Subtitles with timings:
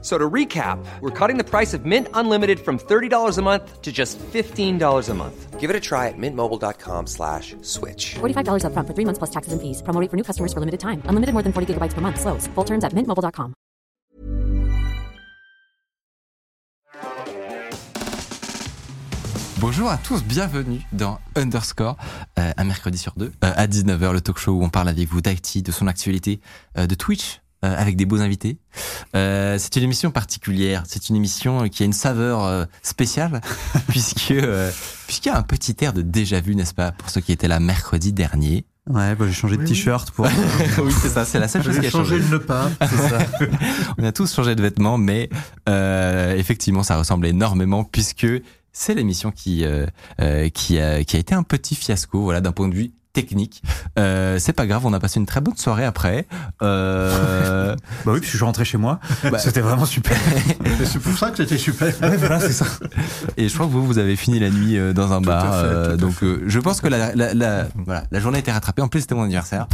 [0.00, 3.90] So to recap, we're cutting the price of Mint Unlimited from $30 a month to
[3.90, 5.58] just $15 a month.
[5.58, 8.14] Give it a try at mintmobile.com slash switch.
[8.20, 9.82] $45 upfront for three months plus taxes and fees.
[9.82, 11.02] Promo rate for new customers for limited time.
[11.06, 12.20] Unlimited more than 40 gigabytes per month.
[12.20, 12.46] Slows.
[12.54, 13.54] Full terms at mintmobile.com.
[19.60, 21.96] Bonjour à tous, bienvenue dans Underscore,
[22.38, 25.08] euh, un mercredi sur deux, euh, à 19h, le talk show où on parle avec
[25.08, 26.40] vous d'Acti, de son actualité,
[26.76, 28.58] euh, de Twitch, euh, avec des beaux invités.
[29.16, 33.40] Euh, c'est une émission particulière, c'est une émission qui a une saveur euh, spéciale,
[33.88, 34.70] puisque euh,
[35.06, 37.48] puisqu'il y a un petit air de déjà vu, n'est-ce pas, pour ceux qui étaient
[37.48, 38.64] là mercredi dernier.
[38.88, 40.26] Ouais, bah, j'ai changé de t-shirt pour.
[40.82, 42.24] oui, c'est ça, c'est la seule chose qui J'ai a changé changé.
[42.24, 42.70] le nœud pas.
[42.80, 43.18] C'est ça.
[43.98, 45.28] On a tous changé de vêtements, mais
[45.68, 48.26] euh, effectivement, ça ressemble énormément puisque
[48.72, 49.86] c'est l'émission qui euh,
[50.22, 53.62] euh, qui a qui a été un petit fiasco, voilà, d'un point de vue technique.
[53.98, 56.26] Euh, c'est pas grave, on a passé une très bonne soirée après.
[56.62, 59.00] Euh, Bah oui, puis je suis rentré chez moi.
[59.38, 60.16] C'était vraiment super.
[60.84, 61.92] c'est pour ça que c'était super.
[62.18, 62.66] voilà, c'est ça.
[63.36, 65.42] et je crois que vous vous avez fini la nuit euh, dans un Tout bar.
[65.42, 68.82] fait, euh, donc je pense que la la, la voilà la journée a été rattrapée.
[68.82, 69.66] En plus c'était mon anniversaire,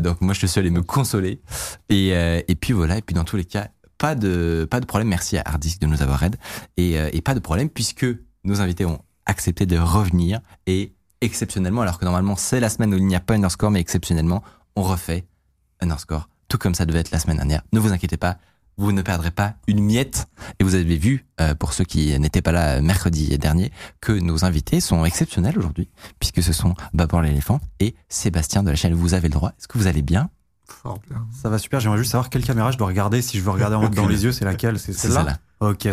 [0.00, 1.40] donc moi je suis allé me consoler.
[1.88, 2.96] Et et puis voilà.
[2.98, 3.68] Et puis dans tous les cas.
[3.98, 5.06] Pas de, pas de problème.
[5.08, 6.36] Merci à Hardisk de nous avoir aidé.
[6.76, 8.06] Et, et pas de problème puisque
[8.42, 12.98] nos invités ont accepté de revenir et exceptionnellement, alors que normalement c'est la semaine où
[12.98, 14.42] il n'y a pas underscore, mais exceptionnellement,
[14.76, 15.24] on refait
[15.80, 17.62] underscore, tout comme ça devait être la semaine dernière.
[17.72, 18.36] Ne vous inquiétez pas,
[18.76, 20.28] vous ne perdrez pas une miette.
[20.58, 24.44] Et vous avez vu, euh, pour ceux qui n'étaient pas là mercredi dernier, que nos
[24.44, 29.14] invités sont exceptionnels aujourd'hui, puisque ce sont Babor l'éléphant et Sébastien de la chaîne Vous
[29.14, 29.50] avez le droit.
[29.50, 30.30] Est-ce que vous allez bien?
[30.66, 31.26] Fort bien.
[31.42, 31.80] Ça va super.
[31.80, 33.20] J'aimerais juste savoir quelle caméra je dois regarder.
[33.20, 34.78] Si je veux regarder en dans les yeux, c'est laquelle?
[34.78, 35.16] C'est celle-là?
[35.16, 35.38] celle-là.
[35.62, 35.84] Ok.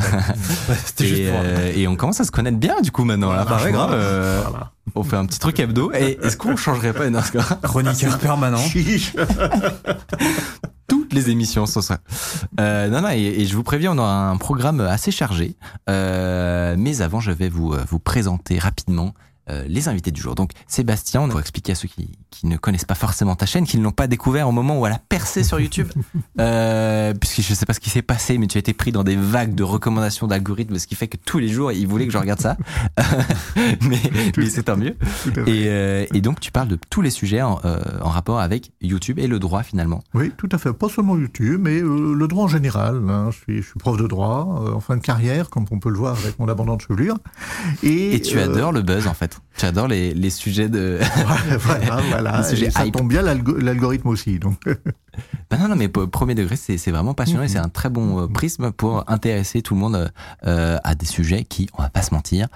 [1.00, 1.40] Ouais, et, pour.
[1.44, 3.32] euh, et on commence à se connaître bien du coup maintenant.
[3.32, 3.94] Là, Voilà, Pareil, voilà.
[3.94, 4.72] euh, Voilà.
[4.96, 5.92] on fait un petit truc hebdo.
[5.94, 8.58] Et est-ce qu'on changerait pas underscore Chroniqueur permanent.
[10.88, 12.00] toutes les émissions sont ça.
[12.60, 15.56] Euh, non, non, et, et je vous préviens, on aura un programme assez chargé.
[15.90, 19.14] Euh, mais avant, je vais vous, vous présenter rapidement
[19.50, 20.36] euh, les invités du jour.
[20.36, 23.66] Donc, Sébastien, on va expliquer à ceux qui, qui ne connaissent pas forcément ta chaîne,
[23.66, 25.88] qui ne l'ont pas découvert au moment où elle a percé sur YouTube.
[26.40, 29.04] euh, puisque je sais pas ce qui s'est passé, mais tu as été pris dans
[29.04, 32.14] des vagues de recommandations d'algorithmes, ce qui fait que tous les jours, il voulait que
[32.14, 32.58] je regarde ça.
[33.82, 34.00] mais
[34.38, 34.96] mais c'est tant mieux.
[35.48, 37.60] Et, euh, et donc, tu parles de tous les sujets en,
[38.02, 40.02] en rapport avec YouTube et le droit finalement.
[40.14, 40.74] Oui, tout à fait.
[40.74, 43.02] Pas seulement YouTube, mais le droit en général.
[43.10, 43.30] hein.
[43.32, 45.98] Je, suis, je suis prof de droit, en fin de carrière, comme on peut le
[45.98, 47.18] voir avec mon abondante chevelure.
[47.84, 49.39] Et, Et tu adores le buzz en fait.
[49.58, 51.00] Tu adores les, les sujets de.
[51.60, 52.42] voilà, voilà.
[52.52, 52.96] Et ça hype.
[52.96, 54.40] tombe bien l'algo- l'algorithme aussi.
[54.40, 54.62] Donc,
[55.50, 58.28] Bah non, non, mais premier degré, c'est vraiment passionnant et c'est un très bon euh,
[58.28, 60.08] prisme pour intéresser tout le monde euh,
[60.46, 62.48] euh, à des sujets qui, on va pas se mentir,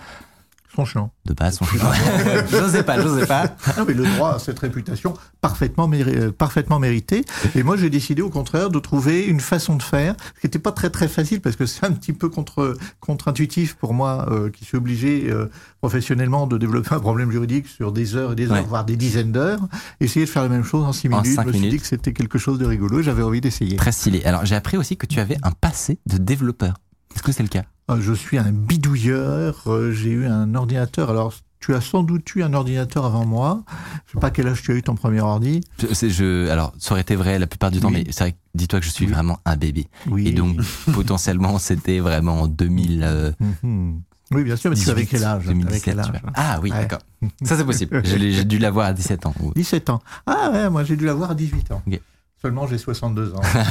[0.74, 1.12] ils sont chiants.
[1.26, 1.66] de base sont.
[2.52, 3.56] j'osais pas, j'osais pas.
[3.78, 7.24] Ah, mais le droit a cette réputation parfaitement, méri- euh, parfaitement méritée.
[7.56, 10.60] Et moi, j'ai décidé au contraire de trouver une façon de faire, ce qui n'était
[10.60, 14.50] pas très très facile parce que c'est un petit peu contre contre-intuitif pour moi, euh,
[14.50, 15.46] qui suis obligé euh,
[15.80, 18.62] professionnellement de développer un problème juridique sur des heures et des heures, Ouais.
[18.68, 19.60] voire des dizaines d'heures.
[20.00, 21.36] Essayer de faire la même chose en six En minutes.
[21.36, 21.76] cinq je me suis minutes.
[21.76, 23.00] dit que c'était quelque chose de rigolo.
[23.00, 23.76] et J'avais envie d'essayer.
[23.76, 24.24] Très stylé.
[24.26, 26.74] Alors j'ai appris aussi que tu avais un passé de développeur.
[27.16, 27.64] Est-ce que c'est le cas?
[27.92, 29.64] Euh, Je suis un bidouilleur.
[29.68, 31.10] euh, J'ai eu un ordinateur.
[31.10, 33.64] Alors, tu as sans doute eu un ordinateur avant moi.
[34.08, 35.62] Je sais pas quel âge tu as eu ton premier ordi.
[35.80, 38.04] je, c'est- je, Alors ça aurait été vrai la plupart du temps, Oui.
[38.06, 38.32] mais c'est vrai.
[38.34, 39.12] que Dis-toi que je suis Oui.
[39.14, 39.88] vraiment un bébé.
[40.08, 40.28] Oui.
[40.28, 40.58] Et donc
[40.94, 43.02] potentiellement c'était vraiment en 2000.
[43.04, 43.32] euh,
[43.64, 44.02] Mhm.
[44.32, 45.44] Oui, bien sûr, mais tu avais 18, quel âge?
[45.44, 46.12] T'avais 2017, quel âge?
[46.12, 46.20] tu.
[46.36, 46.78] Ah oui, Ouais.
[46.80, 47.00] d'accord.
[47.44, 48.02] Ça c'est possible.
[48.04, 49.34] J'ai dû l'avoir à 17 ans.
[49.56, 50.02] 17 ans.
[50.26, 51.82] Ah ouais, moi j'ai dû l'avoir à 18 ans.
[51.88, 52.00] Ok.
[52.44, 53.42] Seulement j'ai 62 ans.
[53.42, 53.64] Ça,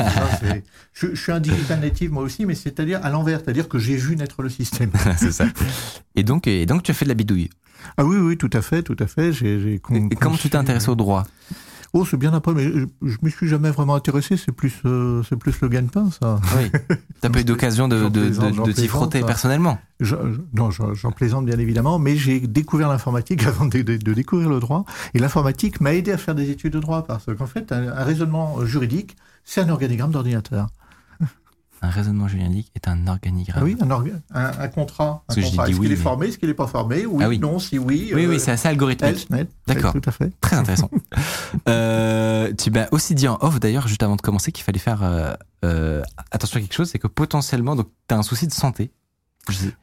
[0.94, 3.96] je, je suis un digital native moi aussi, mais c'est-à-dire à l'envers, c'est-à-dire que j'ai
[3.96, 4.90] vu naître le système.
[5.18, 5.44] c'est ça.
[6.16, 7.50] Et donc, et donc tu as fait de la bidouille?
[7.98, 9.30] Ah oui, oui, tout à fait, tout à fait.
[9.34, 11.24] J'ai, Et, et comment tu t'es intéressé au droit?
[11.94, 14.38] Oh, c'est bien après, mais je, je m'y suis jamais vraiment intéressé.
[14.38, 16.40] C'est plus, euh, c'est plus le gagne-pain, ça.
[16.56, 16.70] Oui.
[17.20, 19.26] T'as pas eu d'occasion de, de, de, de t'y frotter ça.
[19.26, 23.80] personnellement Je- je- non, je- j'en plaisante bien évidemment, mais j'ai découvert l'informatique avant de,
[23.82, 24.84] découvrir le droit.
[25.12, 28.04] Et l'informatique m'a aidé à faire des études de droit parce qu'en fait, un, un
[28.04, 30.68] raisonnement juridique, c'est un organigramme d'ordinateur.
[31.84, 33.60] Un raisonnement juridique est un organigramme.
[33.60, 35.24] Ah oui, un, orga- un, un contrat.
[35.28, 35.68] Un contrat.
[35.68, 37.40] Est-ce oui, qu'il est formé Est-ce qu'il n'est pas formé Oui, Ah oui.
[37.40, 38.12] non, si oui.
[38.14, 39.28] oui, euh, oui, c'est assez algorithmique.
[39.66, 39.92] D'accord.
[39.92, 40.30] Tout à fait.
[40.40, 40.88] Très intéressant.
[41.68, 45.02] euh, tu m'as aussi dit en off d'ailleurs, juste avant de commencer, qu'il fallait faire
[45.02, 45.34] euh,
[45.64, 48.92] euh, attention à quelque chose, c'est que potentiellement, donc t'as un souci de santé.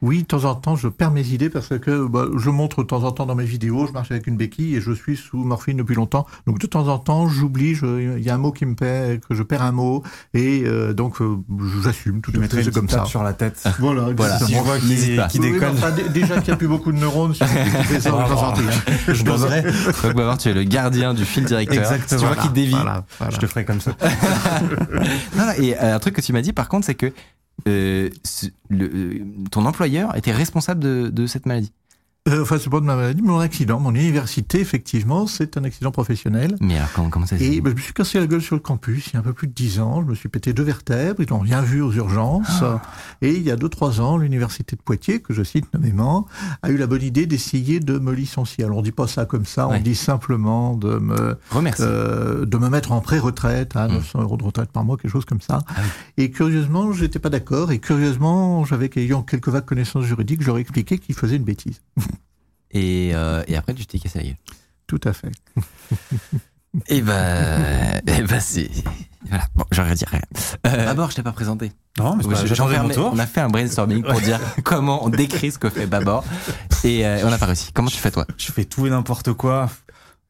[0.00, 2.86] Oui, de temps en temps, je perds mes idées parce que bah, je montre de
[2.88, 5.36] temps en temps dans mes vidéos, je marche avec une béquille et je suis sous
[5.36, 6.26] morphine depuis longtemps.
[6.46, 9.20] Donc de temps en temps, j'oublie, je- il y a un mot qui me perd,
[9.20, 10.02] que je perds un mot
[10.32, 11.36] et euh, donc euh,
[11.84, 13.04] j'assume tout Je à fait, c'est comme ça.
[13.04, 13.62] sur la tête.
[13.78, 14.38] Voilà, Voilà.
[14.38, 15.74] Si je qu'il Oui, mais déconne.
[15.76, 17.36] enfin, déjà qu'il n'y a plus beaucoup de neurones les
[18.00, 18.92] ça, sentais, hein.
[19.12, 19.62] Je doserais.
[19.62, 21.82] Donc Babar, tu es le gardien du fil directeur.
[21.82, 22.08] Exactement.
[22.08, 22.70] Si tu vois qu'il dévie.
[22.70, 23.34] Voilà, voilà.
[23.34, 23.90] Je te ferai comme ça.
[25.36, 27.12] Non, non, et euh, un truc que tu m'as dit par contre, c'est que
[27.68, 28.10] euh,
[28.72, 31.72] euh, ton employeur était responsable de, de cette maladie.
[32.30, 33.80] Euh, enfin, c'est pas de ma maladie, mais mon accident.
[33.80, 36.56] Mon université, effectivement, c'est un accident professionnel.
[36.60, 38.54] Mais alors comment, comment ça se Et ben, je me suis cassé la gueule sur
[38.56, 40.02] le campus il y a un peu plus de dix ans.
[40.02, 41.22] Je me suis pété deux vertèbres.
[41.22, 42.62] Ils n'ont rien vu aux urgences.
[43.22, 46.26] Et il y a deux, trois ans, l'université de Poitiers, que je cite nommément,
[46.62, 48.64] a eu la bonne idée d'essayer de me licencier.
[48.64, 51.82] Alors on dit pas ça comme ça, on dit simplement de me, Remercie.
[51.84, 55.24] euh, de me mettre en pré-retraite à 900 euros de retraite par mois, quelque chose
[55.24, 55.60] comme ça.
[55.68, 56.24] Ah oui.
[56.24, 57.72] Et curieusement, j'étais pas d'accord.
[57.72, 61.80] Et curieusement, j'avais, ayant quelques vagues connaissances juridiques, j'aurais expliqué qu'il faisait une bêtise.
[62.72, 64.36] Et, euh, et après, tu t'es cassé la gueule.
[64.86, 65.30] Tout à fait.
[66.88, 68.70] Et bah, et bah c'est.
[69.28, 70.20] Voilà, bon, j'aurais dit rien.
[70.66, 71.72] Euh, D'abord, je t'ai pas présenté.
[71.98, 73.10] Non, mais c'est Oui, pas- je- j'attendais j'en mon tour.
[73.12, 76.24] On a fait un brainstorming pour dire comment on décrit ce que fait Babor.
[76.84, 77.72] Et euh, on n'a pas réussi.
[77.72, 78.24] Comment tu fais toi?
[78.38, 79.68] Je fais tout et n'importe quoi.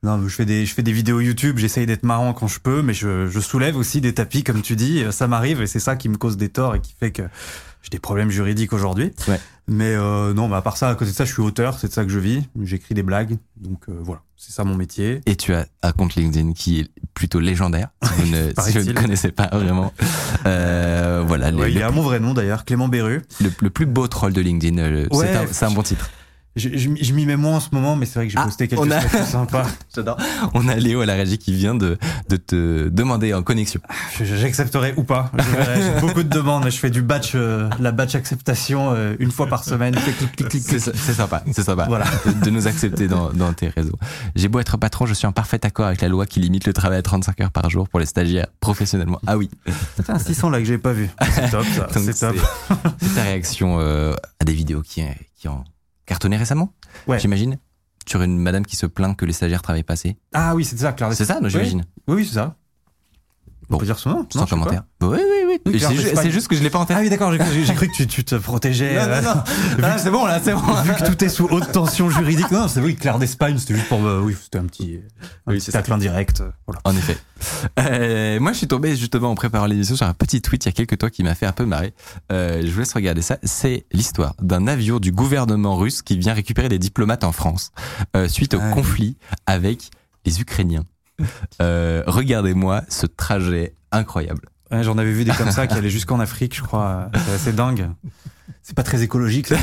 [0.02, 2.58] Non, mais je fais des, je fais des vidéos YouTube, j'essaye d'être marrant quand je
[2.58, 5.78] peux, mais je, je soulève aussi des tapis, comme tu dis, ça m'arrive et c'est
[5.78, 7.22] ça qui me cause des torts et qui fait que
[7.82, 9.12] j'ai des problèmes juridiques aujourd'hui.
[9.28, 9.40] Ouais.
[9.68, 11.86] Mais euh, non, mais à part ça, à côté de ça, je suis auteur, c'est
[11.88, 12.42] de ça que je vis.
[12.62, 15.20] J'écris des blagues, donc euh, voilà, c'est ça mon métier.
[15.26, 17.88] Et tu as un compte LinkedIn qui est plutôt légendaire.
[18.02, 18.94] Si vous ne, si vous ne Paraît-il.
[18.94, 19.92] connaissez pas vraiment.
[20.46, 23.22] Euh, voilà, il le, est à mon vrai nom d'ailleurs, Clément Berru.
[23.40, 24.78] le- le plus beau troll de LinkedIn.
[24.78, 25.26] euh, Ouais.
[25.26, 26.10] c'est un, c'est un bon titre.
[26.56, 28.38] Je, je, m'y- je m'y mets moins en ce moment, mais c'est vrai que j'ai
[28.38, 29.66] Ah, posté quelques on a- statuts sympas.
[29.94, 30.16] J'adore.
[30.52, 31.96] On a Léo à la régie qui vient de,
[32.28, 33.80] de te demander en connexion.
[34.20, 35.30] J'accepterai ou pas.
[35.38, 36.64] J'ai beaucoup de demandes.
[36.68, 39.94] Je fais du batch, euh, la batch acceptation euh, une fois par semaine.
[40.50, 42.06] C'est sympa, c'est sympa Voilà.
[42.26, 43.98] de, de nous accepter dans, dans tes réseaux.
[44.34, 46.72] J'ai beau être patron, je suis en parfait accord avec la loi qui limite le
[46.72, 49.20] travail à 35 heures par jour pour les stagiaires professionnellement.
[49.26, 49.48] Ah oui,
[49.96, 51.08] C'est un 600 là que j'ai pas vu.
[51.32, 51.86] C'est top, ça.
[52.00, 52.36] C'est top.
[53.00, 55.02] c'est ta réaction euh, à des vidéos qui,
[55.36, 55.64] qui ont
[56.10, 56.72] cartonné récemment,
[57.06, 57.20] Ouais.
[57.20, 57.56] j'imagine
[58.04, 60.16] Sur une madame qui se plaint que les stagiaires travaillent pas assez.
[60.34, 61.12] Ah oui, c'est ça, Claire.
[61.14, 62.56] C'est ça, non, j'imagine Oui, oui, c'est ça.
[63.70, 63.78] On Bon.
[63.78, 64.82] peut dire son nom Sans Non, commentaire.
[65.00, 65.78] Oui, oui, oui.
[65.80, 66.96] C'est ju- juste que je l'ai pas en tête.
[66.98, 67.38] Ah oui, d'accord, j'ai
[67.74, 68.94] cru, que tu, tu te protégeais.
[68.96, 69.42] Non, non, non.
[69.84, 70.60] Ah, c'est bon, là, c'est bon.
[70.82, 72.50] Vu que tout est sous haute tension juridique.
[72.50, 74.04] Non, c'est oui, Claire d'Espagne, c'était juste pour.
[74.04, 75.00] euh, oui, c'était un petit.
[75.46, 76.40] Un Oui, petit tacle indirect.
[76.40, 76.80] euh, Voilà.
[76.84, 77.16] En effet.
[77.78, 80.70] Euh, moi, je suis tombé justement en préparant l'émission sur un petit tweet il y
[80.70, 81.94] a quelques temps qui m'a fait un peu marrer.
[82.32, 83.38] Euh, je vous laisse regarder ça.
[83.44, 87.70] C'est l'histoire d'un avion du gouvernement russe qui vient récupérer des diplomates en France
[88.16, 89.90] euh, suite au Ah conflit avec
[90.26, 90.84] les Ukrainiens.
[91.60, 94.42] Euh, Regardez-moi ce trajet incroyable.
[94.70, 97.10] Ouais, J'en avais vu des comme ça qui allaient jusqu'en Afrique, je crois.
[97.26, 97.88] C'est assez dingue.
[98.62, 99.56] C'est pas très écologique, ça.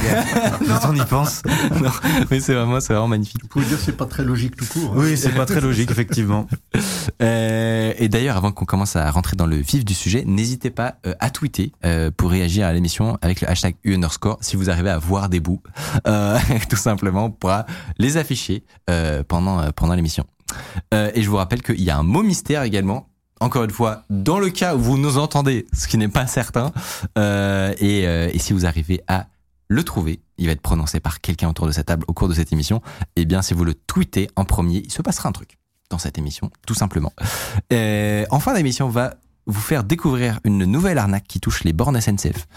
[0.67, 1.43] Quand on y pense.
[1.81, 1.91] non,
[2.29, 3.41] mais c'est vraiment, c'est vraiment magnifique.
[3.41, 4.91] Vous pouvez dire que c'est pas très logique tout court.
[4.93, 4.97] hein.
[4.97, 6.47] Oui, c'est pas très logique, effectivement.
[7.21, 10.95] Euh, et d'ailleurs, avant qu'on commence à rentrer dans le vif du sujet, n'hésitez pas
[11.05, 14.69] euh, à tweeter euh, pour réagir à l'émission avec le hashtag U underscore si vous
[14.69, 15.61] arrivez à voir des bouts.
[16.07, 16.37] Euh,
[16.69, 17.65] tout simplement, on pourra
[17.99, 20.25] les afficher euh, pendant, euh, pendant l'émission.
[20.93, 23.09] Euh, et je vous rappelle qu'il y a un mot mystère également.
[23.39, 26.71] Encore une fois, dans le cas où vous nous entendez, ce qui n'est pas certain,
[27.17, 29.27] euh, et, euh, et si vous arrivez à
[29.67, 32.33] le trouver, il va être prononcé par quelqu'un autour de cette table au cours de
[32.33, 32.81] cette émission.
[33.15, 35.57] Et bien, si vous le tweetez en premier, il se passera un truc
[35.89, 37.13] dans cette émission, tout simplement.
[37.71, 39.15] Euh, en fin d'émission, on va
[39.45, 42.47] vous faire découvrir une nouvelle arnaque qui touche les bornes SNCF.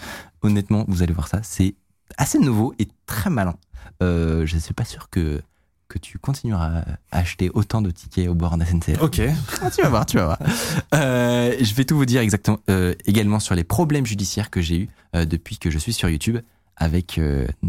[0.41, 1.75] Honnêtement, vous allez voir ça, c'est
[2.17, 3.55] assez nouveau et très malin.
[4.01, 5.41] Je ne suis pas sûr que
[5.91, 9.01] que tu continueras à acheter autant de tickets aux bornes SNCF.
[9.01, 9.21] Ok.
[9.61, 10.39] Ah, tu vas voir, tu vas voir.
[10.93, 14.79] Euh, je vais tout vous dire exactement, euh, également sur les problèmes judiciaires que j'ai
[14.79, 16.37] eus euh, depuis que je suis sur YouTube
[16.77, 17.19] avec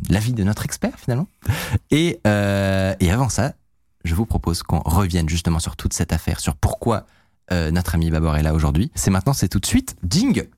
[0.08, 1.26] l'avis de notre expert finalement.
[1.90, 3.52] Et, et avant ça,
[4.04, 7.04] je vous propose qu'on revienne justement sur toute cette affaire, sur pourquoi
[7.50, 8.90] notre ami Babor est là aujourd'hui.
[8.94, 9.96] C'est maintenant, c'est tout de suite.
[10.02, 10.48] Ding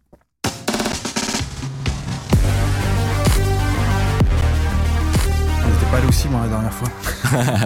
[5.94, 6.88] Allé aussi, moi, la dernière fois.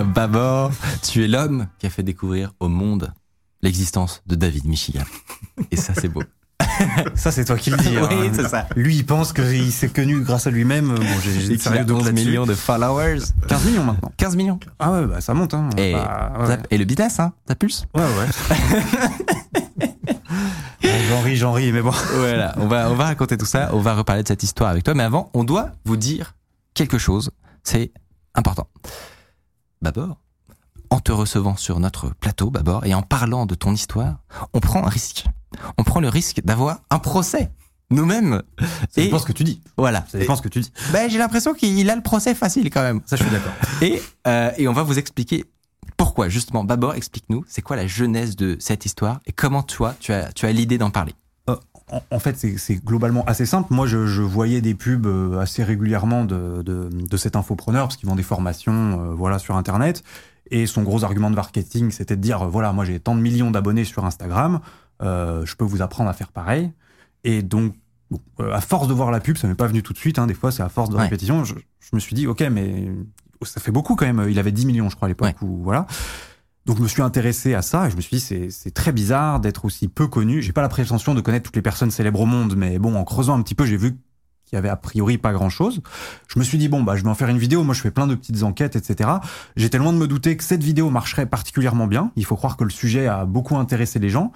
[0.15, 0.71] Babor,
[1.03, 3.13] tu es l'homme qui a fait découvrir au monde
[3.63, 5.05] l'existence de David Michigan.
[5.71, 6.23] Et ça, c'est beau.
[7.15, 7.97] Ça, c'est toi qui le dis.
[7.97, 8.31] Oui, hein.
[8.33, 8.67] c'est ça.
[8.77, 10.95] Lui, il pense qu'il s'est connu grâce à lui-même.
[10.95, 12.27] Bon, j'ai sérieux doutes 11 là-dessus.
[12.27, 13.19] millions de followers.
[13.49, 14.13] 15 millions maintenant.
[14.17, 14.61] 15 millions.
[14.79, 15.71] Ah ouais, bah ça monte, hein.
[15.77, 16.59] Et, Bah, ouais.
[16.71, 18.27] et le business, hein, ça pulse Ouais, ouais.
[21.09, 21.91] J'en ris, j'en ris, mais bon.
[22.17, 24.85] Voilà, on va, on va raconter tout ça, on va reparler de cette histoire avec
[24.85, 26.35] toi, mais avant, on doit vous dire
[26.75, 27.31] quelque chose,
[27.65, 27.91] c'est
[28.35, 28.69] important.
[29.83, 30.19] Babor,
[30.91, 34.19] en te recevant sur notre plateau, Babor, et en parlant de ton histoire,
[34.55, 35.27] on prend un risque.
[35.77, 37.51] On prend le risque d'avoir un procès.
[37.91, 38.43] nous-mêmes.
[38.91, 39.63] Ça Et dépend ce que tu dis.
[39.77, 40.05] voilà.
[40.11, 40.73] Ça dépend ce que tu dis.
[40.93, 43.01] Ben, j'ai l'impression qu'il a le procès facile quand même.
[43.07, 43.53] Ça, je suis d'accord.
[43.81, 45.45] Et, euh, et on va vous expliquer
[45.97, 46.65] pourquoi, justement.
[46.65, 50.45] Babor, explique-nous, c'est quoi la genèse de cette histoire et comment toi, tu as, tu
[50.47, 51.15] as l'idée d'en parler.
[51.91, 53.73] En, en fait, c'est- globalement assez simple.
[53.73, 57.97] Moi, je, je voyais des pubs euh, assez régulièrement de, de, de cet infopreneur parce
[57.97, 60.03] qu'ils vend des formations, euh, voilà, sur Internet.
[60.51, 63.21] Et son gros argument de marketing, c'était de dire, euh, voilà, moi j'ai tant de
[63.21, 64.61] millions d'abonnés sur Instagram,
[65.03, 66.73] euh, je peux vous apprendre à faire pareil.
[67.25, 67.75] Et donc,
[68.11, 70.19] bon, euh, à force de voir la pub, ça m'est pas venu tout de suite.
[70.19, 71.03] Hein, des fois, c'est à force de Ouais.
[71.03, 71.45] répétition.
[71.45, 72.89] Je, je me suis dit, ok, mais
[73.43, 74.27] ça fait beaucoup quand même.
[74.31, 75.37] Il avait 10 millions, je crois, à l'époque.
[75.43, 75.87] Où, voilà.
[76.69, 79.41] Donc je me suis intéressé à ça et je me suis dit c'est très bizarre
[79.41, 80.43] d'être aussi peu connu.
[80.43, 83.05] J'ai pas la prétention de connaître toutes les personnes célèbres au monde, mais bon en
[83.05, 83.93] creusant un petit peu j'ai vu
[84.45, 85.81] qu'il y avait a priori pas grand chose.
[86.29, 87.65] Je me suis dit bon bah je vais en faire une vidéo.
[87.65, 89.09] Moi je fais plein de petites enquêtes etc.
[89.57, 92.13] J'étais loin de me douter que cette vidéo marcherait particulièrement bien.
[92.17, 94.31] Il faut croire que le sujet a beaucoup intéressé les gens.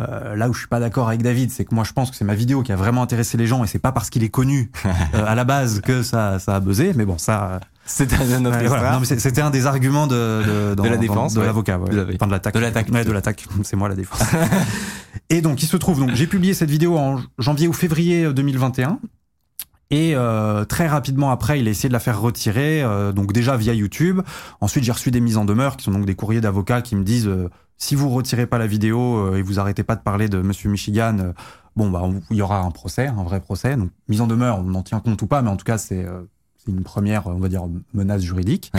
[0.00, 2.16] Euh, là où je suis pas d'accord avec David, c'est que moi je pense que
[2.16, 4.30] c'est ma vidéo qui a vraiment intéressé les gens et c'est pas parce qu'il est
[4.30, 4.90] connu euh,
[5.26, 6.94] à la base que ça ça a buzzé.
[6.94, 9.00] Mais bon ça C'est un Ouais, voilà.
[9.04, 11.46] C'était un des arguments de, de, dans- De la dans- défense, de ouais.
[11.46, 11.90] l'avocat, ouais.
[12.14, 12.90] Enfin de l'attaque, de l'attaque.
[12.90, 13.46] de l'attaque.
[13.62, 14.20] C'est moi la défense.
[15.30, 18.98] et donc, il se trouve, donc j'ai publié cette vidéo en janvier ou février 2021.
[19.90, 23.56] Et euh, très rapidement après, il a essayé de la faire retirer, euh, donc déjà
[23.56, 24.22] via YouTube.
[24.60, 27.04] Ensuite, j'ai reçu des mises en demeure, qui sont donc des courriers d'avocats qui me
[27.04, 30.28] disent euh, si vous retirez pas la vidéo euh, et vous arrêtez pas de parler
[30.28, 31.32] de Monsieur Michigan, euh,
[31.76, 33.76] bon bah il y aura un procès, un vrai procès.
[33.76, 36.02] Donc mise en demeure, on en tient compte ou pas, mais en tout cas c'est
[36.04, 36.22] euh,
[36.64, 38.72] c'est une première, on va dire, menace juridique.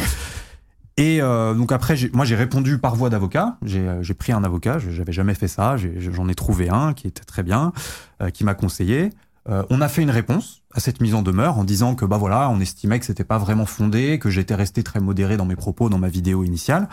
[0.98, 3.58] Et euh, donc après, moi j'ai répondu par voie d'avocat.
[3.66, 4.80] J'ai euh, pris un avocat.
[4.80, 5.76] je- J'avais jamais fait ça.
[5.78, 7.74] J'en ai trouvé un qui était très bien,
[8.22, 9.10] euh, qui m'a conseillé.
[9.50, 12.18] Euh, on a fait une réponse à cette mise en demeure en disant que bah
[12.18, 15.56] voilà, on estimait que c'était pas vraiment fondé, que j'étais resté très modéré dans mes
[15.58, 16.88] propos dans ma vidéo initiale,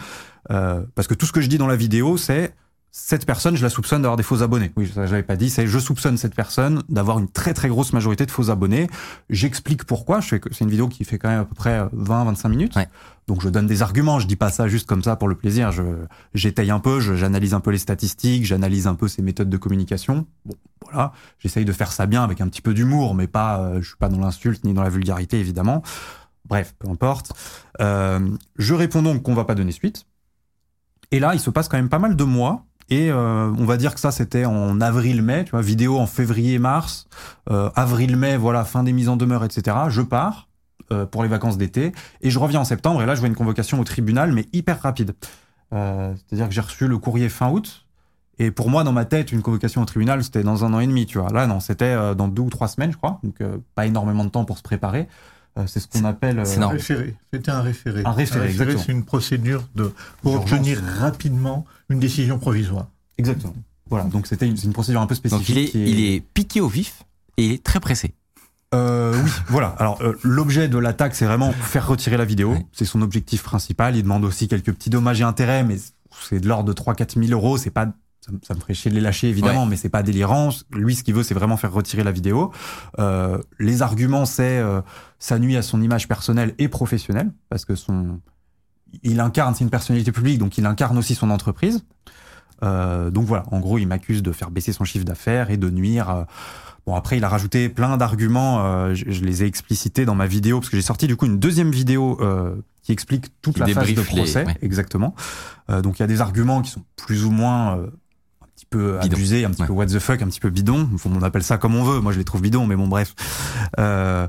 [0.51, 2.53] Euh, parce que tout ce que je dis dans la vidéo, c'est
[2.95, 4.71] cette personne, je la soupçonne d'avoir des faux abonnés.
[4.77, 7.95] Oui, ça j'avais pas dit, c'est je soupçonne cette personne d'avoir une très très grosse
[7.95, 8.87] majorité de faux abonnés.
[9.31, 10.21] J'explique pourquoi.
[10.21, 12.77] Je fais que c'est une vidéo qui fait quand même à peu près 20-25 minutes.
[12.77, 12.87] Ouais.
[13.29, 14.19] Donc je donne des arguments.
[14.21, 15.73] Je dis pas ça juste comme ça pour le plaisir.
[15.73, 15.83] Je
[16.35, 19.57] j'étaye un peu, je- j'analyse un peu les statistiques, j'analyse un peu ses méthodes de
[19.57, 20.27] communication.
[20.45, 21.13] Bon, voilà.
[21.39, 23.61] J'essaye de faire ça bien avec un petit peu d'humour, mais pas.
[23.61, 25.83] euh, je suis pas dans l'insulte ni dans la vulgarité évidemment.
[26.47, 27.33] Bref, peu importe.
[27.81, 28.21] Euh,
[28.59, 30.05] je réponds donc qu'on va pas donner suite.
[31.11, 32.65] Et là, il se passe quand même pas mal de mois.
[32.93, 37.09] Et euh, on va dire que ça, c'était en avril-mai, tu vois, vidéo en février-mars,
[37.51, 39.75] euh, avril-mai, voilà, fin des mises en demeure, etc.
[39.89, 40.51] Je pars
[40.93, 43.03] euh, pour les vacances d'été et je reviens en septembre.
[43.03, 45.15] Et là, je vois une convocation au tribunal, mais hyper rapide.
[45.71, 47.87] C'est-à-dire que j'ai reçu le courrier fin août.
[48.39, 50.87] Et pour moi, dans ma tête, une convocation au tribunal, c'était dans un an et
[50.87, 51.31] demi, tu vois.
[51.31, 53.21] Là, non, c'était dans deux ou trois semaines, je crois.
[53.23, 53.37] Donc,
[53.75, 55.09] pas énormément de temps pour se préparer.
[55.59, 56.39] Euh, c'est ce qu'on appelle.
[56.39, 56.77] euh, normal.
[56.79, 57.15] Référé.
[57.33, 58.03] C'était un référé.
[58.05, 58.83] Un référé, exactement.
[58.87, 59.93] c'est une procédure de,
[60.23, 62.87] pour obtenir rapidement une décision provisoire.
[63.19, 63.55] Exactement.
[63.91, 65.47] Voilà, donc c'était une, c'est une procédure un peu spécifique.
[65.47, 67.03] Donc il est, qui il est piqué au vif
[67.37, 68.15] et il est très pressé.
[68.75, 69.69] Euh, oui, voilà.
[69.79, 72.53] Alors euh, l'objet de l'attaque, c'est vraiment faire retirer la vidéo.
[72.53, 72.67] Ouais.
[72.73, 73.95] C'est son objectif principal.
[73.97, 75.77] Il demande aussi quelques petits dommages et intérêts, mais
[76.23, 77.59] c'est de l'ordre de 3-4 000 euros.
[77.59, 77.85] C'est pas,
[78.25, 80.49] ça, me- ça me ferait chier de les lâcher évidemment, mais c'est pas délirant.
[80.71, 82.51] Lui, ce qu'il veut, c'est vraiment faire retirer la vidéo.
[82.99, 84.81] Euh, les arguments, c'est euh,
[85.25, 88.19] ça nuit à son image personnelle et professionnelle parce que son,
[89.05, 91.85] il incarne, c'est une personnalité publique, donc il incarne aussi son entreprise.
[92.65, 95.71] Euh, donc voilà, en gros, il m'accuse de faire baisser son chiffre d'affaires et de
[95.71, 96.11] nuire.
[96.11, 96.25] euh,
[96.85, 98.65] Bon, après, il a rajouté plein d'arguments.
[98.65, 101.27] euh, je, je les ai explicités dans ma vidéo parce que j'ai sorti du coup
[101.27, 104.45] une deuxième vidéo euh, qui explique toute Qui la phase de procès.
[104.45, 104.57] ouais.
[104.63, 105.15] Exactement.
[105.71, 107.87] Euh, donc il y a des arguments qui sont plus ou moins euh,
[108.43, 109.15] un petit peu Bidon.
[109.17, 109.69] abusés, un petit Ouais.
[109.69, 110.89] peu what the fuck, un petit peu bidon.
[110.93, 112.01] Enfin, on appelle ça comme on veut.
[112.01, 113.15] Moi, je les trouve bidons, mais bon, bref.
[113.79, 114.27] Euh,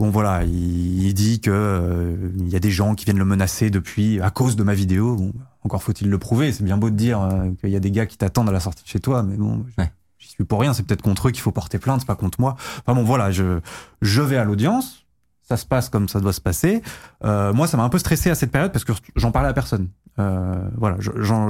[0.00, 3.24] Bon voilà, il, il dit que euh, il y a des gens qui viennent le
[3.24, 5.14] menacer depuis à cause de ma vidéo.
[5.16, 5.32] Bon,
[5.62, 6.52] encore faut-il le prouver.
[6.52, 8.60] C'est bien beau de dire euh, qu'il y a des gars qui t'attendent à la
[8.60, 9.90] sortie de chez toi, mais bon, Ouais.
[10.18, 10.74] j'y suis pour rien.
[10.74, 12.56] C'est peut-être contre eux qu'il faut porter plainte, c'est pas contre moi.
[12.84, 13.60] Enfin bon, voilà, je
[14.02, 15.00] je vais à l'audience.
[15.46, 16.82] Ça se passe comme ça doit se passer.
[17.22, 19.52] Euh, moi, ça m'a un peu stressé à cette période parce que j'en parlais à
[19.52, 19.88] personne.
[20.18, 20.96] Euh, voilà,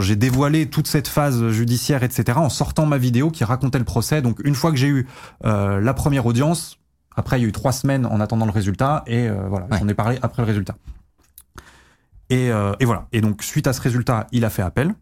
[0.01, 4.21] j'ai dévoilé toute cette phase judiciaire, etc., en sortant ma vidéo qui racontait le procès.
[4.21, 5.07] Donc, une fois que j'ai eu
[5.45, 6.79] euh, la première audience,
[7.17, 9.79] après, il y a eu trois semaines en attendant le résultat, et euh, voilà, Ouais.
[9.79, 10.77] j'en ai parlé après le résultat.
[12.31, 13.07] Et, euh, et voilà.
[13.13, 14.95] Et donc, suite à ce résultat, il a fait appel.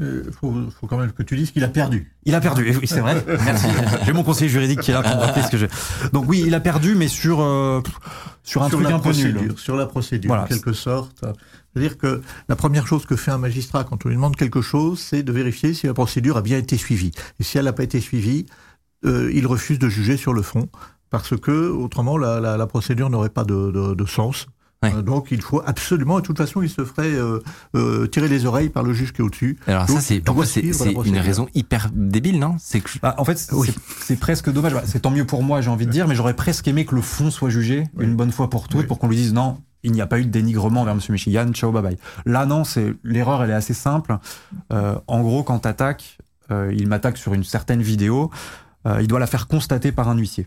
[0.00, 2.12] Il Euh, faut, faut quand même que tu dises qu'il a perdu.
[2.24, 3.24] Il a perdu, oui, c'est vrai.
[3.44, 3.66] Merci.
[4.04, 5.68] J'ai mon conseiller juridique qui est là pour me rappeler ce que j'ai.
[6.12, 7.80] Donc oui, il a perdu, mais sur euh,
[8.44, 9.32] sur un sur truc la un peu nul.
[9.34, 10.44] procédure, sur la procédure, Voilà.
[10.44, 11.24] en quelque sorte.
[11.74, 15.00] C'est-à-dire que la première chose que fait un magistrat quand on lui demande quelque chose,
[15.00, 17.10] c'est de vérifier si la procédure a bien été suivie.
[17.40, 18.46] Et si elle n'a pas été suivie,
[19.04, 20.68] euh, il refuse de juger sur le fond,
[21.10, 24.46] parce que autrement la, la, la procédure n'aurait pas de, de, de sens.
[24.82, 24.94] Ouais.
[24.94, 27.40] Euh, donc il faut absolument, de toute façon, il se ferait euh,
[27.74, 29.58] euh, tirer les oreilles par le juge qui est au-dessus.
[29.66, 30.22] Alors Donc, ça, c'est
[31.04, 32.54] une raison hyper débile, non?
[32.60, 33.74] C'est que Bah, en fait, c'est- Oui.
[34.00, 34.74] c'est presque dommage.
[34.74, 36.94] Bah, C'est tant mieux pour moi, j'ai envie de dire, mais j'aurais presque aimé que
[36.94, 38.04] le fond soit jugé Oui.
[38.04, 38.86] une bonne fois pour toutes, Oui.
[38.86, 41.00] pour qu'on lui dise non, il n'y a pas eu de dénigrement vers M.
[41.08, 41.96] Michigan, ciao, bye bye.
[42.24, 44.16] Là, non, c'est l'erreur, elle est assez simple.
[44.72, 46.18] Euh, en gros, quand t'attaques,
[46.52, 48.30] euh, il m'attaque sur une certaine vidéo,
[48.86, 50.46] euh, il doit la faire constater par un huissier.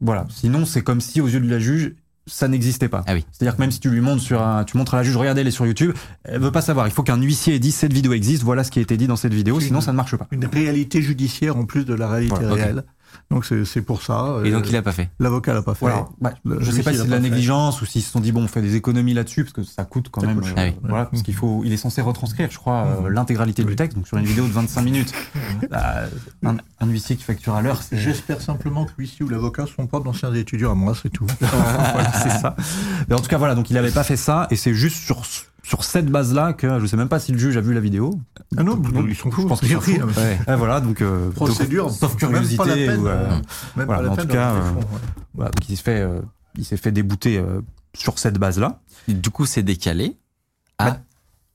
[0.00, 0.26] Voilà.
[0.30, 1.94] Sinon, c'est comme si, aux yeux de la juge,
[2.26, 3.04] ça n'existait pas.
[3.06, 3.24] Ah oui.
[3.30, 5.42] C'est-à-dire que même si tu lui montres sur un, tu montres à la juge, regardez,
[5.42, 5.92] elle est sur YouTube,
[6.24, 6.88] elle veut pas savoir.
[6.88, 9.06] Il faut qu'un huissier ait dit cette vidéo existe, voilà ce qui a été dit
[9.06, 10.26] dans cette vidéo, sinon ça ne marche pas.
[10.32, 12.84] Une réalité judiciaire en plus de la réalité Voilà, réelle.
[13.30, 14.36] Donc c'est pour ça.
[14.44, 15.10] et euh, donc il a pas fait.
[15.18, 15.80] L'avocat l'a pas fait.
[15.86, 16.06] Voilà.
[16.20, 17.22] Bah, Le- je sais lui, pas si c'est de la fait.
[17.22, 19.84] négligence ou s'ils se sont dit bon on fait des économies là-dessus parce que ça
[19.84, 20.40] coûte quand Ça même.
[20.40, 20.52] coûte.
[20.56, 20.74] Ah oui.
[20.82, 23.08] Voilà, parce qu'il faut, il est censé retranscrire, je crois, euh, Mhm.
[23.10, 23.96] l'intégralité du texte.
[23.96, 25.12] Donc sur une vidéo de 25 minutes,
[25.70, 26.04] bah,
[26.44, 29.68] un, un huissier qui facture à l'heure, c'est J'espère simplement que l'huissier ou l'avocat ne
[29.68, 31.26] sont pas d'anciens étudiants à moi, c'est tout.
[31.40, 32.56] Voilà, c'est ça.
[33.08, 35.22] Mais en tout cas voilà, donc il avait pas fait ça et c'est juste sur
[35.66, 38.18] sur cette base-là que je sais même pas si le juge a vu la vidéo.
[38.56, 39.42] Ah non, Donc, ils sont fous.
[39.42, 39.92] Je pense qu'ils sont fous.
[40.16, 40.38] Ouais.
[40.56, 43.30] Voilà, donc euh, Procédure, sauf même curiosité pas la peine, ou, euh, euh,
[43.76, 44.84] Même voilà, pas la mais en peine tout cas, euh, fond, ouais.
[45.34, 46.20] voilà, donc il s'est fait euh,
[46.56, 47.60] il s'est fait débouter euh,
[47.94, 48.80] sur cette base-là.
[49.08, 50.16] Du coup, c'est décalé.
[50.78, 51.00] Ah, Bah,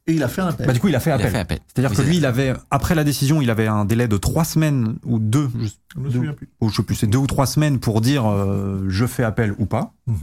[0.07, 0.67] Et il a fait un appel.
[0.67, 1.59] Bah, du coup, il a fait appel.
[1.67, 4.43] C'est-à-dire Oui, que lui, il avait, après la décision, il avait un délai de trois
[4.43, 6.49] semaines ou deux, je, je me souviens plus.
[6.59, 9.55] ou je sais plus, c'est deux ou trois semaines pour dire euh, je fais appel
[9.57, 9.93] ou pas.
[10.07, 10.15] Mhm.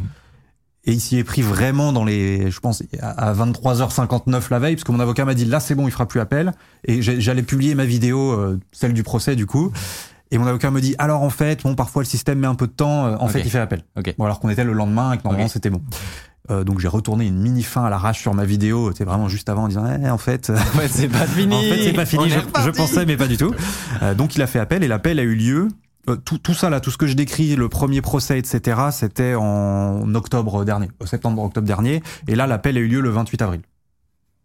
[0.88, 4.74] Et il s'y est pris vraiment dans les, je pense, à à 23h59 la veille,
[4.74, 6.52] parce que mon avocat m'a dit là c'est bon, il fera plus appel.
[6.84, 9.70] Et j'allais publier ma vidéo, euh, celle du procès du coup.
[10.30, 12.66] Et mon avocat me dit alors en fait, bon parfois le système met un peu
[12.66, 13.82] de temps, euh, en fait il fait appel.
[13.98, 14.14] Ok.
[14.16, 15.82] Bon alors qu'on était le lendemain et que normalement c'était bon.
[16.50, 19.50] Euh, donc j'ai retourné une mini fin à l'arrache sur ma vidéo, c'était vraiment juste
[19.50, 20.50] avant en disant eh, en fait.
[20.54, 21.54] En fait, c'est pas fini.
[21.54, 22.30] En fait, c'est pas fini.
[22.30, 23.54] Je, pensais, mais pas du tout.
[24.02, 25.68] Euh, donc, il a fait appel et l'appel a eu lieu.
[26.08, 29.34] Euh, tout, tout ça là, tout ce que je décris, le premier procès, etc., c'était
[29.34, 32.02] en octobre dernier, euh, septembre-octobre dernier.
[32.26, 33.60] Et là, l'appel a eu lieu le 28 avril.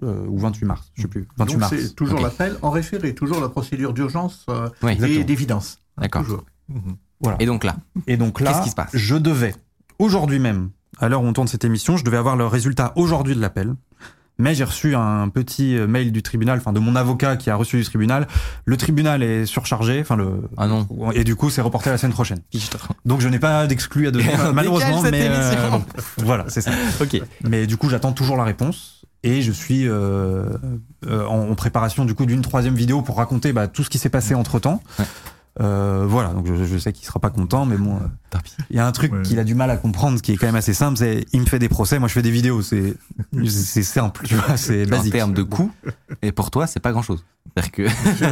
[0.03, 1.27] Euh, ou 28 mars, je sais plus.
[1.37, 1.73] 28 Donc mars.
[1.77, 4.91] c'est toujours l'appel en référé, toujours la procédure d'urgence euh, Oui.
[4.91, 5.25] et Exactement.
[5.25, 5.77] d'évidence.
[5.97, 6.23] Hein, D'accord.
[6.23, 6.43] toujours.
[6.67, 6.97] Mhm.
[7.21, 7.37] Voilà.
[7.41, 7.77] Et donc là,
[8.07, 8.89] Et donc là, Qu'est-ce qui se passe?
[8.93, 9.55] je devais,
[9.99, 13.33] aujourd'hui même, à l'heure où on tourne cette émission, je devais avoir le résultat aujourd'hui
[13.35, 13.75] de l'appel.
[14.39, 17.55] Mais j'ai reçu un petit euh, mail du tribunal, enfin de mon avocat qui a
[17.55, 18.27] reçu du tribunal.
[18.65, 20.49] Le tribunal est surchargé, enfin le.
[20.57, 20.87] Ah non.
[21.13, 22.39] Et du coup, c'est reporté à la semaine prochaine.
[23.05, 25.03] Donc je n'ai pas d'exclu à donner, malheureusement.
[25.03, 25.83] Mais euh, bon,
[26.17, 26.71] voilà, c'est ça.
[27.01, 27.21] ok.
[27.43, 29.03] Mais du coup, j'attends toujours la réponse.
[29.25, 30.49] Et je suis euh,
[31.07, 33.97] euh, en, en préparation du coup d'une troisième vidéo pour raconter bah, tout ce qui
[33.97, 34.83] s'est passé entre temps.
[34.99, 35.05] Ouais.
[35.61, 37.99] Euh, voilà, donc je, je sais qu'il sera pas content, mais bon, euh,
[38.31, 38.53] Tant pis.
[38.71, 39.21] il y a un truc Ouais.
[39.21, 41.45] qu'il a du mal à comprendre, qui est quand même assez simple, c'est il me
[41.45, 42.95] fait des procès, moi je fais des vidéos, c'est
[43.47, 45.13] c'est simple, tu vois, c'est En basique.
[45.13, 45.71] termes de coûts,
[46.23, 47.23] et pour toi, c'est pas grand chose.
[47.55, 47.87] C'est-à-dire que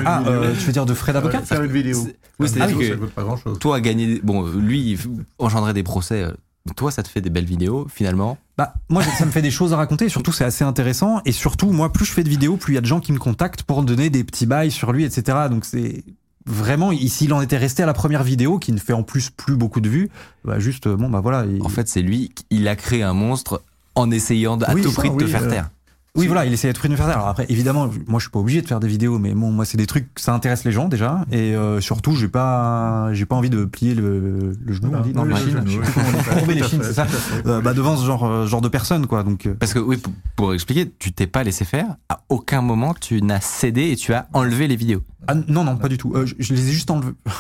[0.06, 1.96] Ah, euh, tu veux dire de frais d'avocat Faire une vidéo.
[2.02, 3.60] C'est- oui, une c'est-à-dire vidéo, que- ça coûte pas grand chose.
[3.60, 4.20] toi, gagner.
[4.24, 4.98] Bon, lui,
[5.38, 6.24] engendrer des procès.
[6.24, 6.32] euh,
[6.76, 8.38] Toi, ça te fait des belles vidéos, finalement.
[8.58, 10.06] Bah, moi, ça me fait des choses à raconter.
[10.06, 11.20] et Surtout, c'est assez intéressant.
[11.26, 13.12] Et surtout, moi, plus je fais de vidéos, plus il y a de gens qui
[13.14, 15.38] me contactent pour me donner des petits bails sur lui, etc.
[15.50, 16.04] Donc, c'est
[16.46, 19.30] vraiment, ici, il en était resté à la première vidéo, qui ne fait en plus
[19.30, 20.10] plus beaucoup de vues.
[20.46, 21.46] Bah, juste, euh, bon, bah voilà.
[21.46, 23.62] il- En fait, c'est lui, il a créé un monstre
[23.96, 25.70] en essayant à Oui, tout ça, prix de te faire euh, taire.
[26.18, 27.16] Oui, voilà, il essayait de nous faire taire.
[27.18, 29.64] Alors après, évidemment, moi, je suis pas obligé de faire des vidéos, mais bon, moi,
[29.64, 31.26] c'est des trucs, ça intéresse les gens déjà.
[31.32, 35.14] Et euh, surtout, j'ai pas, j'ai pas envie de plier le, le genou, on dit,
[35.14, 35.50] dans Oui, le le chine.
[35.52, 35.84] genou, Je sais oui.
[35.86, 36.40] plus comment on dit.
[36.40, 37.08] Courber les chines, c'est ça.
[37.46, 39.24] Euh, bah, devant ce genre, euh, genre de personnes, quoi.
[39.24, 41.86] Donc, euh, Parce que, oui, pour, pour expliquer, tu t'es pas laissé faire.
[42.10, 45.04] À aucun moment, tu n'as cédé et tu as enlevé les vidéos.
[45.28, 46.12] Ah, non, non, pas du tout.
[46.16, 47.14] Euh, je, je les ai juste enlevés.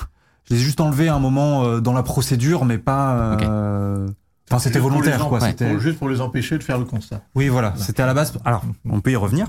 [0.49, 3.37] Je les ai juste enlevés à un moment euh, dans la procédure, mais pas.
[3.41, 4.07] euh,
[4.51, 5.39] Enfin, c'était volontaire, quoi.
[5.39, 5.79] pour- C'était.
[5.79, 7.21] Juste pour les empêcher de faire le constat.
[7.35, 7.73] Oui, voilà.
[7.77, 8.33] C'était à la base.
[8.45, 9.47] Alors, on peut y revenir.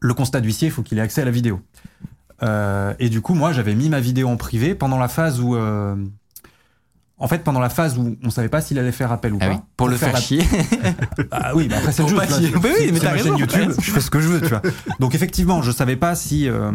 [0.00, 1.60] Le constat d'huissier, il faut qu'il ait accès à la vidéo.
[2.42, 5.54] Euh, et du coup, moi, j'avais mis ma vidéo en privé pendant la phase où.
[5.54, 5.94] euh,
[7.18, 9.46] En fait, pendant la phase où on savait pas s'il allait faire appel ou Ah
[9.46, 9.52] pas.
[9.52, 10.42] oui, pour, le faire, la- chier.
[11.30, 12.16] Ah oui, bah après c'est le jeu.
[12.16, 13.28] pas Oui, mais C'est t'as raison.
[13.30, 14.62] chaîne YouTube, je fais ce que je veux, tu vois.
[14.98, 16.72] Donc effectivement, je savais pas si euh,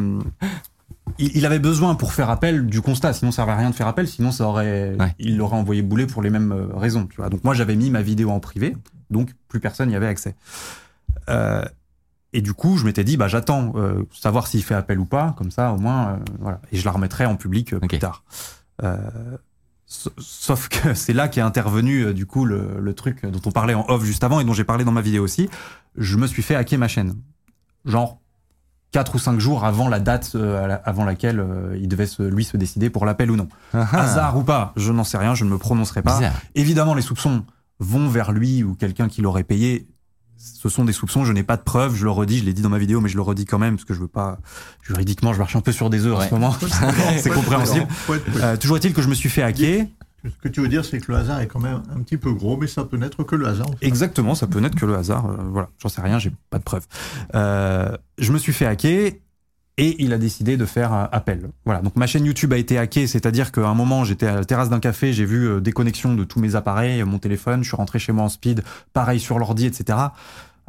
[1.19, 3.87] il, avait besoin pour faire appel du constat, sinon ça servait à rien de faire
[3.87, 5.15] appel, sinon ça aurait, Ouais.
[5.19, 7.29] il l'aurait envoyé bouler pour les mêmes euh, raisons, tu vois.
[7.29, 8.75] Donc moi j'avais mis ma vidéo en privé,
[9.09, 10.35] donc plus personne n'y avait accès.
[11.29, 11.63] Euh,
[12.33, 15.33] et du coup, je m'étais dit, bah j'attends euh, savoir s'il fait appel ou pas,
[15.37, 16.61] comme ça au moins, euh, voilà.
[16.71, 18.23] Et je la remettrai en public euh, plus tard.
[18.83, 18.97] Euh,
[19.85, 23.73] sa- Sauf que c'est là qu'est intervenu du coup le, le truc dont on parlait
[23.73, 25.49] en off juste avant et dont j'ai parlé dans ma vidéo aussi.
[25.97, 27.15] Je me suis fait hacker ma chaîne.
[27.85, 28.19] Genre
[28.91, 32.43] 4 ou 5 jours avant la date euh, avant laquelle euh, il devait se, lui
[32.45, 33.47] se décider pour l'appel ou non.
[33.73, 36.17] Hasard ou pas, je n'en sais rien, je ne me prononcerai pas.
[36.17, 36.33] Bizarre.
[36.55, 37.43] Évidemment, les soupçons
[37.79, 39.87] vont vers lui ou quelqu'un qui l'aurait payé.
[40.39, 42.61] Ce sont des soupçons, je n'ai pas de preuves, je le redis, je l'ai dit
[42.61, 44.37] dans ma vidéo, mais je le redis quand même, parce que je veux pas,
[44.83, 46.27] juridiquement, je marche un peu sur des œufs en Ouais.
[46.29, 46.55] ce moment.
[47.17, 47.87] c'est compréhensible.
[48.37, 49.85] Euh, toujours est-il que je me suis fait hacker
[50.23, 52.33] Ce que tu veux dire, c'est que le hasard est quand même un petit peu
[52.33, 53.69] gros, mais ça peut n'être que le hasard.
[53.81, 55.27] Exactement, ça peut n'être que le hasard.
[55.27, 56.85] euh, voilà, j'en sais rien, j'ai pas de preuves.
[57.35, 59.13] Euh, je me suis fait hacker
[59.77, 61.49] et il a décidé de faire euh, appel.
[61.65, 64.45] Voilà, donc ma chaîne YouTube a été hackée, c'est-à-dire qu'à un moment j'étais à la
[64.45, 67.77] terrasse d'un café, j'ai vu euh, déconnexion de tous mes appareils, mon téléphone, je suis
[67.77, 69.99] rentré chez moi en speed, pareil sur l'ordi, etc.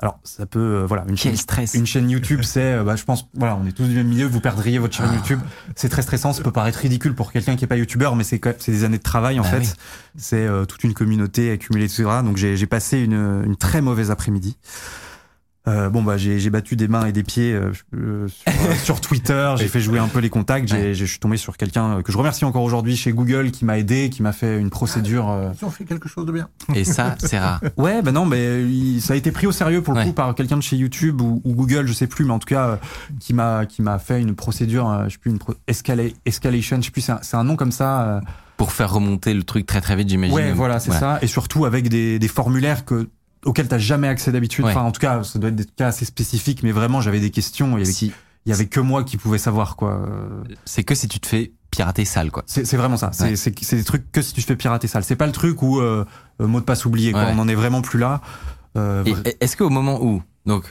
[0.00, 1.74] Alors ça peut, euh, voilà, une chaîne, stress.
[1.74, 4.26] une chaîne YouTube, c'est, euh, bah, je pense, voilà, on est tous du même milieu,
[4.26, 5.06] vous perdriez votre Ah.
[5.06, 5.40] chaîne YouTube.
[5.74, 8.38] C'est très stressant, ça peut paraître ridicule pour quelqu'un qui est pas YouTubeur, mais c'est
[8.38, 9.58] quand même- c'est des années de travail en Bah fait.
[9.58, 9.68] oui.
[10.16, 12.04] C'est euh, toute une communauté accumulée, etc.
[12.24, 14.56] Donc j'ai j'ai passé une, une très mauvaise après-midi.
[15.68, 19.00] Euh, bon bah j'ai battu des mains et des pieds euh, euh, sur, euh, sur
[19.00, 20.94] Twitter, j'ai fait jouer un peu les contacts, j'ai- Ouais.
[20.94, 24.08] je suis tombé sur quelqu'un que je remercie encore aujourd'hui chez Google qui m'a aidé,
[24.10, 25.28] qui m'a fait une procédure.
[25.30, 26.48] euh, Ils ont fait quelque chose de bien.
[26.74, 27.60] Et ça, c'est rare.
[27.76, 30.06] Ouais, bah non, mais il- ça a été pris au sérieux pour le Ouais.
[30.06, 32.46] coup par quelqu'un de chez YouTube ou, ou Google, je sais plus, mais en tout
[32.48, 32.76] cas euh,
[33.20, 36.78] qui m'a qui m'a fait une procédure, euh, je sais plus une pro- escala- escalation,
[36.80, 38.02] je sais plus, c'est un, c'est un nom comme ça.
[38.02, 38.20] euh,
[38.56, 40.34] Pour faire remonter le truc très très vite, j'imagine.
[40.34, 40.98] Ouais, voilà, c'est Ouais.
[40.98, 41.18] ça.
[41.22, 43.08] Et surtout avec des, des formulaires que
[43.44, 44.64] auxquels t'as jamais accès d'habitude.
[44.64, 44.70] Ouais.
[44.72, 47.30] Enfin, en tout cas, ça doit être des cas assez spécifiques, mais vraiment, j'avais des
[47.30, 47.76] questions.
[47.76, 48.12] Il y avait, Si-
[48.46, 49.92] il y avait que moi qui pouvais savoir, quoi.
[50.08, 52.42] Euh, C'est que si tu te fais pirater sale, quoi.
[52.46, 53.10] C'est vraiment ça.
[53.12, 53.76] C'est Ouais.
[53.78, 55.04] des trucs que si tu te fais pirater sale.
[55.04, 56.04] C'est pas le truc où euh,
[56.40, 57.12] mot de passe oublié.
[57.12, 57.24] Quoi.
[57.24, 57.32] Ouais.
[57.34, 58.20] On en est vraiment plus là.
[58.76, 59.04] Euh,
[59.40, 60.64] est-ce qu'au moment où, donc,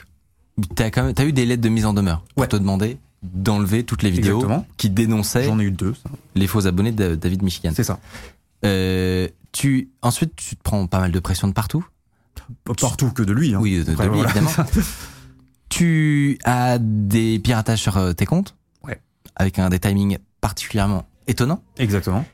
[0.76, 3.84] t'as quand même, t'as eu des lettres de mise en demeure pour te demander d'enlever
[3.84, 4.66] toutes les vidéos Exactement.
[4.78, 5.94] qui dénonçaient J'en ai eu deux.
[5.94, 6.10] ça.
[6.36, 7.72] les faux abonnés de David Michigan.
[7.76, 8.00] C'est ça.
[8.66, 11.86] Euh, tu, ensuite, tu te prends pas mal de pression de partout.
[12.80, 13.54] Partout que de lui.
[13.54, 13.60] Hein.
[13.62, 14.24] Oui, de, lui, voilà.
[14.24, 14.52] évidemment.
[15.70, 18.56] tu as des piratages sur euh, tes comptes.
[18.86, 19.00] Ouais.
[19.36, 21.62] Avec un des timings particulièrement étonnants.
[21.78, 22.26] Exactement.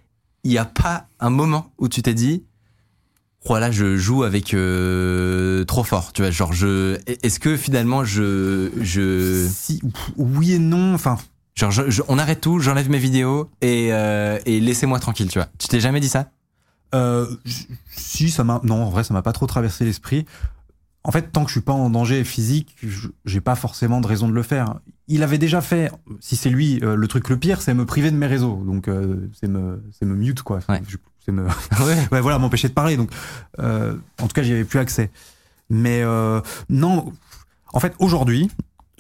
[0.44, 2.44] Il n'y a pas un moment où tu t'es dit,
[3.46, 8.72] voilà, je joue avec euh, trop fort, tu vois, genre je, est-ce que finalement je,
[8.82, 9.82] je, Si,
[10.18, 10.94] oui et non.
[10.94, 11.18] Enfin,
[11.56, 15.39] genre je- je- on arrête tout, j'enlève mes vidéos et, euh, et laissez-moi tranquille, tu
[15.39, 15.48] vois.
[15.58, 16.30] Tu t'es jamais dit ça?
[16.93, 17.27] Euh,
[17.89, 20.25] si ça m'a non en vrai ça m'a pas trop traversé l'esprit.
[21.03, 22.77] En fait tant que je suis pas en danger physique,
[23.25, 24.75] j'ai pas forcément de raison de le faire.
[25.10, 28.10] Il avait déjà fait, si c'est lui, euh, le truc le pire, c'est me priver
[28.10, 28.63] de mes réseaux.
[28.65, 30.60] Donc euh, c'est me c'est me mute quoi.
[30.69, 30.82] Ouais.
[31.25, 31.43] C'est me
[31.86, 32.08] Ouais.
[32.12, 32.95] ouais voilà m'empêcher de parler.
[32.95, 33.10] Donc
[33.60, 35.12] euh, en tout cas j'y avais plus accès.
[35.69, 37.12] Mais euh, non,
[37.73, 38.49] en fait aujourd'hui.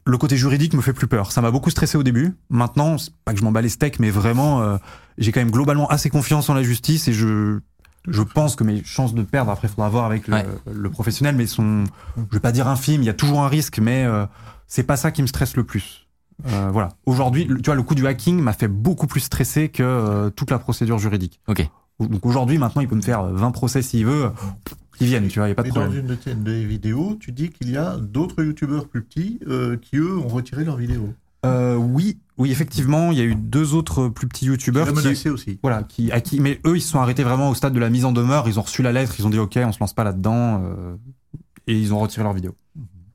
[0.05, 1.31] Le côté juridique me fait plus peur.
[1.31, 2.35] Ça m'a beaucoup stressé au début.
[2.49, 4.75] Maintenant, c'est pas que je m'en bats les steaks, mais vraiment, euh,
[5.17, 7.59] j'ai quand même globalement assez confiance en la justice et je,
[8.07, 10.45] je pense que mes chances de perdre, après, il faudra voir avec le, Ouais.
[10.73, 11.83] le professionnel, mais sont,
[12.17, 14.25] je vais pas dire infime, il y a toujours un risque, mais euh,
[14.67, 16.07] c'est pas ça qui me stresse le plus.
[16.47, 16.89] Euh, voilà.
[17.05, 20.29] Aujourd'hui, le- tu vois, le coup du hacking m'a fait beaucoup plus stresser que euh,
[20.31, 21.39] toute la procédure juridique.
[21.47, 21.67] Ok.
[21.99, 24.31] Donc aujourd'hui, maintenant, il peut me faire 20 procès s'il veut,
[24.97, 26.01] qu'ils viennent, tu vois, il y a pas de Mais dans problème.
[26.01, 29.77] une de tes des vidéos, tu dis qu'il y a d'autres youtubeurs plus petits euh,
[29.77, 31.13] qui, eux, ont retiré leurs vidéos.
[31.45, 35.29] Euh, oui, oui, effectivement, il y a eu deux autres plus petits Tu youtubeurs qui,
[35.29, 35.59] aussi.
[35.61, 37.89] Voilà, qui, à qui, mais eux, ils se sont arrêtés vraiment au stade de la
[37.89, 38.47] mise en demeure.
[38.47, 40.95] Ils ont reçu la lettre, ils ont dit OK, on se lance pas là-dedans, euh,
[41.67, 42.55] et ils ont retiré leur vidéo.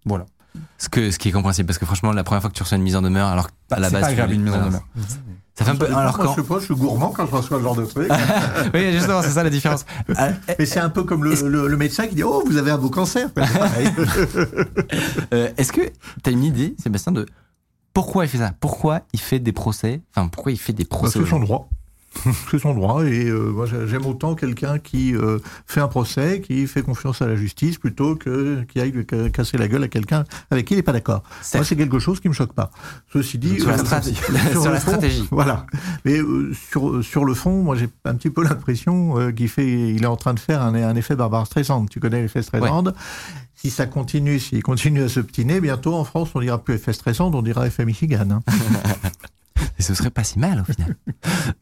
[0.05, 0.27] Voilà.
[0.79, 2.77] Ce que, ce qui est compréhensible, parce que franchement, la première fois que tu reçois
[2.79, 4.67] une mise en demeure, alors qu'à la c'est base, pas voulais- une mise en voilà.
[4.67, 4.85] demeure.
[5.55, 7.33] Ça fait un peu, Moi, alors je quand, sais pas, je suis gourmand quand je
[7.33, 8.09] reçois ce genre de truc.
[8.75, 9.85] oui, justement, c'est ça la différence.
[10.11, 12.71] Euh, Mais c'est un peu comme le, le- le médecin qui dit Oh, vous avez
[12.71, 13.29] un beau cancer.
[15.35, 15.91] Euh, Est-ce que tu
[16.27, 17.27] as une idée, Sébastien, de
[18.05, 18.53] pourquoi il fait ça?
[18.61, 20.01] Pourquoi il fait des procès?
[20.15, 21.69] Enfin, pourquoi il fait des Bah, procès c'est son droit.
[22.51, 26.41] C'est son droit et euh, moi j'ai- j'aime autant quelqu'un qui euh, fait un procès,
[26.41, 30.25] qui fait confiance à la justice plutôt que qui aille casser la gueule à quelqu'un
[30.51, 31.23] avec qui il n'est pas d'accord.
[31.55, 32.71] Moi c'est quelque chose qui me choque pas.
[33.13, 34.17] Ceci dit, Sur la euh, stratégie.
[34.53, 35.29] sur la fond, stratégie.
[35.31, 35.67] Voilà.
[36.07, 36.19] Mais
[36.71, 40.17] sur sur le fond, moi j'ai un petit peu l'impression qu'il fait, il est en
[40.17, 41.85] train de faire un, un effet Barbara Streisand.
[41.87, 42.85] Tu connais l'effet Streisand
[43.61, 47.35] Si ça continue, s'il continue à s'obstiner, bientôt en France on dira plus effet Streisand,
[47.35, 48.29] on dira effet Michigan.
[48.31, 48.41] hein.
[49.79, 50.95] Et ce serait pas si mal au final.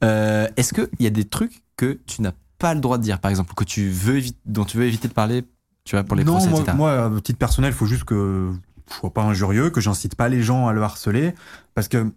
[0.04, 3.18] Euh, Est-ce qu'il y a des trucs que tu n'as pas le droit de dire,
[3.18, 5.44] par exemple, que tu veux dont tu veux éviter de parler,
[5.84, 6.76] tu vois, pour les non, procès, moi, etc.
[6.76, 8.52] moi, à titre personnel, il faut juste que
[8.90, 11.34] je sois pas injurieux, que j'incite pas les gens à le harceler,
[11.74, 12.12] parce que.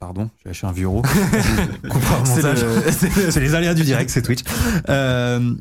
[0.00, 0.88] Pardon, j'ai lâché un vieux
[2.24, 4.40] C'est le- C'est les aléas du direct, c'est Twitch.
[4.88, 5.54] Euh,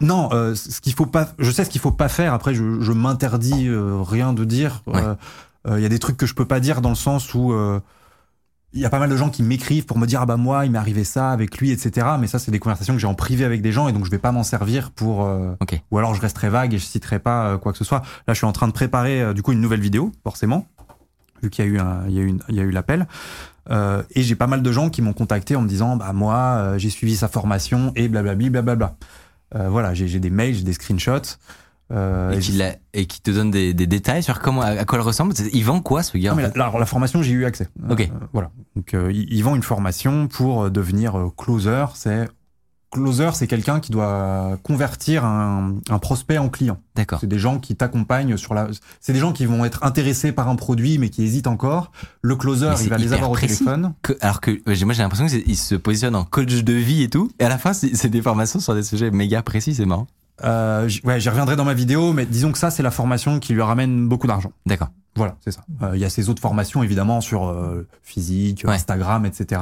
[0.00, 2.34] non, euh, ce qu'il faut pas, je sais ce qu'il faut pas faire.
[2.34, 4.82] Après, je, je m'interdis euh, rien de dire.
[4.86, 4.92] Il
[5.72, 5.82] Ouais.
[5.82, 7.54] y a des trucs que je peux pas dire dans le sens où
[8.76, 10.64] il y a pas mal de gens qui m'écrivent pour me dire ah bah moi
[10.66, 12.08] il m'est arrivé ça avec lui etc.
[12.18, 14.10] Mais ça c'est des conversations que j'ai en privé avec des gens et donc je
[14.10, 15.20] vais pas m'en servir pour.
[15.92, 18.00] Ou alors je resterai vague et je citerai pas quoi que ce soit.
[18.26, 20.66] Là je suis en train de préparer du coup une nouvelle vidéo forcément
[21.44, 22.70] vu qu'il y a eu un, il y a eu une- il y a eu
[22.70, 23.06] l'appel.
[23.70, 26.34] Euh, et j'ai pas mal de gens qui m'ont contacté en me disant bah moi
[26.36, 28.96] euh, j'ai suivi sa formation et blablabli blablabla.
[29.54, 31.38] Euh, voilà, j'ai des mails, j'ai des screenshots.
[31.92, 34.84] Euh, Et qui, j'ai- l'a- et qui te donne des, des détails sur comment, à,
[34.86, 35.34] quoi elle ressemble?
[35.52, 37.68] Il vend quoi ce gars Non, mais la, la- la formation, j'ai eu accès.
[37.90, 38.10] Ok.
[38.32, 38.50] Voilà.
[38.74, 41.84] Donc, ils, ils vendent une formation pour devenir closer.
[41.94, 42.26] C'est
[42.94, 46.78] closer, c'est quelqu'un qui doit convertir un, un prospect en client.
[46.96, 47.18] D'accord.
[47.20, 48.68] C'est des gens qui t'accompagnent sur la.
[49.00, 51.92] C'est des gens qui vont être intéressés par un produit mais qui hésitent encore.
[52.22, 53.58] Le closer, il va les avoir au précis.
[53.58, 53.92] téléphone.
[54.02, 54.50] Que- alors que
[54.84, 57.58] moi j'ai l'impression qu'il se positionne en coach de vie et tout, et à la
[57.58, 60.06] fin c'est des formations sur des sujets méga précis, c'est marrant.
[60.42, 63.52] Euh, ouais, j'y reviendrai dans ma vidéo, mais disons que ça, c'est la formation qui
[63.52, 64.50] lui ramène beaucoup d'argent.
[64.66, 64.88] D'accord.
[65.14, 65.60] Voilà, c'est ça.
[65.82, 68.74] Euh, Il y a ces autres formations évidemment sur euh, physique, Ouais.
[68.74, 69.60] Instagram, etc.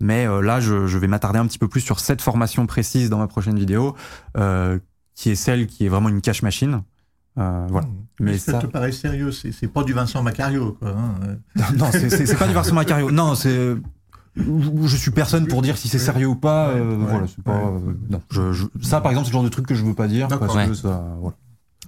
[0.00, 3.10] Mais euh, là, je, je vais m'attarder un petit peu plus sur cette formation précise
[3.10, 3.94] dans ma prochaine vidéo,
[4.36, 4.78] euh,
[5.14, 6.82] qui est celle qui est vraiment une cache machine.
[7.38, 7.86] Euh, voilà.
[8.18, 10.90] Mais Mais ça, ça- te paraît sérieux, c'est pas du Vincent Macario, quoi.
[10.90, 11.36] hein.
[11.76, 13.10] non, c'est- pas du Vincent Macario.
[13.10, 13.74] Non, c'est.
[14.36, 16.68] Je suis personne pour dire si c'est sérieux ou pas.
[16.72, 17.56] Ouais, euh, ouais, voilà, c'est pas.
[17.56, 17.80] ouais.
[17.88, 19.94] euh, non, je, je- ça, par exemple, c'est le genre de truc que je veux
[19.94, 20.46] pas dire D'accord.
[20.46, 20.68] parce Ouais.
[20.68, 21.04] que ça.
[21.20, 21.36] Voilà.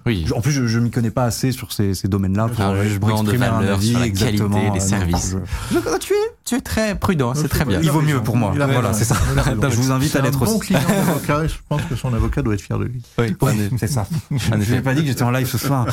[0.05, 0.25] Oui.
[0.27, 2.73] Je- En plus, je, je m'y connais pas assez sur ces, ces domaines-là pour, Un
[2.73, 2.83] pour de
[3.21, 4.49] exprimer un valeur avis sur la exactement.
[4.59, 5.35] qualité des euh, non, services.
[5.71, 7.79] je- Je- tu, es, tu es très prudent, c'est très bien.
[7.81, 8.53] Il vaut mieux pour moi.
[8.55, 9.15] Voilà, c'est ça.
[9.45, 10.67] Je vous invite à l'être un bon aussi.
[10.73, 13.01] client d'avocat je pense que son avocat doit être fier de lui.
[13.17, 13.35] Oui.
[13.77, 14.07] C'est ça.
[14.31, 15.87] Je n'ai pas dit que j'étais en live ce soir.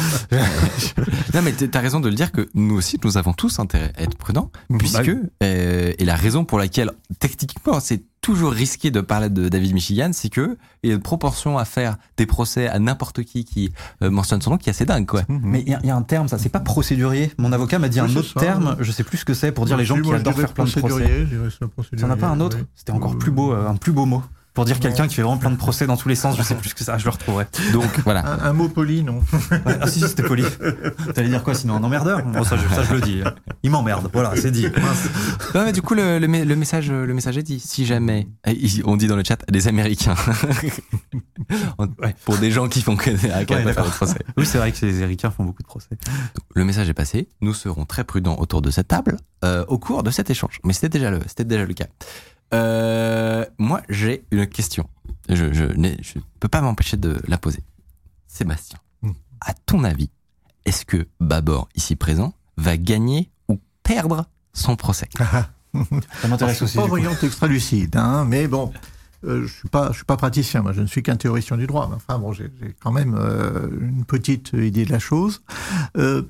[1.35, 4.03] Non, mais t'as raison de le dire que nous aussi, nous avons tous intérêt à
[4.03, 5.29] être prudents, puisque, Bah oui.
[5.43, 10.11] euh, et la raison pour laquelle, techniquement, c'est toujours risqué de parler de David Michigan,
[10.13, 13.73] c'est que il y a une proportion à faire des procès à n'importe qui qui
[14.03, 15.23] euh, mentionne son nom qui est assez dingue, quoi.
[15.29, 17.33] Mais il y, a- il y a un terme, ça, c'est pas procédurier.
[17.39, 18.41] Mon avocat m'a dit Oui, un autre ça.
[18.41, 20.65] terme, je sais plus ce que c'est pour dire les gens qui adorent faire plein
[20.65, 21.97] de procès.
[21.97, 22.59] ça, n'a pas un autre?
[22.75, 24.23] C'était encore plus beau, euh, un plus beau mot.
[24.53, 26.57] Pour dire quelqu'un qui fait vraiment plein de procès dans tous les sens, je sais
[26.57, 27.47] plus ce que ça, je le retrouverai.
[27.73, 28.27] Donc, voilà.
[28.27, 30.45] Un, un mot poli, non Ouais, ah si, si, c'était poli.
[31.15, 32.25] T'allais dire quoi sinon Un emmerdeur?
[32.25, 33.23] Bon, ça, je, ça, je le dis.
[33.63, 34.67] Il m'emmerde, voilà, c'est dit.
[35.55, 37.61] Non, mais du coup, le, le, me- le message, le message est dit.
[37.61, 38.27] Si jamais,
[38.85, 40.17] on dit dans le chat, des Américains.
[41.79, 41.89] On-
[42.25, 44.19] Pour des gens qui font que des Ouais, faire de procès.
[44.37, 45.89] Oui, c'est vrai que les Américains font beaucoup de procès.
[46.55, 47.29] Le message est passé.
[47.41, 50.59] Nous serons très prudents autour de cette table euh, au cours de cet échange.
[50.65, 51.87] Mais c'était déjà le, c'était déjà le cas.
[52.55, 54.89] Euh, moi, j'ai une question.
[55.29, 57.63] Je, je peux pas m'empêcher de la poser.
[58.27, 59.13] Sébastien, Hmm.
[59.41, 60.11] à ton avis,
[60.65, 65.09] est-ce que Babor, ici présent, va gagner ou perdre son procès?
[65.17, 65.25] Ça
[65.73, 66.73] Alors, m'intéresse je aussi.
[66.73, 68.73] suis pas voyant extra lucide, hein, mais bon,
[69.25, 70.63] euh, je suis pas, je suis pas praticien.
[70.63, 71.87] Moi, je ne suis qu'un théoricien du droit.
[71.89, 75.43] Mais enfin, bon, j'ai j'ai quand même euh, une petite idée de la chose.
[75.97, 76.23] Euh,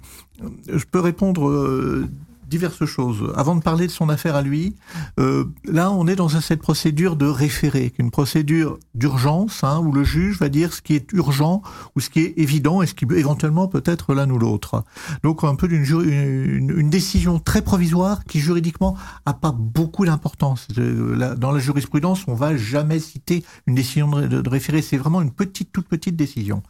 [0.69, 2.09] je peux répondre euh,
[2.51, 3.33] diverses choses.
[3.37, 4.75] Avant de parler de son affaire à lui,
[5.19, 10.05] euh, là, on est dans cette procédure de référé, une procédure d'urgence, hein, où le
[10.05, 11.63] juge va dire ce qui est urgent
[11.95, 14.85] ou ce qui est évident et ce qui éventuellement peut être l'un ou l'autre.
[15.23, 20.67] Donc un peu d'une une, décision très provisoire qui juridiquement a pas beaucoup d'importance.
[20.77, 24.83] Euh, Dans la jurisprudence, on va jamais citer une décision de référé.
[24.83, 26.65] C'est vraiment une petite, toute petite décision.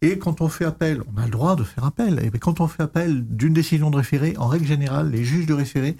[0.00, 2.20] Et quand on fait appel, on a le droit de faire appel.
[2.22, 5.54] Et quand on fait appel d'une décision de référé, en règle générale, les juges de
[5.54, 5.96] référé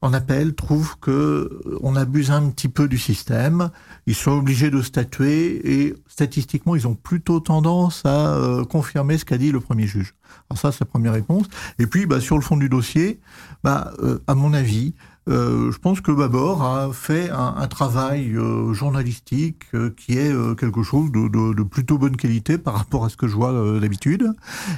[0.00, 3.70] en appel trouvent que euh, on abuse un petit peu du système.
[4.06, 9.24] Ils sont obligés de statuer et statistiquement, ils ont plutôt tendance à euh, confirmer ce
[9.24, 10.14] qu'a dit le premier juge.
[10.48, 11.46] Alors ça, c'est la première réponse.
[11.78, 13.20] Et puis, bah, sur le fond du dossier,
[13.64, 14.94] bah, euh, à mon avis,
[15.28, 20.82] je pense que Babor a fait un, travail euh, journalistique euh, qui est euh, quelque
[20.82, 24.32] chose de, plutôt bonne qualité par rapport à ce que je vois euh, d'habitude.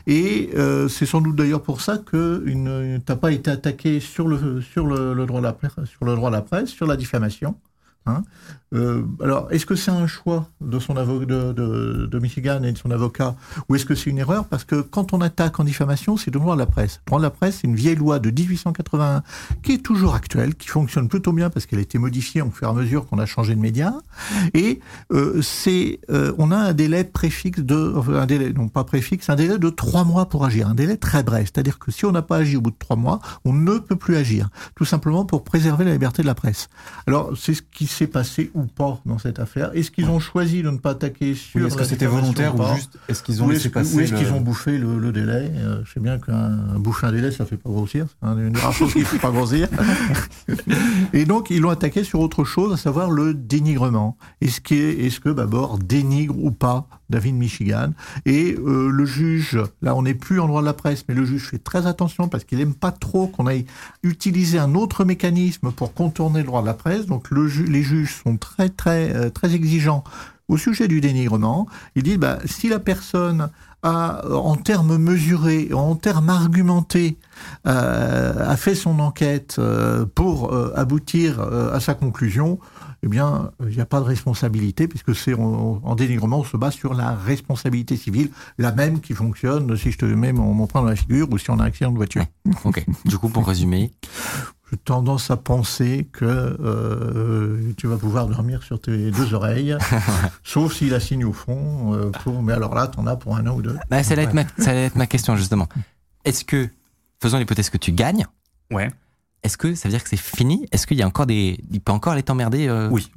[0.06, 4.28] Et euh, c'est sans doute d'ailleurs pour ça que une, t'as pas été attaqué sur
[4.28, 7.54] le droit de la presse, sur la diffamation.
[8.06, 8.22] Hein
[8.72, 12.72] Euh, alors, est-ce que c'est un choix de son avocat de, de, de Michigan et
[12.72, 13.34] de son avocat,
[13.68, 14.46] ou est-ce que c'est une erreur?
[14.46, 17.00] Parce que quand on attaque en diffamation, c'est le droit de la presse.
[17.06, 19.22] Le droit de la presse, c'est une vieille loi de 1881
[19.62, 22.68] qui est toujours actuelle, qui fonctionne plutôt bien parce qu'elle a été modifiée au fur
[22.68, 23.94] et à mesure qu'on a changé de média.
[24.54, 24.80] Et
[25.12, 29.70] euh, c'est, euh, on a un délai préfixe de, non pas préfixe, un délai de
[29.70, 31.50] trois mois pour agir, un délai très bref.
[31.52, 33.96] C'est-à-dire que si on n'a pas agi au bout de trois mois, on ne peut
[33.96, 36.68] plus agir, tout simplement pour préserver la liberté de la presse.
[37.06, 39.70] Alors, c'est ce qui s'est passé ou pas dans cette affaire.
[39.74, 42.74] Est-ce qu'ils ont choisi de ne pas attaquer sur Oui, Est-ce que c'était volontaire ou
[42.74, 45.50] juste est-ce qu'ils ont ou laissé passer ou est-ce qu'ils ont bouffé le, le délai?
[45.56, 48.06] Euh, Je sais bien qu'un un bouffer un délai, ça fait pas grossir.
[48.20, 49.68] C'est un- une des rares choses qui fait pas grossir.
[51.12, 54.16] Et donc, ils l'ont attaqué sur autre chose, à savoir le dénigrement.
[54.40, 57.90] Est-ce que, est-ce que Babor dénigre ou pas David Michigan
[58.24, 61.24] Et euh, le juge, là, on n'est plus en droit de la presse, mais le
[61.24, 63.66] juge fait très attention parce qu'il aime pas trop qu'on aille
[64.02, 67.06] utiliser un autre mécanisme pour contourner le droit de la presse.
[67.06, 70.04] Donc, les juges sont très, très, euh, très exigeants
[70.48, 71.66] au sujet du dénigrement.
[71.94, 73.50] Il dit, bah, si la personne
[73.82, 77.18] a, en termes mesurés, en termes argumentés,
[77.66, 79.60] euh, a fait son enquête
[80.14, 82.58] pour aboutir à sa conclusion,
[83.02, 86.56] eh bien, il n'y a pas de responsabilité, puisque c'est en, en dénigrement, on se
[86.56, 90.66] base sur la responsabilité civile, la même qui fonctionne si je te mets mon, mon
[90.66, 92.24] poing dans la figure ou si on a un accident de voiture.
[92.64, 92.84] Ok.
[93.06, 93.90] Du coup, pour résumer,
[94.70, 99.76] j'ai tendance à penser que euh, tu vas pouvoir dormir sur tes deux oreilles,
[100.44, 101.94] sauf s'il a signe au fond.
[101.94, 103.76] euh, pour, mais alors là, t'en as pour un an ou deux.
[103.90, 105.68] Bah, ça, allait être ma, ça allait être ma question justement.
[106.24, 106.68] Est-ce que,
[107.20, 108.26] faisons l'hypothèse que tu gagnes,
[108.70, 108.90] Ouais.
[109.42, 110.66] Est-ce que ça veut dire que c'est fini?
[110.72, 113.10] Est-ce qu'il y a encore des, il peut encore aller t'emmerder euh, Oui.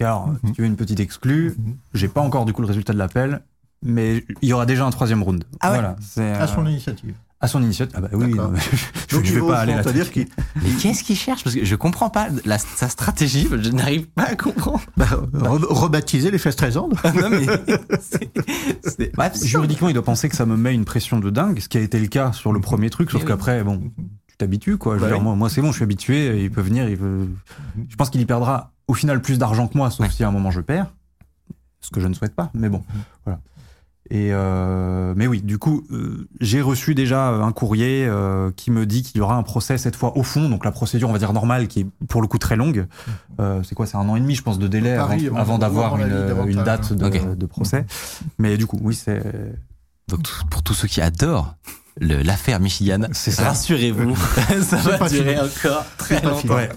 [0.00, 1.54] Et alors, si tu veux une petite exclue,
[1.92, 3.42] j'ai pas encore du coup le résultat de l'appel,
[3.82, 5.44] mais il y aura déjà un troisième round.
[5.60, 7.14] Ah ouais voilà, c'est À son euh, initiative.
[7.38, 7.94] à son initiative.
[7.98, 8.50] Ah bah oui, non,
[9.08, 9.82] je, Donc, je il vais pas aller là.
[9.82, 10.26] C'est-à-dire qu'il
[10.62, 11.44] Mais qu'est-ce qu'il cherche?
[11.44, 13.46] Parce que je comprends pas la, sa stratégie.
[13.50, 14.80] Je n'arrive pas à comprendre.
[14.96, 16.88] bah, re- rebaptiser les fesses très non
[17.30, 17.46] mais
[19.42, 21.80] Juridiquement, il doit penser que ça me met une pression de dingue, ce qui a
[21.82, 23.26] été le cas sur le premier truc, sauf oui.
[23.28, 24.02] qu'après, bon, tu
[24.40, 24.96] t'habitues quoi.
[24.96, 26.42] Je veux Bah dire, moi, moi, c'est bon, je suis habitué.
[26.42, 27.28] Il peut venir, il veut.
[27.88, 30.12] Je pense qu'il y perdra au final plus d'argent que moi, sauf Ouais.
[30.12, 30.92] si à un moment je perds,
[31.80, 32.50] ce que je ne souhaite pas.
[32.54, 32.82] Mais bon,
[33.24, 33.40] voilà.
[34.12, 38.84] Et euh, mais oui, du coup, euh, j'ai reçu déjà un courrier euh, qui me
[38.84, 41.20] dit qu'il y aura un procès cette fois au fond, donc la procédure, on va
[41.20, 42.86] dire normale, qui est pour le coup très longue.
[43.38, 45.36] Euh, c'est quoi C'est un an et demi, je pense, de délai avant, Paris, avant-
[45.36, 47.36] avant d'avoir une, date de, Ok.
[47.38, 47.86] de procès.
[48.38, 49.22] Mais du coup, oui, c'est
[50.08, 51.54] Donc pour tous ceux qui adorent
[52.00, 53.44] l'affaire Michigan, C'est ça.
[53.44, 54.16] rassurez-vous,
[54.62, 55.48] ça va pas durer fini.
[55.66, 56.54] encore très longtemps.
[56.54, 56.68] Ouais.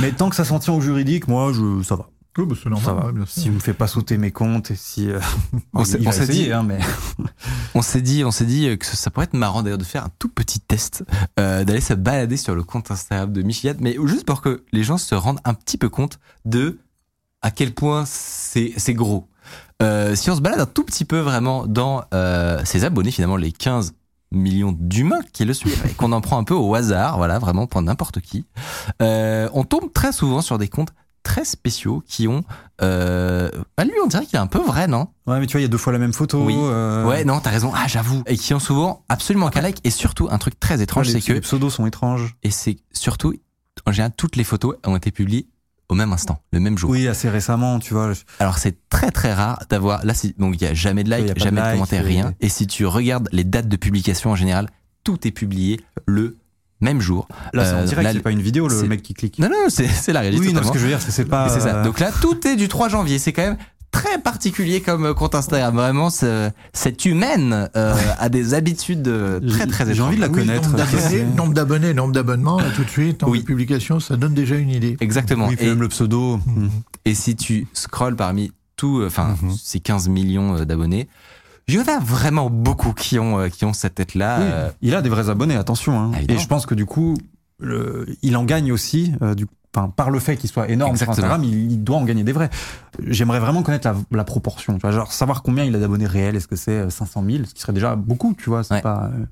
[0.00, 2.08] Mais tant que ça s'en tient au juridique, moi, je, ça va.
[2.36, 3.06] Oui, bah, c'est Ça normal, va.
[3.06, 3.42] ouais, bien sûr.
[3.42, 5.10] Si vous me faites pas sauter mes comptes et si.
[5.10, 5.18] euh,
[5.74, 6.78] On s'est- dit- hein, mais.
[7.74, 10.10] On s'est dit, on s'est dit que ça pourrait être marrant d'ailleurs de faire un
[10.18, 11.04] tout petit test,
[11.38, 14.82] euh, d'aller se balader sur le compte Instagram de Michigan, mais juste pour que les
[14.82, 16.78] gens se rendent un petit peu compte de
[17.42, 19.28] à quel point c'est c'est gros.
[19.82, 23.36] Euh, si on se balade un tout petit peu vraiment dans euh, ses abonnés, finalement
[23.36, 23.94] les 15
[24.30, 27.66] millions d'humains qui le suivent, et qu'on en prend un peu au hasard, voilà, vraiment
[27.66, 28.44] pour n'importe qui,
[29.02, 30.90] euh, on tombe très souvent sur des comptes
[31.22, 32.42] très spéciaux qui ont...
[32.80, 35.08] Euh, bah lui, on dirait qu'il est un peu vrai, non?
[35.26, 36.42] Ouais, mais tu vois, il y a deux fois la même photo.
[36.42, 36.54] Oui.
[36.56, 37.70] euh, Ouais, non, t'as raison.
[37.74, 38.22] Ah, j'avoue.
[38.26, 39.80] Et qui ont souvent absolument qu'un like.
[39.84, 42.36] Et surtout, un truc très étrange, c'est que, les pseudos sont étranges.
[42.42, 43.34] et c'est surtout,
[43.84, 45.48] en général, toutes les photos ont été publiées
[45.88, 46.90] au même instant, le même jour.
[46.90, 48.12] Oui, assez récemment, tu vois.
[48.40, 51.38] Alors, c'est très très rare d'avoir, là, c'est- donc il y a jamais de like,
[51.38, 52.34] jamais de, like, commentaire, et- rien.
[52.40, 54.68] Et si tu regardes les dates de publication en général,
[55.04, 56.36] tout est publié le
[56.80, 57.26] même jour.
[57.54, 59.38] Là, c'est en Euh, direct, c'est pas une vidéo, le mec qui clique.
[59.38, 60.46] Non, non, c'est c'est la réalité.
[60.46, 61.48] oui, non, ce que je veux dire, c'est pas.
[61.48, 61.82] C'est ça.
[61.82, 63.18] Donc là, tout est du 3 janvier.
[63.18, 63.56] C'est quand même
[64.02, 65.74] très particulier comme compte Instagram.
[65.74, 69.10] Vraiment, ce- cette humaine euh, a des habitudes
[69.48, 70.00] très très J'ai étranges.
[70.08, 70.68] envie de la Oui, connaître.
[70.70, 73.40] Nombre d'abonnés, nombre d'abonnés, nombre d'abonnements, tout de suite, nombre Oui.
[73.40, 74.96] de publications, ça donne déjà une idée.
[75.00, 75.48] Exactement.
[75.48, 76.36] Oui, et, même le pseudo.
[76.38, 76.68] hmm.
[77.04, 79.52] et si tu scrolles parmi tous, euh, enfin, Mhm.
[79.60, 81.08] ces 15 millions euh, d'abonnés,
[81.66, 84.38] il y en a vraiment beaucoup qui ont, qui ont cette tête-là.
[84.40, 85.98] Oui, il a des vrais abonnés, attention.
[86.00, 86.12] hein.
[86.14, 86.18] Ah.
[86.28, 87.14] Et je pense que du coup,
[87.60, 91.14] le- il en gagne aussi, euh, du, enfin, par le fait qu'il soit énorme Exactement.
[91.14, 92.50] sur Instagram, il, il doit en gagner des vrais.
[93.06, 96.36] J'aimerais vraiment connaître la, la proportion, tu vois, genre savoir combien il a d'abonnés réels.
[96.36, 98.64] Est-ce que c'est euh, 500 000, ce qui serait déjà beaucoup, tu vois.
[98.64, 98.82] C'est Ouais.
[98.82, 99.10] pas.
[99.14, 99.24] euh,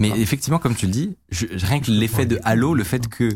[0.00, 0.16] Mais Ah.
[0.18, 3.28] effectivement, comme tu le dis, je, rien que l'effet de halo, le fait que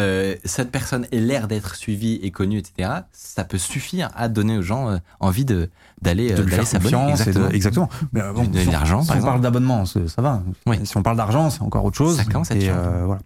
[0.00, 4.58] euh, cette personne ait l'air d'être suivie et connue, etc., ça peut suffire à donner
[4.58, 5.70] aux gens euh, envie de
[6.02, 6.92] d'aller de euh, d'aller s'abonner.
[6.96, 7.26] confiance.
[7.28, 7.88] et de- Exactement.
[7.88, 7.88] exactement.
[8.12, 9.30] Mais bon, si de on- l'argent, si par on exemple.
[9.32, 10.42] parle d'abonnement, ça va.
[10.66, 10.78] Oui.
[10.84, 12.16] Si on parle d'argent, c'est encore autre chose.
[12.16, 13.20] Ça commence à être Et, euh, voilà.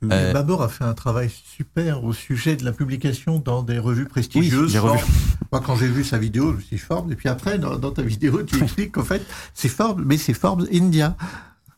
[0.00, 3.78] Mais Euh, Babor a fait un travail super au sujet de la publication dans des
[3.78, 4.70] revues prestigieuses.
[4.72, 4.98] j'ai revu.
[4.98, 5.10] Forbes.
[5.52, 7.10] Moi, quand j'ai vu sa vidéo, je me suis dit Forbes.
[7.12, 9.22] Et puis après, dans, dans ta vidéo, tu expliques qu'en fait,
[9.54, 11.16] c'est Forbes, mais c'est Forbes India.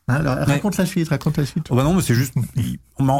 [0.09, 1.67] Hein, alors, raconte la suite, raconte la suite.
[1.69, 2.33] Oh bah non, mais c'est juste.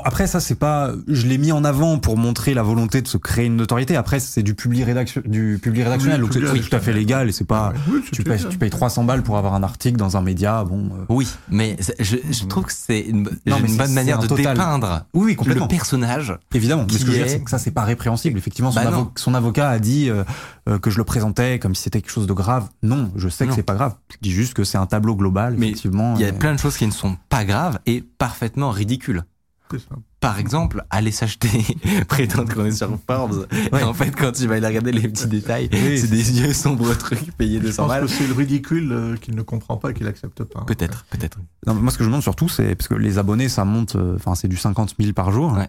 [0.03, 0.91] Après, ça, c'est pas.
[1.07, 3.95] Je l'ai mis en avant pour montrer la volonté de se créer une notoriété.
[3.95, 7.29] Après, c'est du public rédaction, du public rédactionnel, Oui, donc c'est tout à fait légal
[7.29, 7.73] et c'est pas.
[7.89, 10.63] Oui, Tu payes, tu payes 300 balles pour avoir un article dans un média.
[10.65, 10.85] Bon.
[10.87, 14.27] euh, Oui, mais je, je trouve que c'est une, Non, une bonne manière un de
[14.27, 14.57] total.
[14.57, 15.65] dépeindre Oui, oui, complètement.
[15.65, 16.37] le personnage.
[16.53, 16.85] Évidemment.
[16.87, 18.37] Mais ce que je veux dire, est- c'est que ça, c'est pas répréhensible.
[18.37, 19.03] Effectivement, son, Bah non.
[19.03, 20.23] avo- son avocat a dit euh,
[20.67, 22.67] euh, que je le présentais comme si c'était quelque chose de grave.
[22.83, 23.51] Non, je sais Non.
[23.51, 23.95] que c'est pas grave.
[24.11, 25.55] Je dis juste que c'est un tableau global.
[25.57, 26.15] Mais effectivement.
[26.15, 29.23] Il y a plein de choses qui ne sont pas graves et parfaitement ridicules.
[29.69, 29.95] C'est ça.
[30.21, 31.49] Par exemple, aller s'acheter,
[32.07, 33.45] prétendre qu'on est sur Forbes.
[33.73, 33.81] Ouais.
[33.81, 36.21] Et en fait, quand tu vas aller regarder les petits détails, Oui, c'est c'est- des
[36.21, 38.01] vieux sombres trucs payés Je 200 pense balles.
[38.05, 40.63] que c'est le ridicule euh, qu'il ne comprend pas et qu'il accepte pas.
[40.65, 41.37] Peut-être, peut-être.
[41.67, 43.95] Non, mais moi, ce que je demande surtout, c'est parce que les abonnés, ça monte.
[43.97, 45.51] euh, Enfin, c'est du 50 000 par jour.
[45.53, 45.67] Ouais.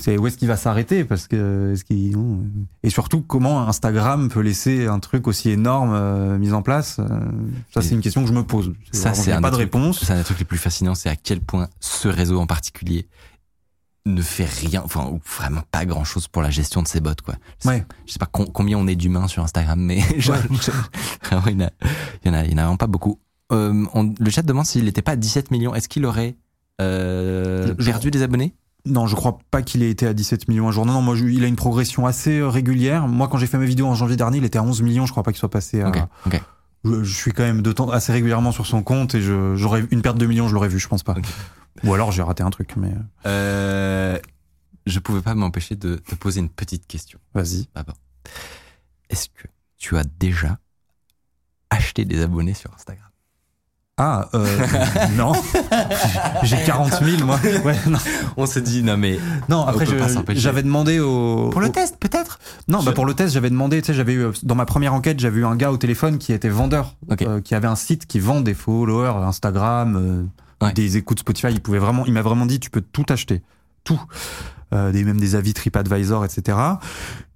[0.00, 2.36] C'est où est-ce qu'il va s'arrêter parce que est-ce qu'il euh,
[2.82, 6.98] et surtout comment Instagram peut laisser un truc aussi énorme euh, mis en place.
[6.98, 7.04] euh,
[7.72, 8.74] ça, c'est une question que je me pose.
[8.92, 10.04] Ça, c'est pas de trucs- réponse.
[10.04, 13.08] C'est un des trucs les plus fascinants, c'est à quel point ce réseau en particulier
[14.06, 17.10] ne fait rien, enfin, ou vraiment pas grand chose pour la gestion de ses bots,
[17.24, 17.34] quoi.
[17.58, 17.86] Je sais, Ouais.
[18.06, 20.32] je sais pas com- combien on est d'humains sur Instagram, mais je-
[21.24, 21.70] vraiment, il y en a,
[22.24, 23.18] il y en a, il y en a vraiment pas beaucoup.
[23.52, 26.36] Euh, on- le chat demande s'il n'était pas à 17 millions, est-ce qu'il aurait
[26.80, 28.54] euh, perdu des abonnés?
[28.86, 30.86] Non, je crois pas qu'il ait été à 17 millions un jour.
[30.86, 33.06] Non, non, moi, je- il a une progression assez euh, régulière.
[33.08, 35.04] Moi, quand j'ai fait mes vidéos en janvier dernier, il était à 11 millions.
[35.04, 35.88] Je crois pas qu'il soit passé à.
[35.88, 36.40] Ok, ok.
[36.84, 40.00] Je, je suis quand même de temps assez régulièrement sur son compte et j'aurais une
[40.00, 41.14] perte de millions, je l'aurais vu, je pense pas.
[41.84, 42.94] Ou alors j'ai raté un truc, mais.
[43.26, 44.16] Euh,
[44.86, 47.18] je pouvais pas m'empêcher de te poser une petite question.
[47.34, 47.66] Vas-y.
[47.74, 47.96] D'abord,
[49.10, 50.58] est-ce que tu as déjà
[51.70, 53.07] acheté des abonnés sur Instagram?
[53.98, 54.46] Ah, euh,
[55.16, 55.32] non.
[56.44, 57.38] J'ai 40 000, moi.
[57.64, 57.98] Ouais, non.
[58.36, 59.18] On s'est dit non mais
[59.48, 59.86] Non, après,
[60.36, 61.48] j'avais demandé au.
[61.50, 62.38] pour le au- test peut-être?
[62.68, 64.94] Non, Je- bah pour le test, j'avais demandé, tu sais, j'avais eu, dans ma première
[64.94, 68.06] enquête, j'avais eu un gars au téléphone qui était vendeur, euh, qui avait un site
[68.06, 70.72] qui vend des followers Instagram, euh, Ouais.
[70.72, 71.48] des écoutes Spotify.
[71.50, 73.42] Il pouvait vraiment, il m'a vraiment dit, tu peux tout acheter,
[73.84, 74.00] tout,
[74.74, 76.58] euh, des même des avis TripAdvisor, etc.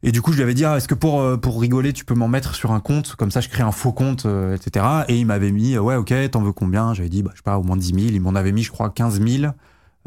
[0.03, 2.05] Et du coup, je lui avais dit, ah, est-ce que pour euh, pour rigoler, tu
[2.05, 4.85] peux m'en mettre sur un compte, comme ça, je crée un faux compte, euh, etc.
[5.09, 6.93] Et il m'avait mis, ouais, ok, t'en veux combien?
[6.95, 7.99] J'avais dit, bah, je sais pas, au moins 10 000.
[8.13, 9.53] Il m'en avait mis, je crois, 15 000.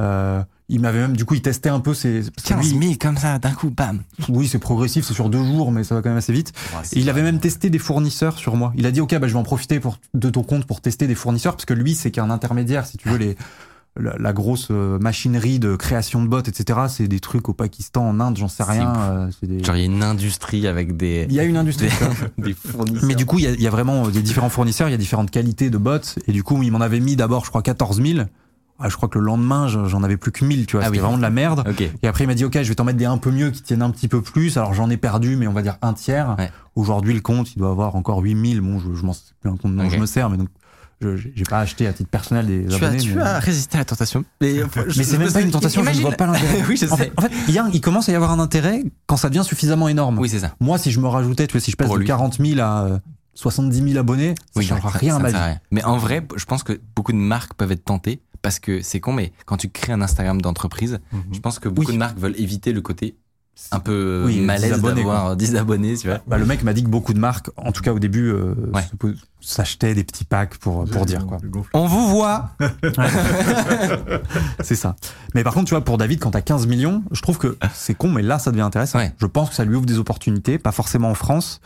[0.01, 2.23] Euh, il m'avait même, du coup, il testait un peu ses.
[2.35, 4.01] parce que 15 lui- 000 comme ça d'un coup, bam.
[4.29, 6.51] oui, c'est progressif, c'est sur deux jours, mais ça va quand même assez vite.
[6.93, 8.73] Et il avait même testé des fournisseurs sur moi.
[8.75, 11.05] Il a dit, OK, bah, je vais en profiter pour, de ton compte pour tester
[11.07, 13.37] des fournisseurs, parce que lui, c'est qu'un intermédiaire, si tu veux, les,
[13.99, 18.07] la, la grosse euh, machinerie de création de bots, etc., c'est des trucs au Pakistan,
[18.09, 18.93] en Inde, j'en sais rien.
[18.97, 19.63] euh, des...
[19.63, 21.87] Genre il y a une industrie avec des Il y a une industrie.
[22.37, 23.05] des fournisseurs.
[23.07, 24.95] Mais du coup, il y, a, il y a vraiment des différents fournisseurs, il y
[24.95, 25.97] a différentes qualités de bots.
[26.27, 28.25] Et du coup, il m'en avait mis d'abord, je crois, 14 000.
[28.77, 30.81] Ah, je crois que le lendemain, je- j'en avais plus que 1000, tu vois.
[30.81, 31.01] Ah C'était oui.
[31.01, 31.63] vraiment de la merde.
[31.65, 31.81] Ok.
[32.03, 33.61] Et après, il m'a dit, OK, je vais t'en mettre des un peu mieux qui
[33.61, 34.57] tiennent un petit peu plus.
[34.57, 36.35] Alors, j'en ai perdu, mais on va dire un tiers.
[36.37, 36.51] Ouais.
[36.75, 38.59] Aujourd'hui, le compte, il doit avoir encore 8000.
[38.59, 40.49] Bon, je, je m'en sais plus un compte dont je me sers, mais donc,
[41.01, 43.03] je j'ai pas acheté à titre personnel des Tu as, abonnés.
[43.03, 44.23] tu mais as résisté à la tentation.
[44.41, 44.53] Mais,
[44.97, 46.63] mais c'est même pas une tentation, je ne vois pas l'intérêt.
[46.69, 48.39] oui, je En fait, en fait, il, y a- il commence à y avoir un
[48.39, 50.17] intérêt quand ça devient suffisamment énorme.
[50.19, 50.55] Oui, c'est ça.
[50.59, 52.07] Moi, si je me rajoutais, tu vois, si je passe Pour de lui.
[52.07, 52.99] 40 000 à euh,
[53.33, 55.35] 70 000 abonnés, ça Oui, changera rien à ma vie.
[55.35, 55.59] rien.
[55.71, 58.99] Mais en vrai, je pense que beaucoup de marques peuvent être tentées parce que c'est
[58.99, 60.99] con, mais quand tu crées un Instagram d'entreprise,
[61.31, 61.95] je pense que beaucoup Oui.
[61.95, 63.15] de marques veulent éviter le côté
[63.71, 66.19] un peu Oui, malaise 10 abonnés, d'avoir 10 abonnés, tu vois.
[66.27, 68.53] Bah, le mec m'a dit que beaucoup de marques, en tout cas au début, euh,
[68.73, 68.83] Ouais.
[69.41, 71.37] s'achetaient des petits packs pour, pour dire quoi.
[71.73, 72.51] On vous voit.
[74.61, 74.95] C'est ça.
[75.33, 77.95] Mais par contre, tu vois, pour David, quand t'as 15 millions, je trouve que c'est
[77.95, 78.99] con, mais là, ça devient intéressant.
[78.99, 79.13] Ouais.
[79.19, 81.61] Je pense que ça lui ouvre des opportunités, pas forcément en France,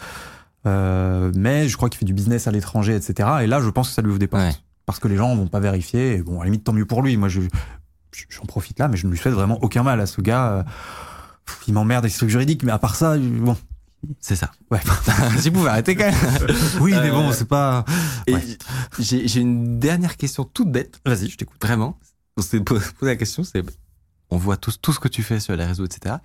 [0.67, 3.29] euh, mais je crois qu'il fait du business à l'étranger, etc.
[3.41, 4.43] Et là, je pense que ça lui ouvre des portes.
[4.43, 4.55] Ouais.
[4.85, 6.15] Parce que les gens vont pas vérifier.
[6.15, 7.15] Et bon, à la limite, tant mieux pour lui.
[7.15, 7.41] Moi, je,
[8.11, 10.47] je- j'en profite là, mais je ne lui souhaite vraiment aucun mal à ce gars.
[10.49, 10.63] euh,
[11.49, 13.57] pff, il m'emmerde avec ces trucs juridiques, mais à part ça, bon.
[14.21, 14.51] C'est ça.
[14.71, 14.79] Ouais.
[15.43, 16.15] vous pouvez arrêter quand même.
[16.79, 17.83] oui, mais bon, Euh, c'est pas.
[18.29, 18.41] Ouais.
[18.97, 20.99] j'ai une dernière question toute bête.
[21.05, 21.57] Vas-y, je t'écoute.
[21.61, 21.97] Vraiment.
[22.37, 23.61] On s'est posé la question, c'est,
[24.29, 26.15] on voit tous tout ce que tu fais sur les réseaux, etc.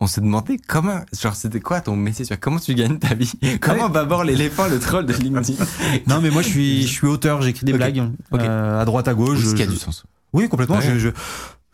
[0.00, 3.14] On s'est demandé comment, genre, c'était quoi ton métier, tu vois, comment tu gagnes ta
[3.14, 3.32] vie?
[3.60, 5.64] Comment va bord l'éléphant, le troll de LinkedIn?
[6.08, 8.02] Non, mais moi, je suis, je suis auteur, j'écris des blagues,
[8.32, 8.40] Ok.
[8.42, 9.42] euh, à droite, à gauche.
[9.42, 10.04] Ce qui a du sens.
[10.34, 10.78] Oui, complètement.
[10.78, 10.82] Ouais.
[10.82, 11.08] Je, je,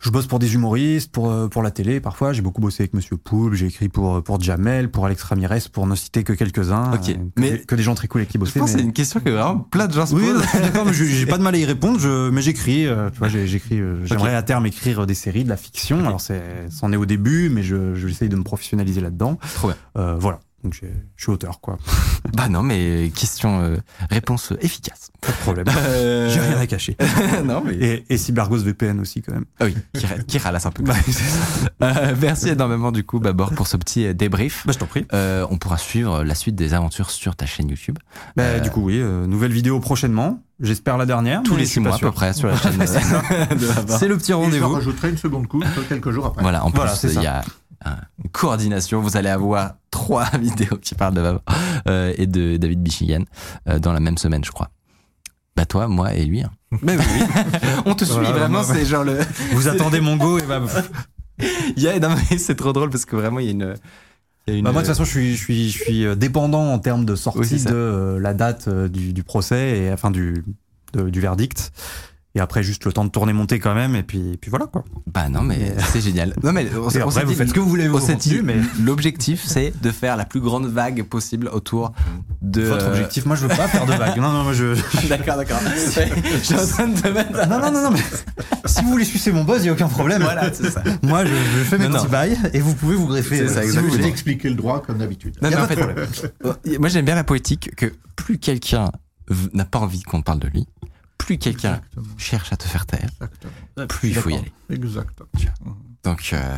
[0.01, 2.31] je bosse pour des humoristes, pour, euh, pour la télé parfois.
[2.33, 5.85] J'ai beaucoup bossé avec Monsieur Poulpe, j'ai écrit pour, pour Jamel, pour Alex Ramirez, pour
[5.87, 6.93] ne citer que quelques-uns.
[6.93, 7.09] Ok.
[7.09, 8.59] euh, que, Mais- que des gens très cool avec qui Je bosser.
[8.59, 10.43] pense que mais- c'est une question que vraiment plein de gens se Oui, posent.
[10.53, 13.09] je d'accord, mais je- j'ai pas de mal à y répondre, je, mais j'écris, euh,
[13.09, 15.99] tu vois, j'écris, euh, j'aimerais à terme écrire des séries, de la fiction.
[15.99, 19.37] Alors c'est, c'en est au début, mais je, j'essaye de me professionnaliser là-dedans.
[19.55, 19.77] Trop bien.
[19.97, 20.39] Euh, voilà.
[20.63, 20.85] Donc je
[21.17, 21.77] suis auteur, quoi.
[22.35, 23.77] Bah non, mais question, euh,
[24.11, 25.09] réponse efficace.
[25.21, 25.65] Pas de problème.
[25.69, 26.97] Euh, J'ai rien à cacher.
[27.45, 27.73] non, mais.
[27.75, 29.45] Et, et Cybergos VPN aussi, quand même.
[29.59, 30.83] Ah oui, qui, qui ralasse un peu.
[31.81, 34.63] Euh, merci énormément, du coup, Babor, pour ce petit euh, débrief.
[34.65, 35.05] Bah, je t'en prie.
[35.13, 37.97] Euh, on pourra suivre la suite des aventures sur ta chaîne YouTube.
[38.35, 40.41] Bah, Euh, Du coup, oui, euh, nouvelle vidéo prochainement.
[40.59, 41.41] J'espère la dernière.
[41.43, 42.85] Tous les six mois à peu près sur la chaîne.
[43.87, 44.73] C'est le petit Et je rendez-vous.
[44.73, 46.41] rajouterai une seconde couche quelques jours après.
[46.41, 47.43] Voilà, en plus, il y a
[47.85, 49.01] une coordination.
[49.01, 51.41] Vous allez avoir trois vidéos qui parlent de Babor
[51.87, 53.23] euh, et de David Bichigan
[53.67, 54.69] euh, dans la même semaine, je crois.
[55.55, 56.41] Bah toi, moi et lui.
[56.41, 56.51] hein.
[56.81, 57.41] Mais oui, oui.
[57.85, 59.17] On te suit Voilà, vraiment, bah, c'est genre le.
[59.53, 60.61] Vous attendez mon go et bah,
[61.75, 63.75] Il y a, non, mais c'est trop drôle parce que vraiment il y a une.
[64.47, 66.05] il y a une- Bah, moi de toute façon je suis je suis je suis
[66.05, 69.91] euh, dépendant en termes de sortie de euh, la date euh, du, du procès et
[69.93, 70.43] enfin du
[70.93, 71.71] de- du verdict
[72.35, 74.67] et après juste le temps de tourner monter quand même et puis et puis voilà
[74.67, 74.83] quoi.
[75.11, 76.35] Bah non, mais c'est génial.
[76.43, 78.57] Non, mais on, on après vous dit- faites ce que vous voulez vous dit, mais
[78.83, 81.91] l'objectif c'est de faire la plus grande vague possible autour
[82.41, 82.61] de.
[82.63, 84.17] votre objectif moi je veux pas faire de vagues.
[84.17, 84.75] Non non moi je
[85.09, 85.59] D'accord, d'accord.
[85.65, 87.47] Je suis en train de te mettre.
[87.47, 88.03] non non non non mais
[88.65, 90.21] si vous voulez sucer mon buzz il y a aucun problème.
[90.21, 90.83] Voilà, c'est ça.
[91.01, 92.11] Moi je, je fais mes Non, petits non.
[92.11, 93.37] bails et vous pouvez vous greffer.
[93.37, 94.05] C'est ça, si Si vous voulez.
[94.05, 95.35] expliquer le droit comme d'habitude.
[95.41, 98.91] Non, mais en pas de fait, euh, moi j'aime bien la poétique que plus quelqu'un
[99.53, 100.67] n'a pas envie qu'on parle de lui,
[101.19, 101.79] plus quelqu'un
[102.17, 103.87] cherche à te faire taire, Exactement.
[103.87, 104.51] plus il faut y aller.
[104.71, 105.29] Exactement.
[106.03, 106.57] Donc, euh,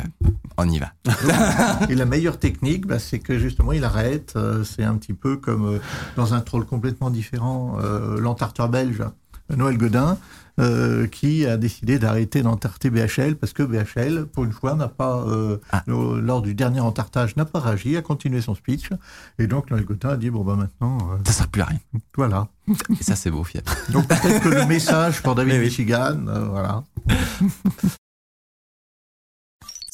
[0.56, 0.92] on y va.
[1.90, 4.32] Et la meilleure technique, bah, c'est que justement, il arrête.
[4.36, 5.78] euh, c'est un petit peu comme euh,
[6.16, 7.76] dans un troll complètement différent,
[8.18, 9.02] l'entarteur belge,
[9.54, 10.16] Noël Godin,
[10.60, 15.24] euh, qui a décidé d'arrêter d'entarter BHL parce que BHL, pour une fois, n'a pas,
[15.26, 15.82] euh, Ah.
[15.86, 18.90] le- lors du dernier entartage, n'a pas réagi, a continué son speech.
[19.38, 21.80] Et donc, Noël Godin a dit, bon, bah maintenant, euh, Ça sert plus à rien.
[22.16, 22.48] voilà.
[23.00, 23.62] Et ça, c'est beau, fier.
[23.90, 25.60] Donc, peut-être que le message pour David oui.
[25.60, 26.16] Michigan,
[26.50, 26.84] voilà.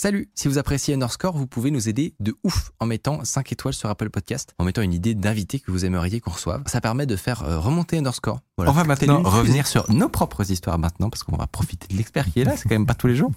[0.01, 3.75] Salut, si vous appréciez Underscore, vous pouvez nous aider de ouf en mettant 5 étoiles
[3.75, 6.63] sur Apple Podcast, en mettant une idée d'invité que vous aimeriez qu'on reçoive.
[6.67, 8.39] Ça permet de faire euh, remonter Underscore.
[8.59, 12.31] On va maintenant revenir sur nos propres histoires maintenant, parce qu'on va profiter de l'expert
[12.31, 13.33] qui est là, c'est quand même pas tous les jours.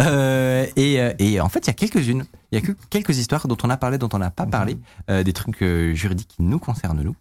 [0.00, 3.18] Euh, et, euh, et en fait, il y a quelques-unes, il y a que quelques
[3.18, 4.78] histoires dont on a parlé, dont on n'a pas parlé,
[5.10, 7.14] euh, des trucs euh, juridiques qui nous concernent nous,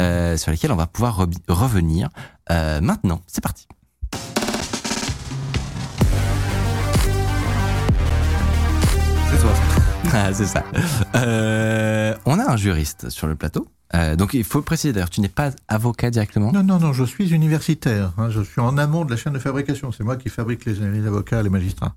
[0.00, 2.08] euh, sur lesquels on va pouvoir re- revenir.
[2.50, 3.68] Maintenant, c'est parti.
[10.14, 10.62] Ah, c'est ça.
[11.14, 13.66] Euh, on a un juriste sur le plateau.
[13.94, 16.50] Euh, donc il faut préciser d'ailleurs, tu n'es pas avocat directement?
[16.52, 18.12] Non, non, non, je suis universitaire.
[18.18, 19.90] hein, je suis en amont de la chaîne de fabrication.
[19.92, 21.94] C'est moi qui fabrique les, les avocats, les magistrats.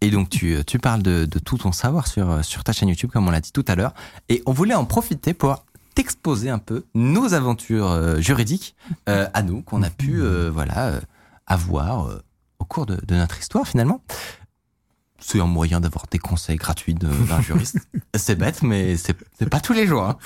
[0.00, 3.10] Et donc tu, tu parles de, de tout ton savoir sur, sur ta chaîne YouTube,
[3.12, 3.94] comme on l'a dit tout à l'heure.
[4.28, 8.74] Et on voulait en profiter pour t'exposer un peu nos aventures euh, juridiques
[9.08, 11.00] euh, à nous, qu'on a pu euh, voilà, euh,
[11.46, 12.22] avoir euh,
[12.58, 14.02] au cours de, de notre histoire finalement.
[15.26, 17.78] C'est un moyen d'avoir des conseils gratuits d'un juriste.
[18.14, 19.16] c'est bête, mais c'est
[19.48, 20.02] pas tous les jours.
[20.04, 20.18] hein.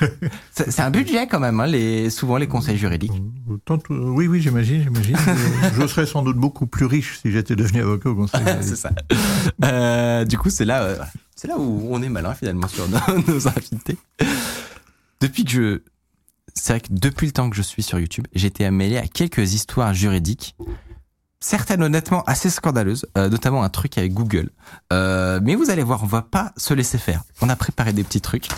[0.50, 3.12] C'est un budget quand même, hein, les, souvent les conseils juridiques.
[3.90, 5.16] Oui, oui, j'imagine, j'imagine.
[5.78, 8.44] Je serais sans doute beaucoup plus riche si j'étais devenu avocat au conseil.
[8.60, 8.90] c'est ça.
[9.64, 10.98] Euh, du coup, c'est là, euh,
[11.36, 13.96] c'est là où on est malin finalement sur nos, nos invités.
[15.20, 15.80] Depuis que je,
[16.54, 19.06] c'est vrai que depuis le temps que je suis sur YouTube, j'ai été mêlé à
[19.06, 20.56] quelques histoires juridiques.
[21.40, 24.50] Certaines honnêtement assez scandaleuses, euh, notamment un truc avec Google.
[24.92, 27.22] Euh, mais vous allez voir, on va pas se laisser faire.
[27.40, 28.48] On a préparé des petits trucs.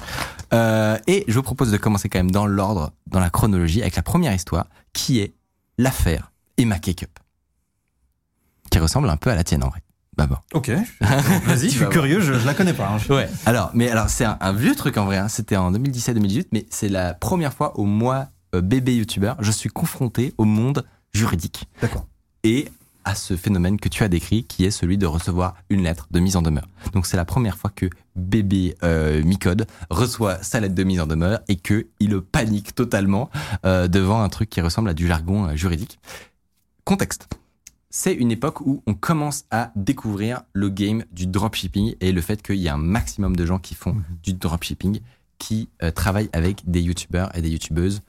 [0.54, 3.96] Euh, et je vous propose de commencer quand même dans l'ordre, dans la chronologie, avec
[3.96, 5.34] la première histoire, qui est
[5.76, 7.10] l'affaire Emma Cake-up.
[8.70, 9.82] Qui ressemble un peu à la tienne en vrai.
[10.16, 10.42] D'abord.
[10.54, 10.70] Ok.
[11.00, 12.88] Vas-y, je suis curieux, je, je la connais pas.
[12.88, 12.98] hein.
[12.98, 13.28] Je- Ouais.
[13.46, 15.18] Alors, mais alors c'est un, un vieux truc en vrai.
[15.18, 15.28] hein.
[15.28, 19.68] C'était en 2017-2018, mais c'est la première fois au mois euh, bébé youtubeur, je suis
[19.68, 22.06] confronté au monde juridique D'accord.
[22.45, 22.68] Et
[23.05, 26.20] à ce phénomène que tu as décrit, qui est celui de recevoir une lettre de
[26.20, 26.68] mise en demeure.
[26.93, 31.07] Donc c'est la première fois que bébé euh, Micode reçoit sa lettre de mise en
[31.07, 33.30] demeure et que il panique totalement
[33.64, 35.99] euh, devant un truc qui ressemble à du jargon euh, juridique.
[36.84, 37.28] Contexte.
[37.93, 42.41] C'est une époque où on commence à découvrir le game du dropshipping et le fait
[42.41, 45.01] qu'il y a un maximum de gens qui font du dropshipping,
[45.38, 48.03] qui travaillent avec des youtubeurs et des youtubeuses,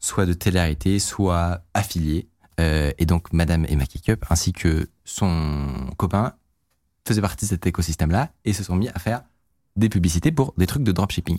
[0.00, 2.28] soit de télé-réalité, soit affiliés.
[2.60, 6.34] Euh, et donc, Madame Emma Kikup, ainsi que son copain,
[7.06, 9.22] faisaient partie de cet écosystème-là et se sont mis à faire
[9.76, 11.38] des publicités pour des trucs de dropshipping.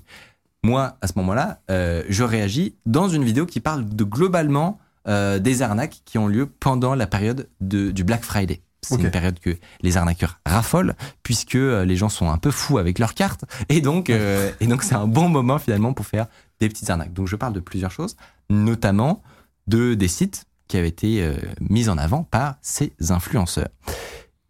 [0.63, 5.39] Moi, à ce moment-là, euh, je réagis dans une vidéo qui parle de globalement euh,
[5.39, 8.61] des arnaques qui ont lieu pendant la période de, du Black Friday.
[8.82, 12.99] C'est une période que les arnaqueurs raffolent puisque les gens sont un peu fous avec
[12.99, 16.28] leurs cartes et donc euh, et donc c'est un bon moment finalement pour faire
[16.61, 17.11] des petites arnaques.
[17.11, 18.15] Donc je parle de plusieurs choses,
[18.49, 19.24] notamment
[19.65, 23.70] de des sites qui avaient été euh, mis en avant par ces influenceurs.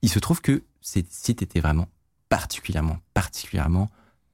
[0.01, 1.87] Il se trouve que ces sites étaient vraiment
[2.29, 3.89] particulièrement particulièrement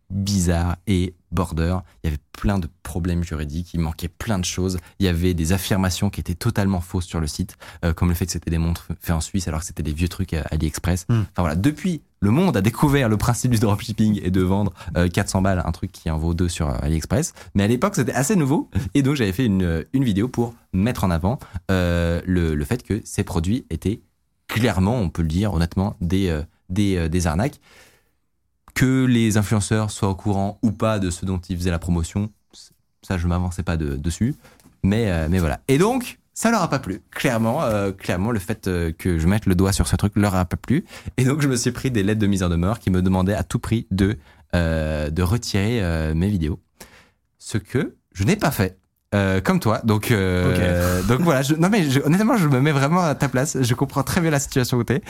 [0.10, 1.78] bizarres et border.
[2.04, 4.78] Il y avait plein de problèmes juridiques, il manquait plein de choses.
[5.00, 8.16] Il y avait des affirmations qui étaient totalement fausses sur le site, euh, comme le
[8.16, 10.42] fait que c'était des montres faites en Suisse alors que c'était des vieux trucs à
[10.52, 11.06] AliExpress.
[11.10, 11.22] Hmm.
[11.22, 15.10] Enfin voilà, depuis le monde a découvert le principe du dropshipping et de vendre euh,
[15.10, 17.34] 400 balles un truc qui en vaut deux sur euh, AliExpress.
[17.54, 21.04] Mais à l'époque, c'était assez nouveau et donc j'avais fait une, une vidéo pour mettre
[21.04, 21.38] en avant
[21.70, 24.00] euh, le, fait que ces produits étaient
[24.48, 26.44] clairement, on peut le dire honnêtement, des, euh,
[26.80, 27.60] euh, arnaques.
[28.74, 32.32] Que les influenceurs soient au courant ou pas de ce dont ils faisaient la promotion,
[33.02, 34.34] ça je m'avançais pas de- dessus.
[34.82, 35.60] Mais, euh, mais voilà.
[35.68, 37.02] Et donc, ça leur a pas plu.
[37.12, 40.34] Clairement, euh, clairement, le fait euh, que je mette le doigt sur ce truc leur
[40.36, 40.84] a pas plu.
[41.18, 43.36] Et donc, je me suis pris des lettres de mise en demeure qui me demandaient
[43.36, 44.18] à tout prix de,
[44.56, 46.60] euh, de retirer euh, mes vidéos.
[47.38, 48.78] Ce que je n'ai pas fait.
[49.14, 51.44] Euh, comme toi, donc euh, donc voilà.
[51.44, 53.58] Je, non mais je- honnêtement, je me mets vraiment à ta place.
[53.62, 55.04] Je comprends très bien la situation où t'es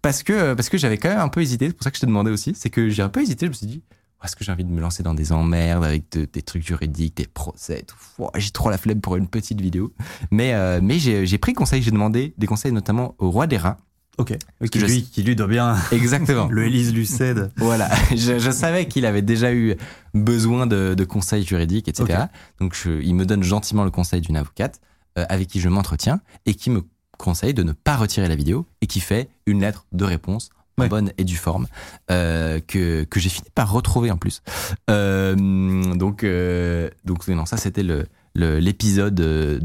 [0.00, 1.66] parce que parce que j'avais quand même un peu hésité.
[1.66, 2.54] C'est pour ça que je te demandais aussi.
[2.56, 3.44] C'est que j'ai un peu hésité.
[3.44, 3.82] Je me suis dit,
[4.26, 7.16] est-ce que j'ai envie de me lancer dans des emmerdes avec de- des trucs juridiques,
[7.16, 7.84] des procès,
[8.36, 9.92] j'ai trop la flemme pour une petite vidéo.
[10.30, 11.82] Mais euh, mais j'ai pris conseil.
[11.82, 13.78] J'ai demandé des conseils notamment au roi des rats.
[14.18, 14.34] Ok.
[14.58, 15.76] Parce Qui que je- lui, qui lui doit bien.
[15.92, 16.46] Exactement.
[16.50, 17.50] Le Élise Lucède.
[17.56, 19.74] Voilà, je, je savais qu'il avait déjà eu
[20.14, 22.24] besoin de, de conseils juridiques, etc.
[22.60, 24.80] Donc je- il me donne gentiment le conseil d'une avocate
[25.18, 26.82] euh, avec qui je m'entretiens et qui me
[27.18, 30.86] conseille de ne pas retirer la vidéo et qui fait une lettre de réponse en
[30.88, 31.66] bonne et due forme
[32.10, 34.42] euh, que, que j'ai fini par retrouver en plus.
[34.90, 35.34] Euh,
[35.94, 39.58] donc euh, donc non, ça c'était le le- l'épisode de,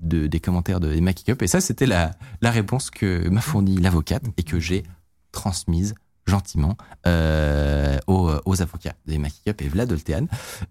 [0.00, 3.76] de des commentaires de Emma Kikup et ça c'était la la réponse que m'a fournie
[3.78, 4.84] l'avocate et que j'ai
[5.32, 5.94] transmise
[6.26, 10.26] gentiment euh, aux, aux avocats de Makicup et Vlad Oltean.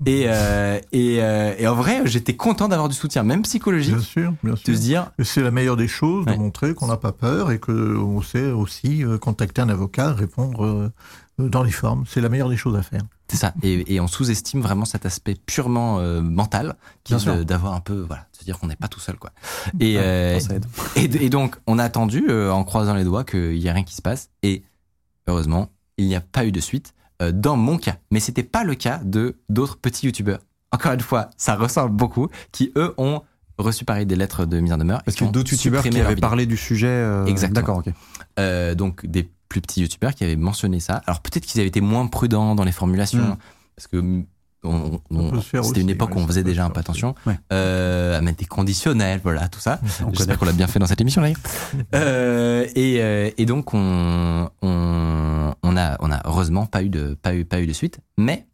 [0.06, 4.03] Et, euh, et, euh, et en vrai, j'étais content d'avoir du soutien, même psychologique, Bien
[4.03, 4.76] sûr, bien de sûr.
[4.76, 6.34] se dire C'est la meilleure des choses Ouais.
[6.34, 10.66] de montrer qu'on n'a pas peur et qu'on sait aussi euh, contacter un avocat, répondre
[10.66, 10.91] euh,
[11.38, 12.03] dans les formes.
[12.08, 13.01] C'est la meilleure des choses à faire.
[13.28, 13.53] C'est ça.
[13.64, 18.01] Et, et on sous-estime vraiment cet aspect purement euh, mental, qui de- d'avoir un peu,
[18.08, 19.32] voilà, de se dire qu'on n'est pas tout seul, quoi.
[19.80, 20.39] Et, Ouais, euh,
[20.95, 23.84] et, et donc, on a attendu, euh, en croisant les doigts, qu'il y ait rien
[23.84, 24.30] qui se passe.
[24.43, 24.64] Et
[25.28, 27.97] heureusement, il n'y a pas eu de suite euh, dans mon cas.
[28.11, 30.39] Mais c'était pas le cas de d'autres petits youtubeurs.
[30.71, 33.21] Encore une fois, ça ressemble beaucoup, qui eux ont
[33.57, 35.01] reçu pareil des lettres de mise en demeure.
[35.03, 36.88] Parce que d'autres youtubeurs qui avaient parlé du sujet.
[36.88, 37.55] euh, Exactement.
[37.61, 37.93] D'accord, ok.
[38.39, 41.01] Euh, donc des plus petits youtubeurs qui avaient mentionné ça.
[41.07, 43.38] Alors peut-être qu'ils avaient été moins prudents dans les formulations, Mm.
[43.78, 44.23] parce que
[45.63, 47.38] c'était une époque où on faisait déjà un peu attention Ouais.
[47.53, 49.80] euh, à mettre des conditionnels, voilà, tout ça.
[50.13, 51.39] J'espère qu'on l'a bien fait dans cette émission d'ailleurs.
[51.93, 57.13] Euh, et, euh, et donc on, on, on a, on a heureusement pas eu de,
[57.22, 58.45] pas eu, pas eu de suite, mais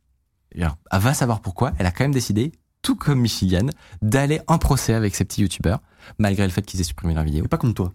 [0.58, 1.72] alors, elle va savoir pourquoi.
[1.78, 2.52] Elle a quand même décidé,
[2.82, 3.68] tout comme Michigan,
[4.02, 5.80] d'aller en procès avec ces petits youtubeurs,
[6.18, 7.46] malgré le fait qu'ils aient supprimé leur vidéo.
[7.46, 7.94] Et pas contre toi.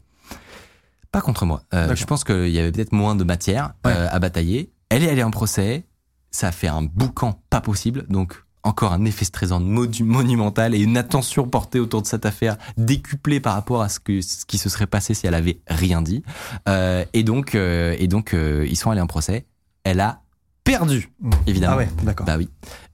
[1.12, 1.62] Pas contre moi.
[1.74, 4.70] Euh, je pense qu'il y avait peut-être moins de matière à batailler.
[4.88, 5.84] Elle est allée en procès.
[6.30, 8.04] Ça a fait un boucan pas possible.
[8.08, 13.38] Donc, encore un effet stressant monumental et une attention portée autour de cette affaire décuplée
[13.40, 16.22] par rapport à ce, que, ce qui se serait passé si elle avait rien dit.
[16.68, 19.46] Euh, et donc, euh, et donc euh, ils sont allés en procès.
[19.84, 20.22] Elle a
[20.64, 21.12] perdu,
[21.46, 21.74] évidemment.
[21.74, 22.26] Ah ouais, d'accord.
[22.26, 22.48] Bah oui.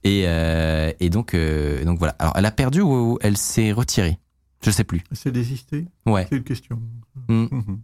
[0.04, 2.14] Et, et donc, donc voilà.
[2.18, 4.18] Alors, elle a perdu ou elle s'est retirée?
[4.64, 5.02] Je sais plus.
[5.12, 6.26] C'est désisté Ouais.
[6.28, 6.78] C'est une question.
[7.28, 7.46] Hmm.
[7.50, 7.80] Mhm.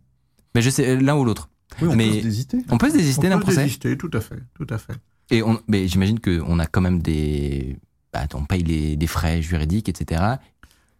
[0.55, 1.49] Mais je sais l'un ou l'autre.
[1.81, 2.59] Oui, on Mais- peut se désister.
[2.71, 3.63] On peut se désister On d'un peut procès.
[3.65, 4.93] désister, tout à fait, tout à fait.
[5.31, 7.77] Et on, mais j'imagine qu'on a quand même des.
[8.13, 10.23] Bah, on paye les, des frais juridiques, etc.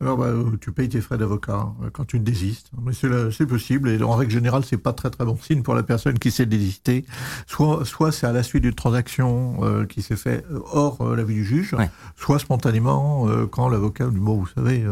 [0.01, 2.71] Alors, bah, euh, tu payes tes frais d'avocat euh, quand tu désistes.
[2.85, 3.89] Mais c'est possible.
[3.89, 6.47] Et en règle générale, c'est pas très très bon signe pour la personne qui s'est
[6.47, 7.05] désister.
[7.49, 11.17] Soit, soit c'est à la suite d'une transaction euh, qui s'est fait euh, hors euh,
[11.17, 11.91] l'avis du juge, Ouais.
[12.17, 14.85] soit spontanément euh, quand l'avocat dit bon, vous savez,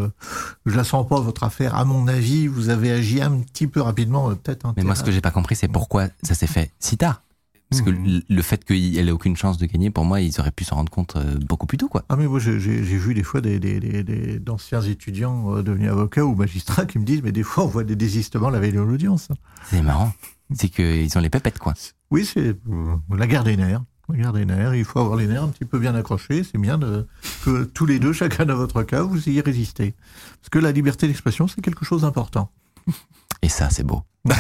[0.65, 1.77] je la sens pas votre affaire.
[1.77, 4.67] À mon avis, vous avez agi un petit peu rapidement, peut-être.
[4.77, 7.21] Mais moi, ce que j'ai pas compris, c'est pourquoi ça s'est fait si tard.
[7.71, 8.21] Parce que Mhm.
[8.29, 10.91] le- fait qu'elle ait aucune chance de gagner, pour moi, ils auraient pu s'en rendre
[10.93, 12.05] compte euh, beaucoup plus tôt, quoi.
[12.09, 16.35] Ah mais moi j'ai vu des fois des, des, d'anciens étudiants euh, devenus avocats ou
[16.37, 19.29] magistrats qui me disent mais des fois on voit des désistements la veille de l'audience.
[19.69, 20.13] C'est marrant.
[20.55, 21.75] C'est qu'ils ont les pépettes, quoi.
[22.13, 23.83] Oui c'est euh, la guerre des nerfs.
[24.09, 26.45] La guerre des nerfs, il faut avoir les nerfs un petit peu bien accrochés.
[26.45, 27.09] C'est bien de,
[27.45, 29.97] que tous les deux, chacun dans votre cas, vous ayez résisté.
[30.41, 32.53] Parce que la liberté d'expression c'est quelque chose d'important.
[33.47, 34.03] Et ça, c'est beau.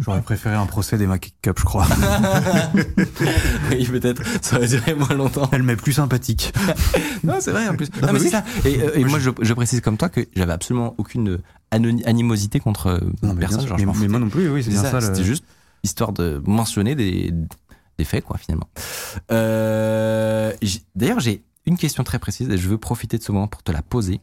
[0.00, 1.88] J'aurais préféré un procès des Mac Cup, je crois.
[3.72, 4.22] oui, peut-être.
[4.40, 5.48] Ça aurait duré moins longtemps.
[5.50, 6.52] Elle m'est plus sympathique.
[7.24, 7.88] Non, c'est vrai en plus.
[8.00, 8.44] Non, mais c'est ça.
[8.64, 11.38] Et, euh, et moi, je, je précise comme toi que j'avais absolument aucune
[11.72, 13.66] animosité contre euh, Non, mais, personne.
[13.66, 15.00] Genre, je mais, m'en mais moi non plus, oui, c'est bien ça, ça.
[15.00, 15.44] le- C'était juste
[15.82, 17.32] histoire de mentionner des,
[17.98, 18.68] des faits, quoi, finalement.
[19.32, 20.52] Euh,
[20.94, 23.72] D'ailleurs, j'ai une question très précise et je veux profiter de ce moment pour te
[23.72, 24.20] la poser.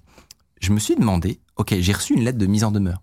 [0.62, 3.02] Je me suis demandé, ok, j'ai reçu une lettre de mise en demeure.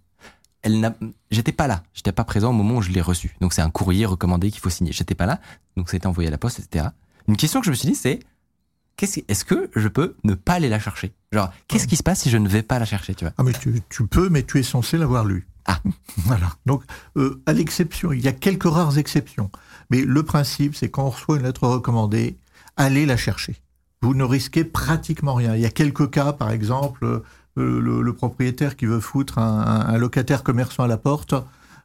[0.63, 0.95] Elle n'a,
[1.31, 3.37] j'étais pas là, j'étais pas présent au moment où je l'ai reçue.
[3.41, 4.93] Donc c'est un courrier recommandé qu'il faut signer.
[4.93, 5.41] J'étais pas là,
[5.77, 6.87] donc ça a été envoyé à la poste, etc.
[7.29, 8.21] Une question que je me suis dit, c'est
[8.97, 11.13] qu'est-ce, est-ce que je peux ne pas aller la chercher?
[11.33, 13.35] Genre, qu'est-ce qui se passe si je ne vais pas la chercher, tu vois?
[13.39, 15.47] Ah mais tu, tu peux, mais tu es censé l'avoir lu.
[15.67, 15.81] Ah.
[16.19, 16.53] voilà.
[16.65, 16.83] Donc
[17.17, 19.51] euh, à l'exception, il y a quelques rares exceptions,
[19.91, 22.39] mais le principe c'est quand on reçoit une lettre recommandée,
[22.77, 23.57] allez la chercher.
[24.03, 25.55] Vous ne risquez pratiquement rien.
[25.55, 27.25] Il y a quelques cas, par exemple, euh,
[27.57, 31.35] le, le propriétaire qui veut foutre un, locataire commerçant à la porte.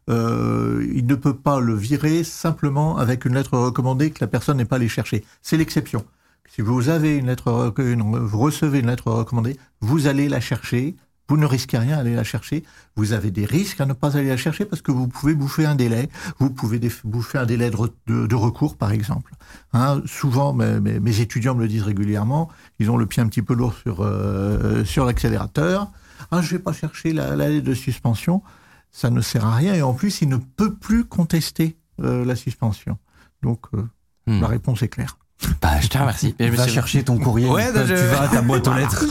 [0.09, 4.57] euh, il ne peut pas le virer simplement avec une lettre recommandée que la personne
[4.57, 5.23] n'est pas allée chercher.
[5.41, 6.03] C'est l'exception.
[6.49, 10.95] Si vous avez une lettre, une- vous recevez une lettre recommandée, vous allez la chercher.
[11.31, 12.65] Vous ne risquez rien à aller la chercher.
[12.97, 15.65] Vous avez des risques à ne pas aller la chercher parce que vous pouvez bouffer
[15.65, 16.09] un délai.
[16.39, 19.31] Vous pouvez bouffer un délai de, re- de- de recours, par exemple.
[19.71, 22.49] Hein, souvent, mes, mes- mes étudiants me le disent régulièrement.
[22.79, 25.89] Ils ont le pied un petit peu lourd sur euh, sur l'accélérateur.
[26.31, 28.43] Ah, je vais pas chercher la, la lettre de suspension.
[28.91, 32.35] Ça ne sert à rien et en plus, il ne peut plus contester euh, la
[32.35, 32.97] suspension.
[33.41, 33.83] Donc, euh,
[34.27, 34.39] Hmm.
[34.41, 35.17] la réponse est claire.
[35.61, 36.35] Bah, je te remercie.
[36.39, 37.49] Je Va suis- chercher ton courrier.
[37.49, 39.05] Ouais, je- tu vas à ta boîte aux lettres.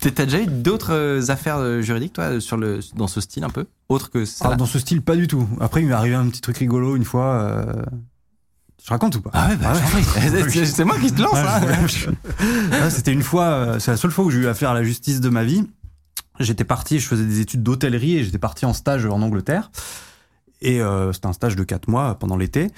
[0.14, 3.50] T'as déjà eu d'autres euh, affaires euh, juridiques, toi, sur le, dans ce style un
[3.50, 3.66] peu?
[3.88, 4.50] Autre que ça?
[4.52, 5.48] Ah, dans ce style, pas du tout.
[5.60, 7.26] Après, il m'est arrivé un petit truc rigolo une fois.
[7.42, 7.82] euh,
[8.84, 9.30] Je raconte ou pas?
[9.32, 10.64] Ah ouais, bah, j'en prie.
[10.66, 12.06] C'est- moi qui te lance, Ouais, hein.
[12.72, 14.82] Ah, C'était une fois, euh, c'est la seule fois où j'ai eu affaire à la
[14.84, 15.64] justice de ma vie.
[16.40, 19.70] J'étais parti, je faisais des études d'hôtellerie et j'étais parti en stage en Angleterre.
[20.64, 22.68] Et euh, c'était un stage de quatre mois pendant l'été.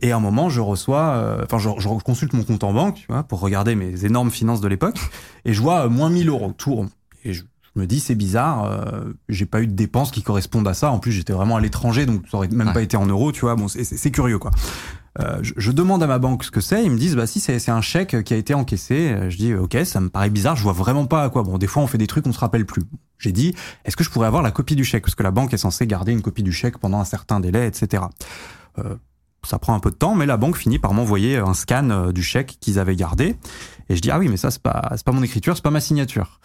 [0.00, 2.96] Et à un moment, je reçois, euh, enfin, je, je consulte mon compte en banque
[2.96, 4.96] tu vois, pour regarder mes énormes finances de l'époque.
[5.44, 6.88] Et je vois euh, moins 1000 euros tout rond.
[7.24, 7.42] Et je,
[7.74, 10.90] Je me dis, c'est bizarre, euh, j'ai pas eu de dépenses qui correspondent à ça.
[10.90, 12.72] En plus, j'étais vraiment à l'étranger, donc ça aurait même Ouais.
[12.72, 13.56] pas été en euros, tu vois.
[13.56, 14.50] Bon, c'est- c'est c'est curieux, quoi.
[15.20, 16.84] Euh, je, je demande à ma banque ce que c'est.
[16.84, 19.10] Ils me disent, bah si, c'est c'est un chèque qui a été encaissé.
[19.12, 20.56] Euh, Je dis, ok, ça me paraît bizarre.
[20.56, 21.42] Je vois vraiment pas à quoi.
[21.44, 22.82] Bon, des fois, on fait des trucs, on se rappelle plus.
[23.24, 23.54] J'ai dit,
[23.86, 25.02] est-ce que je pourrais avoir la copie du chèque?
[25.04, 27.66] Parce que la banque est censée garder une copie du chèque pendant un certain délai,
[27.66, 28.02] etc.
[28.78, 28.96] Euh,
[29.46, 32.12] ça prend un peu de temps, mais la banque finit par m'envoyer un scan euh,
[32.12, 33.36] du chèque qu'ils avaient gardé.
[33.88, 35.80] Et je dis, ah oui, mais ça, c'est pas, pas mon écriture, c'est pas ma
[35.80, 36.38] signature.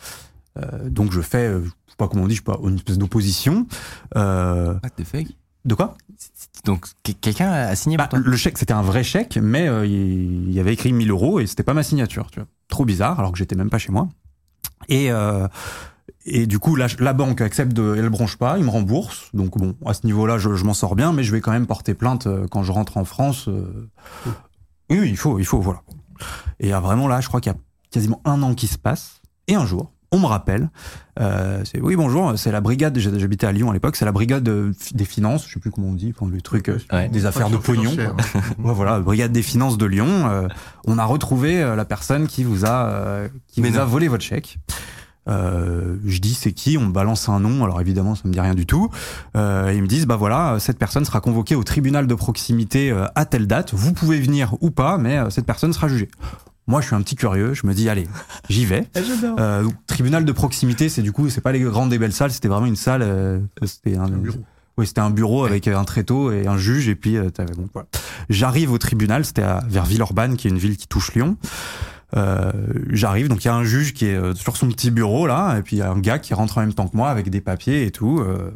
[0.58, 2.98] Euh, donc je fais, je sais pas comment on dit, je sais pas, une espèce
[2.98, 3.68] d'opposition.
[4.16, 5.28] Euh, What the fuck?
[5.66, 5.98] de quoi?
[6.66, 8.30] Donc, que- quelqu'un a signé bah, pour toi?
[8.30, 11.48] le chèque, c'était un vrai chèque, mais euh, il y avait écrit 1000 euros et
[11.48, 12.32] c'était pas ma signature.
[12.32, 12.48] Tu vois.
[12.70, 14.08] Trop bizarre, alors que j'étais même pas chez moi.
[14.88, 15.48] Et, euh,
[16.30, 19.30] et du coup, la, la banque accepte de, elle bronche pas, il me rembourse.
[19.34, 21.68] Donc bon, à ce niveau-là, je, je m'en sors bien, mais je vais quand même
[21.68, 23.48] porter plainte euh, quand je rentre en France.
[23.48, 23.88] euh.
[24.90, 25.82] Oui, oui, il faut, il faut, voilà.
[26.60, 27.60] Et vraiment là, je crois qu'il y a
[27.92, 29.22] quasiment un an qui se passe.
[29.48, 30.70] Et un jour, on me rappelle,
[31.20, 32.98] euh, c'est oui bonjour, c'est la brigade.
[32.98, 35.88] J'habitais à Lyon à l'époque, c'est la brigade de- des finances, je sais plus comment
[35.90, 37.10] on dit, enfin, le truc, euh, Ouais.
[37.10, 37.96] des affaires de pognon.
[37.96, 38.16] quoi.
[38.64, 40.08] Ouais, voilà, brigade des finances de Lyon.
[40.30, 40.48] euh,
[40.86, 44.24] on a retrouvé la personne qui vous a euh, qui Mais vous a volé votre
[44.24, 44.58] chèque.
[45.28, 48.40] Euh, je dis c'est qui, on me balance un nom, alors évidemment ça me dit
[48.40, 48.90] rien du tout.
[49.36, 53.06] Euh, ils me disent bah voilà, cette personne sera convoquée au tribunal de proximité euh,
[53.16, 53.74] à telle date.
[53.74, 56.10] Vous pouvez venir ou pas, mais euh, cette personne sera jugée.
[56.68, 58.08] Moi je suis un petit curieux, je me dis allez,
[58.50, 58.88] j'y vais.
[59.40, 62.32] Euh, donc, tribunal de proximité, c'est du coup c'est pas les grandes et belles salles,
[62.32, 63.02] c'était vraiment une salle.
[63.04, 64.40] euh, c'était un, bureau.
[64.78, 67.88] Oui, c'était un bureau avec un tréteau et un juge et puis euh, bon, voilà.
[68.30, 71.38] J'arrive au tribunal, c'était à- vers Villeurbanne, qui est une ville qui touche Lyon.
[72.16, 72.52] Euh,
[72.90, 75.58] J'arrive, donc il y a un juge qui est euh, sur son petit bureau là,
[75.58, 77.30] et puis il y a un gars qui rentre en même temps que moi avec
[77.30, 78.50] des papiers et tout, euh,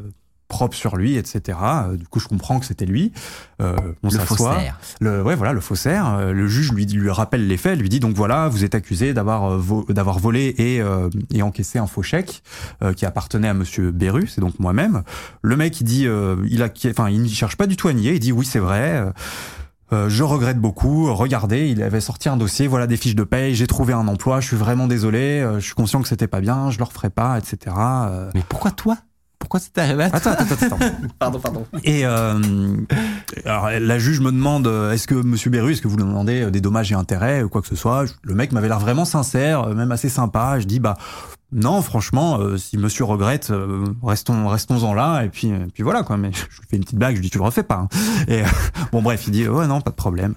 [0.47, 1.57] propre sur lui, etc.
[1.63, 3.11] Euh, du coup, je comprends que c'était lui.
[3.59, 4.19] Euh, on Le
[4.53, 4.79] faussaire.
[4.99, 6.31] Le, ouais, voilà, le faussaire.
[6.31, 9.57] Le juge lui, lui rappelle les faits, lui dit donc voilà, vous êtes accusé d'avoir
[9.57, 12.43] vo- d'avoir volé et, euh, et encaissé un faux chèque
[12.83, 15.01] euh, qui appartenait à Monsieur Beru, c'est donc moi-même.
[15.41, 17.93] Le mec, il dit, euh, il a, enfin, il ne cherche pas du tout à
[17.93, 18.13] nier.
[18.13, 19.03] Il dit oui, c'est vrai.
[19.93, 21.13] Euh, je regrette beaucoup.
[21.13, 23.55] Regardez, il avait sorti un dossier, voilà des fiches de paye.
[23.55, 24.39] J'ai trouvé un emploi.
[24.41, 25.39] Je suis vraiment désolé.
[25.41, 26.71] euh, je suis conscient que c'était pas bien.
[26.71, 27.75] Je le referai pas, etc.
[27.77, 28.97] Euh, Mais pourquoi toi?
[29.39, 30.75] Pourquoi c'est arrivé à toi Attends, attends, attends.
[30.77, 30.95] attends.
[31.19, 31.65] Pardon, pardon.
[31.83, 32.39] Et euh,
[33.45, 36.61] alors, la juge me demande est-ce que Monsieur Beru, est-ce que vous lui demandez des
[36.61, 38.05] dommages et intérêts ou quoi que ce soit?
[38.23, 40.59] Le mec m'avait l'air vraiment sincère, même assez sympa.
[40.61, 40.95] Je dis bah
[41.53, 45.23] non, franchement, euh, si Monsieur regrette, euh, restons restons-en là.
[45.23, 46.17] Et puis euh, puis voilà quoi.
[46.17, 47.75] Mais je lui fais une petite blague, je dis tu le refais pas.
[47.75, 47.87] hein.
[48.27, 48.41] Et
[48.91, 50.35] bon bref, il dit ouais non, pas de problème.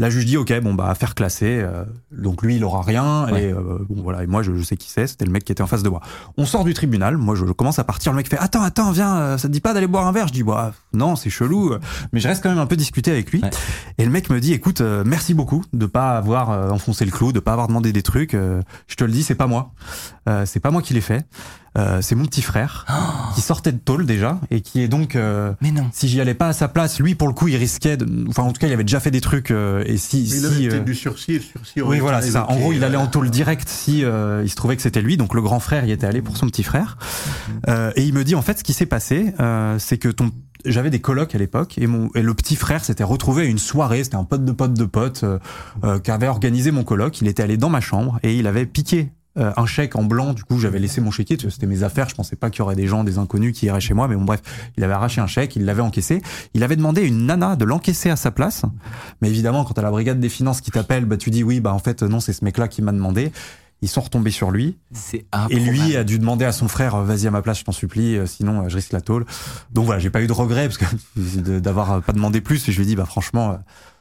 [0.00, 1.60] La juge dit ok bon bah affaire classée.
[1.62, 3.44] euh, donc lui il aura rien Ouais.
[3.44, 5.06] et euh, bon voilà et moi je, je sais qui c'est.
[5.06, 6.00] C'était le mec qui était en face de moi.
[6.38, 7.16] On sort du tribunal.
[7.18, 8.10] Moi je, je commence à partir.
[8.12, 9.16] Le mec fait attends attends viens.
[9.18, 10.26] euh, Ça te dit pas d'aller boire un verre?
[10.28, 11.72] Je dis bah non c'est chelou.
[11.74, 11.78] euh,
[12.12, 13.42] Mais je reste quand même un peu discuter avec lui.
[13.42, 13.50] Ouais.
[13.98, 17.10] Et le mec me dit écoute euh, merci beaucoup de pas avoir euh, enfoncé le
[17.10, 18.32] clou, de pas avoir demandé des trucs.
[18.34, 19.72] euh, je te le dis c'est pas moi.
[20.28, 21.26] Euh, c'est pas moi qui l'ai fait.
[21.78, 22.84] Euh, c'est mon petit frère
[23.34, 25.86] qui sortait de tôle déjà et qui est donc euh, Mais non.
[25.92, 28.42] si j'y allais pas à sa place, lui pour le coup il risquait de, enfin
[28.42, 30.74] en tout cas il avait déjà fait des trucs euh, et si, Il si avait
[30.74, 32.48] euh, du sursis, et le sursis oui, voilà, c'est ça.
[32.50, 35.02] En gros, il allait euh, en tôle direct si euh, il se trouvait que c'était
[35.02, 35.16] lui.
[35.16, 36.98] Donc le grand frère y était allé pour son petit frère.
[37.68, 40.30] Euh, et il me dit en fait, ce qui s'est passé, euh, c'est que ton
[40.66, 43.58] j'avais des colocs à l'époque et mon et le petit frère s'était retrouvé à une
[43.58, 44.04] soirée.
[44.04, 45.38] C'était un pote de pote de pote euh,
[45.84, 47.20] euh, qui avait organisé mon coloc.
[47.20, 49.10] Il était allé dans ma chambre et il avait piqué.
[49.40, 52.14] Euh, un chèque en blanc, du coup j'avais laissé mon chéquier, c'était mes affaires, je
[52.14, 54.24] pensais pas qu'il y aurait des gens, des inconnus qui iraient chez moi, mais bon
[54.24, 54.40] bref,
[54.76, 56.22] il avait arraché un chèque, il l'avait encaissé,
[56.54, 58.62] il avait demandé à une nana de l'encaisser à sa place,
[59.22, 61.72] mais évidemment, quand t'as la brigade des finances qui t'appelle, bah tu dis oui, bah
[61.72, 63.32] en fait non, c'est ce mec-là qui m'a demandé.
[63.82, 67.04] Ils sont retombés sur lui C'est et lui a dû demander à son frère euh,
[67.04, 69.24] vas-y à ma place, je t'en supplie, euh, sinon euh, je risque la tôle.
[69.72, 72.68] Donc voilà, j'ai pas eu de regret parce que d'avoir pas demandé plus.
[72.68, 73.58] Et je lui ai dit bah franchement.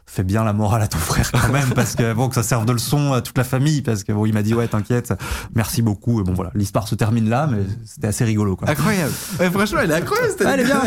[0.09, 2.43] Euh, Fais bien la morale à ton frère quand même parce que bon que ça
[2.43, 5.13] serve de leçon à toute la famille parce que bon il m'a dit ouais t'inquiète
[5.55, 8.69] merci beaucoup et bon voilà l'histoire se termine là mais c'était assez rigolo quoi.
[8.69, 9.13] Incroyable.
[9.39, 10.29] Ouais, franchement, elle est incroyable.
[10.37, 10.81] cette Elle est bien.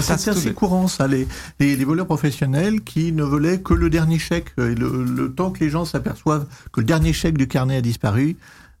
[0.00, 1.06] C'est c'est assez courant, ça.
[1.06, 1.26] Les,
[1.58, 4.52] les, les voleurs professionnels qui ne volaient que le dernier chèque.
[4.58, 7.80] Et le, le temps que les gens s'aperçoivent que le dernier chèque du carnet a
[7.80, 8.36] disparu,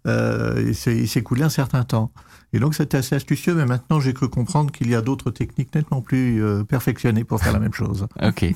[0.06, 2.12] euh, il s'est il s'est écoulé un certain temps.
[2.52, 5.74] Et donc c'était assez astucieux, mais maintenant j'ai cru comprendre qu'il y a d'autres techniques
[5.74, 8.06] nettement plus euh, perfectionnées pour faire la même chose.
[8.22, 8.54] Ok.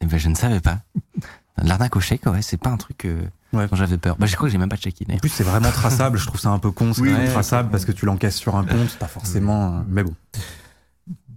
[0.00, 0.78] Eh ben, je ne savais pas.
[1.62, 3.22] L'arnaque au chèque, ouais, c'est pas un truc euh,
[3.52, 3.68] Ouais.
[3.68, 4.16] dont j'avais peur.
[4.18, 5.06] Bah, je crois que j'ai même pas checké.
[5.08, 7.66] En plus c'est vraiment traçable, je trouve ça un peu con, c'est Oui, ouais, traçable
[7.68, 7.72] ouais.
[7.72, 9.84] parce que tu l'encaisses sur un compte, pas forcément.
[9.88, 10.14] Mais bon.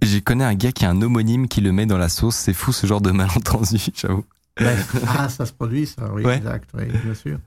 [0.02, 2.36] Je connais un gars qui a un homonyme qui le met dans la sauce.
[2.36, 4.26] C'est fou ce genre de malentendu, j'avoue.
[4.60, 6.38] Ah, ça se produit, ça, oui, Ouais.
[6.38, 7.40] exact, oui, bien sûr.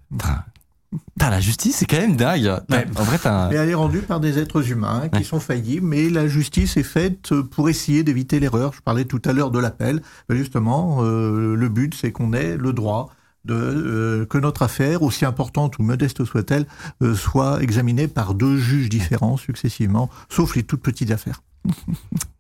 [0.91, 2.61] Putain, la justice, c'est quand même dingue.
[2.69, 2.87] Ouais.
[2.97, 3.19] En vrai.
[3.53, 5.25] Et elle est rendue par des êtres humains qui Ouais.
[5.25, 8.73] sont faillibles, mais la justice est faite pour essayer d'éviter l'erreur.
[8.73, 10.03] Je parlais tout à l'heure de l'appel.
[10.29, 13.11] Ben Justement, euh, le but, c'est qu'on ait le droit
[13.45, 16.67] de, euh, que notre affaire, aussi importante ou modeste soit-elle,
[17.03, 21.41] euh, soit examinée par deux juges différents successivement, sauf les toutes petites affaires.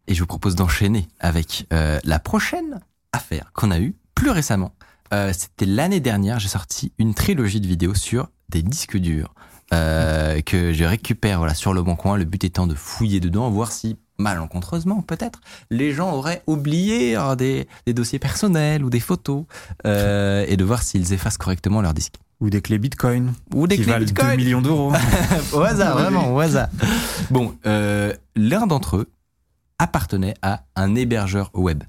[0.08, 2.80] Et je vous propose d'enchaîner avec euh, la prochaine
[3.12, 4.74] affaire qu'on a eue plus récemment.
[5.12, 9.34] Euh, C'était l'année dernière, j'ai sorti une trilogie de vidéos sur des disques durs
[9.72, 12.16] euh, que je récupère voilà, sur le bon coin.
[12.16, 15.40] Le but étant de fouiller dedans, voir si malencontreusement peut-être
[15.70, 19.44] les gens auraient oublié euh, des, des dossiers personnels ou des photos
[19.86, 22.14] euh, et de voir s'ils effacent correctement leur disque.
[22.40, 23.34] Ou des clés Bitcoin.
[23.54, 24.30] Ou des qui clés valent Bitcoin.
[24.30, 24.92] 2 millions d'euros.
[25.52, 26.68] au hasard, vraiment, au hasard.
[27.30, 29.10] Bon, euh, l'un d'entre eux
[29.78, 31.84] appartenait à un hébergeur web,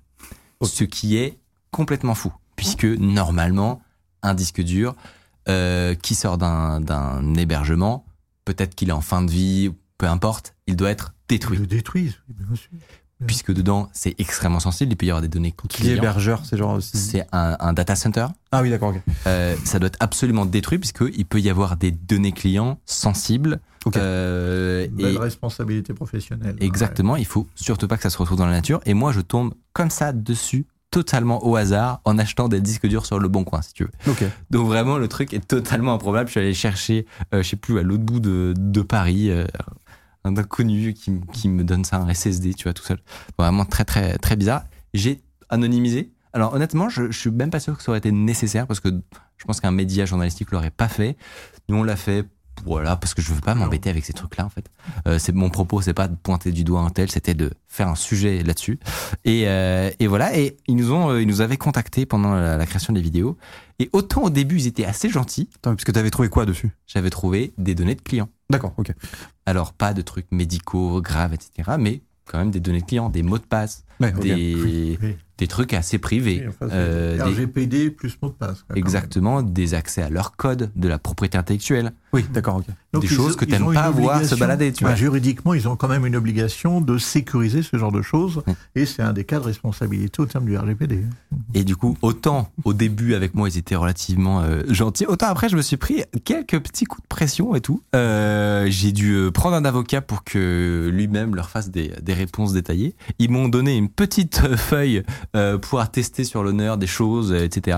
[0.61, 1.39] ce qui est
[1.71, 3.81] complètement fou, puisque normalement,
[4.23, 4.95] un disque dur
[5.49, 8.05] euh, qui sort d'un hébergement,
[8.45, 11.67] peut-être qu'il est en fin de vie, peu importe, il doit être Ils détruit, le
[11.67, 12.69] détruisent, bien sûr.
[13.25, 16.73] puisque dedans, c'est extrêmement sensible, il peut y avoir des données Qui hébergeur, c'est genre.
[16.75, 18.27] aussi- C'est un, un data center.
[18.51, 19.01] Ah oui, d'accord, ok.
[19.27, 23.59] Euh, ça doit être absolument détruit puisqu'il peut y avoir des données clients sensibles.
[23.85, 23.95] Ok.
[23.97, 26.55] Euh, Une belle et responsabilité professionnelle.
[26.59, 28.81] exactement, il faut surtout pas que ça se retrouve dans la nature.
[28.85, 33.05] Et moi, je tombe comme ça dessus, totalement au hasard, en achetant des disques durs
[33.05, 33.91] sur le bon coin, si tu veux.
[34.49, 36.27] Donc vraiment, le truc est totalement improbable.
[36.27, 39.45] Je suis allé chercher, euh, je sais plus, à l'autre bout de, de Paris, euh,
[40.25, 42.99] un inconnu qui, qui me donne ça, un SSD, tu vois, tout seul.
[43.39, 44.63] Vraiment très, très, très bizarre.
[44.93, 46.11] J'ai anonymisé.
[46.33, 48.89] Alors honnêtement, je, je suis même pas sûr que ça aurait été nécessaire parce que
[49.37, 51.17] je pense qu'un média journalistique l'aurait pas fait.
[51.67, 52.25] Nous, on l'a fait.
[52.65, 54.65] Voilà, parce que je veux pas m'embêter avec ces trucs-là en fait.
[55.07, 57.87] Euh, c'est mon propos, c'est pas de pointer du doigt un tel, c'était de faire
[57.87, 58.79] un sujet là-dessus.
[59.25, 62.57] Et, euh, et voilà, et ils nous ont, euh, ils nous avaient contactés pendant la,
[62.57, 63.37] la création des vidéos.
[63.79, 66.69] Et autant au début ils étaient assez gentils, Attends, puisque t'avais trouvé quoi dessus?
[66.85, 68.29] J'avais trouvé des données de clients.
[68.51, 68.93] D'accord, ok.
[69.47, 71.77] Alors pas de trucs médicaux graves, etc.
[71.79, 74.97] Mais quand même des données de clients, des mots de passe, Ouais, Oui.
[75.37, 76.41] Des trucs assez privés.
[76.43, 78.63] Oui, enfin, c'est euh, des- RGPD plus mot de passe.
[78.63, 81.93] quoi, exactement, des accès à leur code, de la propriété intellectuelle.
[82.13, 82.65] Oui, d'accord, ok.
[82.93, 84.95] Donc, des ils- choses que t'aimes ont pas voir se balader, tu Bah, vois.
[84.97, 88.43] Juridiquement, ils ont quand même une obligation de sécuriser ce genre de choses,
[88.75, 91.03] et c'est un des cas de responsabilité au terme du RGPD.
[91.53, 95.49] Et du coup, autant au début avec moi ils étaient relativement euh, gentils, autant après
[95.49, 97.81] je me suis pris quelques petits coups de pression et tout.
[97.95, 102.95] Euh, J'ai dû prendre un avocat pour que lui-même leur fasse des, des réponses détaillées.
[103.19, 105.03] Ils m'ont donné une petite feuille
[105.35, 107.77] euh, pour attester sur l'honneur des choses, euh, etc.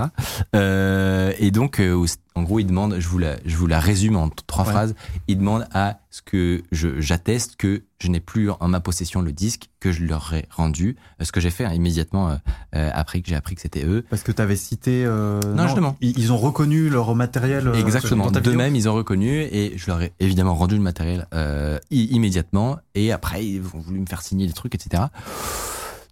[0.54, 4.16] Euh, et donc, euh, en gros, ils demandent, je vous la, je vous la résume
[4.16, 4.70] en trois Ouais.
[4.72, 4.94] phrases.
[5.28, 9.68] Ils demandent à ce que j'atteste que je n'ai plus en ma possession le disque
[9.78, 10.96] que je leur ai rendu.
[11.20, 12.38] Euh, Ce que j'ai fait hein, immédiatement
[12.72, 14.04] après que j'ai appris que c'était eux.
[14.10, 15.04] Parce que t'avais cité.
[15.06, 15.96] euh, Non, justement.
[16.00, 17.70] Ils, ils ont reconnu leur matériel.
[17.76, 18.26] Exactement.
[18.26, 22.78] vidéo D'eux-mêmes, ils ont reconnu et je leur ai évidemment rendu le matériel euh, immédiatement.
[22.96, 25.04] Et après, ils ont voulu me faire signer des trucs, etc.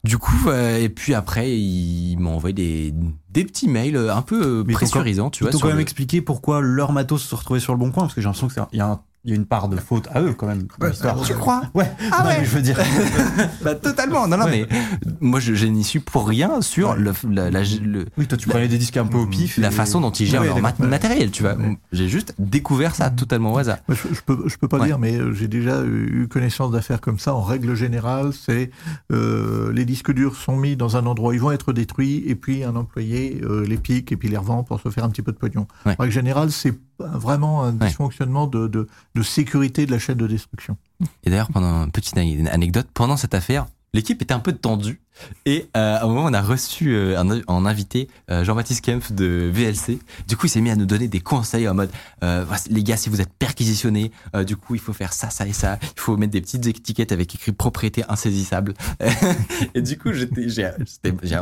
[0.05, 2.93] Du coup, euh, et puis après, ils m'ont envoyé des,
[3.31, 5.53] des petits mails euh, un peu Mais ils t'ont pressurisants, tu Ils vois.
[5.53, 8.03] t'ont sur quand même le- expliqué pourquoi leur matos se retrouvait sur le bon coin,
[8.05, 10.09] parce que j'ai l'impression qu'il y, a un- il y a une part de faute
[10.13, 10.67] à eux quand même.
[10.81, 11.23] l'histoire.
[11.23, 11.63] tu crois?
[11.75, 11.91] Ouais.
[12.11, 12.39] Ah Non, ouais.
[12.41, 12.79] mais je veux dire.
[13.63, 14.27] Bah, totalement.
[14.27, 14.67] Non, non, Ouais.
[14.69, 14.79] mais
[15.21, 16.97] moi, je, je n'y suis pour rien sur Ouais.
[16.99, 19.59] le, la, la- le- Oui, toi tu prenais des disques un peu au pif.
[19.59, 21.55] la et- façon dont ils gèrent Ouais, leur mat- matériel, tu vois.
[21.55, 21.79] Ouais.
[21.93, 23.79] J'ai juste découvert ça totalement au hasard.
[23.89, 24.87] Je, je peux, je peux pas Ouais.
[24.87, 27.35] dire, mais euh, j'ai déjà eu connaissance d'affaires comme ça.
[27.35, 28.71] En règle générale, c'est
[29.13, 32.65] euh, les disques durs sont mis dans un endroit, ils vont être détruits, et puis
[32.65, 35.33] un employé euh, les pique et puis les revend pour se faire un petit peu
[35.33, 35.67] de pognon.
[35.87, 35.95] Ouais.
[35.99, 37.87] En règle générale, c'est vraiment un Ouais.
[37.89, 40.77] dysfonctionnement de, de, de sécurité de la chaîne de destruction.
[41.25, 45.01] Et d'ailleurs, pendant petite ane- anecdote, pendant cette affaire, l'équipe était un peu tendue.
[45.47, 49.13] Et euh, à un moment, on a reçu euh, un, en invité euh, Jean-Baptiste Kempf
[49.13, 49.99] de VLC.
[50.29, 51.91] Du coup, il s'est mis à nous donner des conseils en mode
[52.23, 55.47] euh, les gars, si vous êtes perquisitionnés, euh, du coup, il faut faire ça, ça
[55.47, 55.79] et ça.
[55.83, 58.75] Il faut mettre des petites étiquettes avec écrit propriété insaisissable.
[59.75, 60.47] et du coup, j'étais,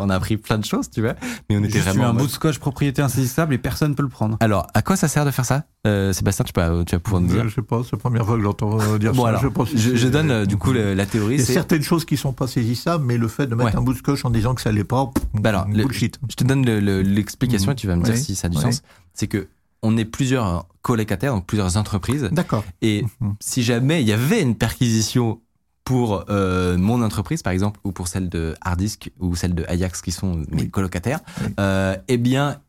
[0.00, 1.14] on a appris plein de choses, tu vois.
[1.48, 2.04] Mais on était Juste vraiment.
[2.04, 4.36] un mode- bout de scotch propriété insaisissable et personne peut le prendre.
[4.40, 5.64] Alors, à quoi ça sert de faire ça?
[5.86, 7.48] Euh, Sébastien, tu, peux, tu vas pouvoir nous dire.
[7.48, 9.28] Je sais pas, c'est la première fois que j'entends dire Bon, ça.
[9.30, 11.34] alors, je, pense que je, c'est- je donne euh, du coup la théorie.
[11.36, 13.80] Il y a certaines choses qui sont pas saisissables, mais le fait de mettre Ouais.
[13.80, 16.18] un bout de scotch en disant que ça l'est pas, Bah alors, le- bullshit.
[16.28, 17.72] Je te donne le- le- l'explication Mhm.
[17.72, 18.20] et tu vas me dire Oui.
[18.20, 18.62] si ça a du Oui.
[18.62, 18.82] sens.
[19.14, 19.48] C'est que
[19.82, 22.28] on est plusieurs colocataires, donc plusieurs entreprises.
[22.32, 22.64] D'accord.
[22.82, 23.34] Et Mhm.
[23.40, 25.40] si jamais il y avait une perquisition
[25.84, 30.02] pour euh, mon entreprise, par exemple, ou pour celle de Hardisk ou celle de Ajax,
[30.02, 30.70] qui sont mes Oui.
[30.70, 31.20] colocataires,
[31.58, 32.60] euh, eh bien,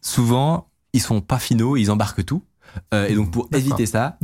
[0.00, 2.42] souvent, ils sont pas finaux, ils embarquent tout.
[2.94, 4.16] Euh, et donc, pour éviter ça,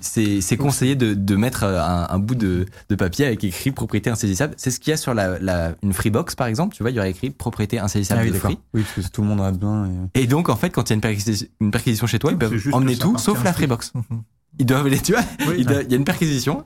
[0.00, 4.10] c'est conseillé de, de mettre euh, un, un bout de, de papier avec écrit propriété
[4.10, 4.54] insaisissable.
[4.56, 6.74] C'est ce qu'il y a sur la, la, une Freebox, par exemple.
[6.76, 8.38] Tu vois, il y aurait écrit propriété insaisissable Ah oui, de.
[8.38, 8.58] Free.
[8.74, 9.88] Oui, parce que tout le monde en a besoin.
[10.14, 12.32] et- Et donc, en fait, quand il y a une perquisition, une perquisition chez toi,
[12.32, 13.52] ils peuvent juste emmener tout sauf la.
[13.52, 13.92] Freebox.
[13.94, 14.22] Mhm.
[14.58, 15.54] Ils doivent les, tu vois, Oui.
[15.58, 16.64] il doit- il y a une perquisition,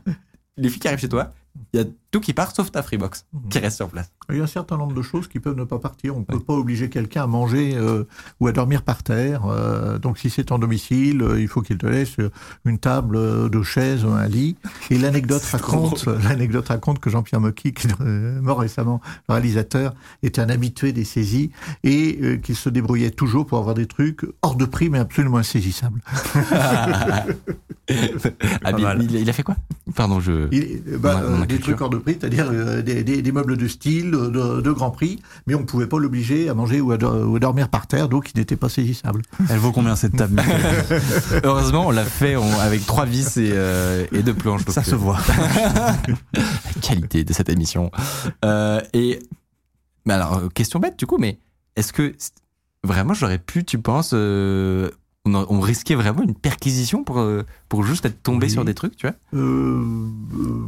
[0.57, 1.33] les filles qui arrivent chez toi,
[1.75, 4.11] Il y a tout qui part sauf ta Freebox qui reste sur place.
[4.31, 6.17] Il y a un certain nombre de choses qui peuvent ne pas partir.
[6.17, 8.05] On ne peut pas obliger quelqu'un à manger euh,
[8.41, 9.43] ou à dormir par terre.
[9.47, 12.17] Euh, donc si c'est en domicile, euh, il faut qu'il te laisse
[12.65, 14.57] une table, deux chaises, un lit.
[14.91, 18.01] Et l'anecdote raconte, l'anecdote raconte que Jean-Pierre Mocky, qui est
[18.41, 21.51] mort récemment, le réalisateur, était un habitué des saisies
[21.83, 25.39] et euh, qu'il se débrouillait toujours pour avoir des trucs hors de prix mais absolument
[25.39, 26.01] insaisissables.
[28.65, 29.57] Ah, il, il a fait quoi?
[29.95, 30.49] Pardon, je.
[30.53, 34.15] Il- bah, Des trucs hors de prix, c'est-à-dire euh, des, des- des meubles de style,
[34.15, 36.97] euh, de, de grand prix, mais on ne pouvait pas l'obliger à manger ou à,
[36.97, 39.23] do- ou à dormir par terre, donc il n'était pas saisissable.
[39.51, 40.43] Elle vaut combien cette table
[41.45, 44.63] Heureusement, on l'a fait on- avec trois vis et, euh, et deux planches.
[44.69, 45.19] Ça se voit.
[46.33, 47.91] la qualité de cette émission.
[48.45, 49.19] Euh, et
[50.07, 51.39] mais alors, question bête du coup, mais
[51.77, 52.15] est-ce que
[52.85, 54.91] vraiment j'aurais pu, tu penses, euh,
[55.27, 57.23] on, risquait vraiment une perquisition pour
[57.69, 58.53] pour juste être tombé Oui.
[58.53, 59.17] sur des trucs, tu vois?
[59.35, 60.67] Euh,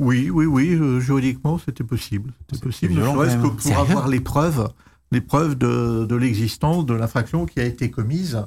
[0.00, 2.32] oui, oui, oui, euh, juridiquement, c'était possible.
[2.50, 2.94] C'était possible.
[2.94, 4.68] Ne serait-ce que pour Sérieux avoir les preuves,
[5.10, 8.38] les preuves de, de l'existence de l'infraction qui a été commise,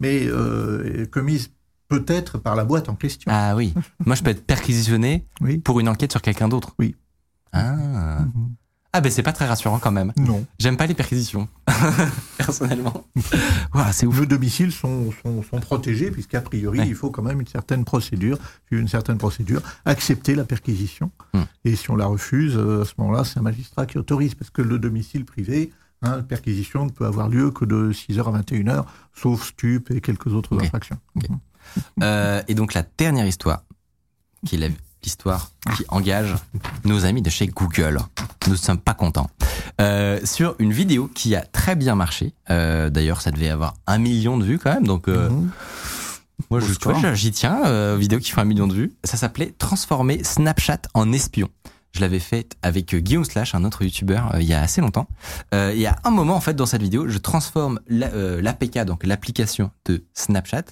[0.00, 1.50] mais euh, commise
[1.88, 3.30] peut-être par la boîte en question.
[3.32, 3.74] Ah oui.
[4.06, 5.58] Moi, je peux être perquisitionné Oui.
[5.58, 6.74] pour une enquête sur quelqu'un d'autre.
[6.78, 6.94] Oui.
[7.52, 8.20] Ah.
[8.22, 8.54] Mhm.
[8.94, 10.12] Ah ben c'est pas très rassurant quand même.
[10.16, 10.44] Non.
[10.58, 11.48] J'aime pas les perquisitions,
[12.36, 13.06] personnellement.
[13.74, 14.18] Ouah, c'est ouf.
[14.18, 16.88] Nos domiciles sont, sont, sont protégés, puisqu'a priori, Ouais.
[16.88, 18.38] il faut quand même une certaine procédure,
[18.70, 21.10] une certaine procédure, accepter la perquisition.
[21.32, 21.42] Hmm.
[21.64, 24.50] Et si on la refuse, euh, à ce moment-là, c'est un magistrat qui autorise, parce
[24.50, 25.72] que le domicile privé,
[26.02, 28.84] hein, la perquisition ne peut avoir lieu que de 6h à 21h,
[29.14, 30.98] sauf stup et quelques autres infractions.
[32.02, 33.62] Euh, et donc la dernière histoire,
[34.44, 34.68] qui est la-
[35.02, 36.34] l'histoire qui engage
[36.84, 37.98] nos amis de chez Google.
[38.46, 39.30] Nous ne sommes pas contents.
[39.80, 42.34] Euh, sur une vidéo qui a très bien marché.
[42.50, 44.86] Euh, D'ailleurs, ça devait avoir un million de vues quand même.
[44.86, 45.50] Donc, euh, Mhm.
[46.50, 46.60] moi,
[47.14, 47.62] j'y tiens.
[47.66, 48.92] Euh, vidéo qui fait un million de vues.
[49.04, 51.48] Ça s'appelait Transformer Snapchat en espion.
[51.92, 54.80] Je l'avais fait avec euh, Guillaume Slash, un autre youtubeur, euh, il y a assez
[54.80, 55.08] longtemps.
[55.54, 58.78] Euh, il y a un moment, en fait, dans cette vidéo, je transforme la- l'APK,
[58.86, 60.64] donc l'application de Snapchat,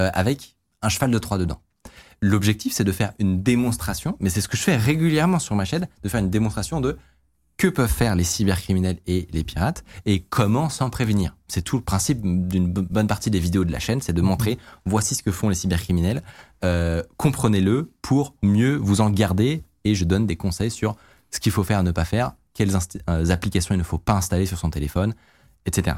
[0.00, 1.60] euh, avec un cheval de Troie dedans.
[2.22, 5.64] L'objectif, c'est de faire une démonstration, mais c'est ce que je fais régulièrement sur ma
[5.64, 6.96] chaîne, de faire une démonstration de
[7.58, 11.34] que peuvent faire les cybercriminels et les pirates et comment s'en prévenir.
[11.48, 14.20] C'est tout le principe d'une bo- bonne partie des vidéos de la chaîne, c'est de
[14.20, 16.22] montrer voici ce que font les cybercriminels,
[16.64, 20.96] euh, comprenez-le pour mieux vous en garder et je donne des conseils sur
[21.30, 22.76] ce qu'il faut faire, ne pas faire, quelles
[23.08, 25.14] euh, applications il ne faut pas installer sur son téléphone,
[25.64, 25.96] etc.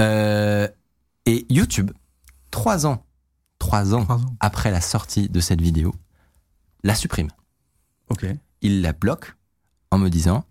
[0.00, 0.66] Euh,
[1.26, 1.90] et YouTube,
[2.50, 3.04] trois ans,
[3.62, 4.04] trois ans
[4.40, 5.94] après la sortie de cette vidéo,
[6.82, 7.28] la supprime.
[8.10, 8.26] Ok.
[8.60, 9.36] Il la bloque
[9.92, 10.44] en me disant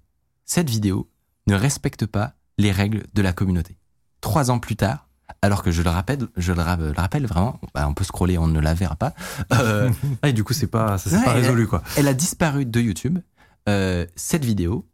[0.46, 1.10] cette vidéo
[1.48, 3.78] ne respecte pas les règles de la communauté.
[4.22, 5.10] Trois ans plus tard,
[5.42, 8.38] alors que je le rappelle, je le, ra- le rappelle vraiment, bah, on peut scroller,
[8.38, 9.14] on ne la verra pas.
[9.54, 9.92] euh,
[10.22, 11.84] Ah, et du coup, c'est pas, ça s'est Ouais, pas résolu, quoi.
[11.98, 13.20] elle a disparu de YouTube.
[13.68, 14.88] Euh, cette vidéo,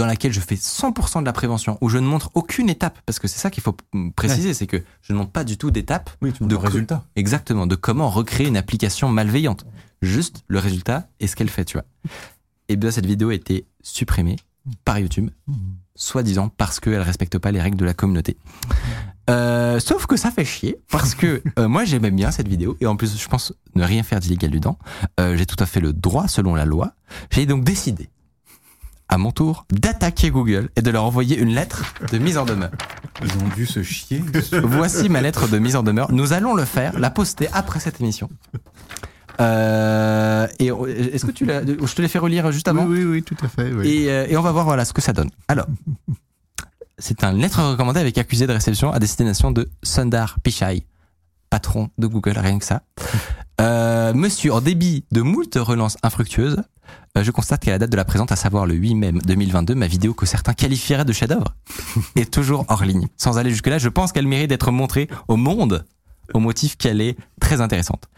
[0.00, 3.18] dans laquelle je fais 100% de la prévention, où je ne montre aucune étape, parce
[3.18, 3.76] que c'est ça qu'il faut
[4.16, 7.04] préciser, c'est que je ne montre pas du tout d'étape Oui, de résultat.
[7.16, 9.66] Exactement, de comment recréer une application malveillante.
[10.00, 11.84] Juste le résultat et ce qu'elle fait, tu vois.
[12.70, 14.36] Et bien cette vidéo a été supprimée
[14.86, 15.28] par YouTube,
[15.94, 18.38] soi-disant parce qu'elle respecte pas les règles de la communauté.
[19.28, 22.86] Euh, sauf que ça fait chier parce que euh, moi j'aimais bien cette vidéo et
[22.86, 24.78] en plus je pense ne rien faire d'illégal dedans.
[25.20, 26.94] Euh, j'ai tout à fait le droit selon la loi.
[27.30, 28.08] J'ai donc décidé
[29.10, 32.70] à mon tour d'attaquer Google et de leur envoyer une lettre de mise en demeure.
[33.22, 34.22] Ils ont dû se chier.
[34.62, 36.10] Voici ma lettre de mise en demeure.
[36.12, 38.30] Nous allons le faire, la poster après cette émission.
[39.40, 42.84] Euh, et on- est-ce que tu l'as Je te l'ai fait relire juste avant.
[42.84, 43.72] Oui, oui, oui, tout à fait.
[43.72, 43.88] oui.
[43.88, 45.30] Et, euh, et on va voir voilà ce que ça donne.
[45.48, 45.66] Alors,
[46.98, 50.86] c'est un lettre recommandée avec accusé de réception à destination de Sundar Pichai,
[51.48, 52.82] patron de Google, rien que ça.
[53.60, 56.62] Euh, monsieur, en débit de moult relances infructueuses, euh,
[57.20, 59.86] je constate qu'à la date de la présente, à savoir le 8 mai 2022, ma
[59.86, 61.54] vidéo que certains qualifieraient de chef-d'œuvre
[62.16, 63.08] est toujours hors ligne.
[63.16, 65.84] Sans aller jusque-là, je pense qu'elle mérite d'être montrée au monde
[66.34, 68.08] au motif qu'elle est très intéressante.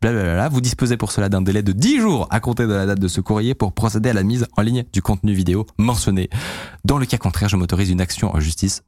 [0.00, 0.48] Blablabla.
[0.48, 3.08] Vous disposez pour cela d'un délai de 10 jours à compter de la date de
[3.08, 6.28] ce courrier pour procéder à la mise en ligne du contenu vidéo mentionné.
[6.84, 8.82] Dans le cas contraire, je m'autorise une action en justice.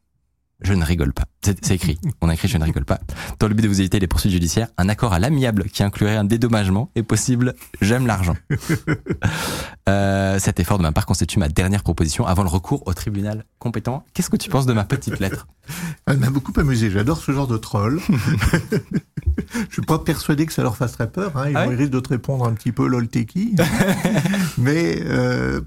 [0.61, 1.25] Je ne rigole pas.
[1.43, 1.99] C'est écrit.
[2.21, 3.01] On a écrit je ne rigole pas.
[3.39, 6.17] Dans le but de vous éviter les poursuites judiciaires, un accord à l'amiable qui inclurait
[6.17, 7.55] un dédommagement est possible.
[7.81, 8.37] J'aime l'argent.
[9.87, 13.45] Euh, cet effort de ma part constitue ma dernière proposition avant le recours au tribunal
[13.59, 14.03] compétent.
[14.15, 15.47] Qu'est-ce que tu penses de ma petite lettre?
[16.07, 16.91] Elle m'a beaucoup amusé.
[16.91, 18.01] J'adore ce genre de troll.
[19.69, 21.37] Je suis pas persuadé que ça leur fasse très peur.
[21.37, 21.51] Hein.
[21.51, 23.55] Ils, Ah risquent de te répondre un petit peu lol t'es qui.
[24.59, 25.61] Mais euh,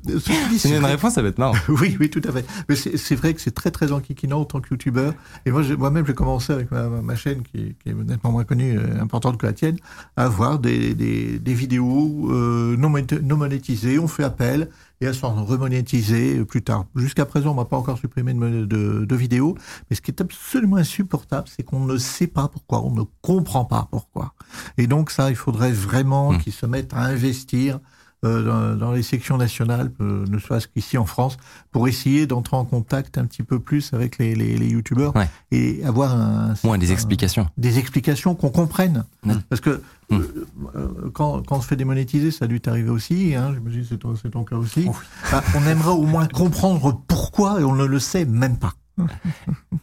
[0.58, 1.56] C'est une réponse, ça va être marrant.
[1.70, 2.46] Oui, oui, tout à fait.
[2.70, 5.14] Mais c'est c'est vrai que c'est très, très enquiquinant en tant que youtubeurs.
[5.46, 8.78] Et moi, moi-même, j'ai commencé avec ma, ma chaîne qui, qui est nettement moins connue,
[8.78, 9.78] euh, importante que la tienne,
[10.16, 14.00] à voir des, des, des vidéos euh, non, monéti- non monétisées.
[14.00, 14.70] On fait appel
[15.02, 16.86] et elles sont remonétisées plus tard.
[16.96, 19.56] Jusqu'à présent, on m'a pas encore supprimé de, mon- de, de vidéos.
[19.90, 23.66] Mais ce qui est absolument insupportable, c'est qu'on ne sait pas pourquoi, on ne comprend
[23.66, 24.34] pas pourquoi.
[24.78, 26.38] Et donc ça, il faudrait vraiment Mm.
[26.40, 27.80] qu'ils se mettent à investir
[28.24, 31.38] dans, dans les sections nationales, euh, ne serait-ce qu'ici en France,
[31.72, 35.30] pour essayer d'entrer en contact un petit peu plus avec les, les, les youtubeurs Ouais.
[35.52, 37.48] et avoir un, Moins des un- explications.
[37.58, 39.06] des explications qu'on comprenne.
[39.50, 40.16] Parce que Mm.
[40.16, 40.46] euh,
[40.78, 43.98] euh, quand, quand on se fait démonétiser, ça a dû t'arriver aussi, hein, que c'est
[43.98, 44.90] ton, c'est ton cas aussi.
[45.32, 48.74] Bah, on aimerait au moins comprendre pourquoi et on ne le sait même pas.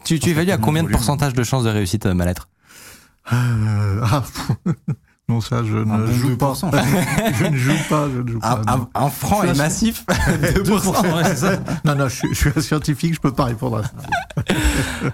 [0.03, 2.49] Tu, tu évalues à combien de pourcentage de chances de réussite euh, ma lettre
[3.35, 4.23] Euh, ah,
[5.29, 6.53] non, ça, je ne joue pas.
[6.53, 6.71] 2%.
[7.39, 8.61] je ne joue pas, je ne joue pas.
[8.95, 10.05] un franc un- massif.
[10.09, 11.57] 2%, ouais, c'est ça.
[11.85, 13.91] Non, non, je, suis- je suis un scientifique, je peux pas répondre à ça.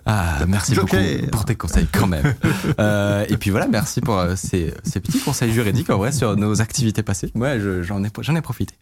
[0.07, 1.01] Ah, merci Joker.
[1.01, 2.35] beaucoup pour tes conseils quand même.
[2.79, 6.37] Euh, et puis voilà, merci pour euh, ces, ces petits conseils juridiques en vrai sur
[6.37, 7.31] nos activités passées.
[7.35, 8.75] Moi, je- j'en ai, j'en ai profité.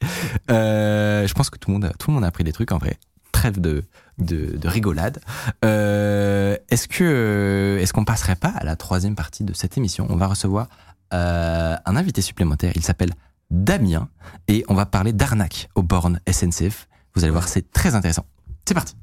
[0.50, 2.70] Euh, je pense que tout le monde, a- tout le monde a appris des trucs
[2.72, 2.96] en vrai.
[3.32, 3.84] Trêve de,
[4.18, 5.20] de, de rigolade.
[5.64, 10.06] Euh, est-ce que, est-ce qu'on passerait pas à la troisième partie de cette émission?
[10.10, 10.68] On va recevoir
[11.14, 12.72] euh, un invité supplémentaire.
[12.74, 13.12] Il s'appelle
[13.50, 14.08] Damien
[14.46, 16.88] et on va parler d'arnaque aux bornes SNCF.
[17.14, 18.26] Vous allez voir, c'est très intéressant.
[18.66, 18.94] C'est parti.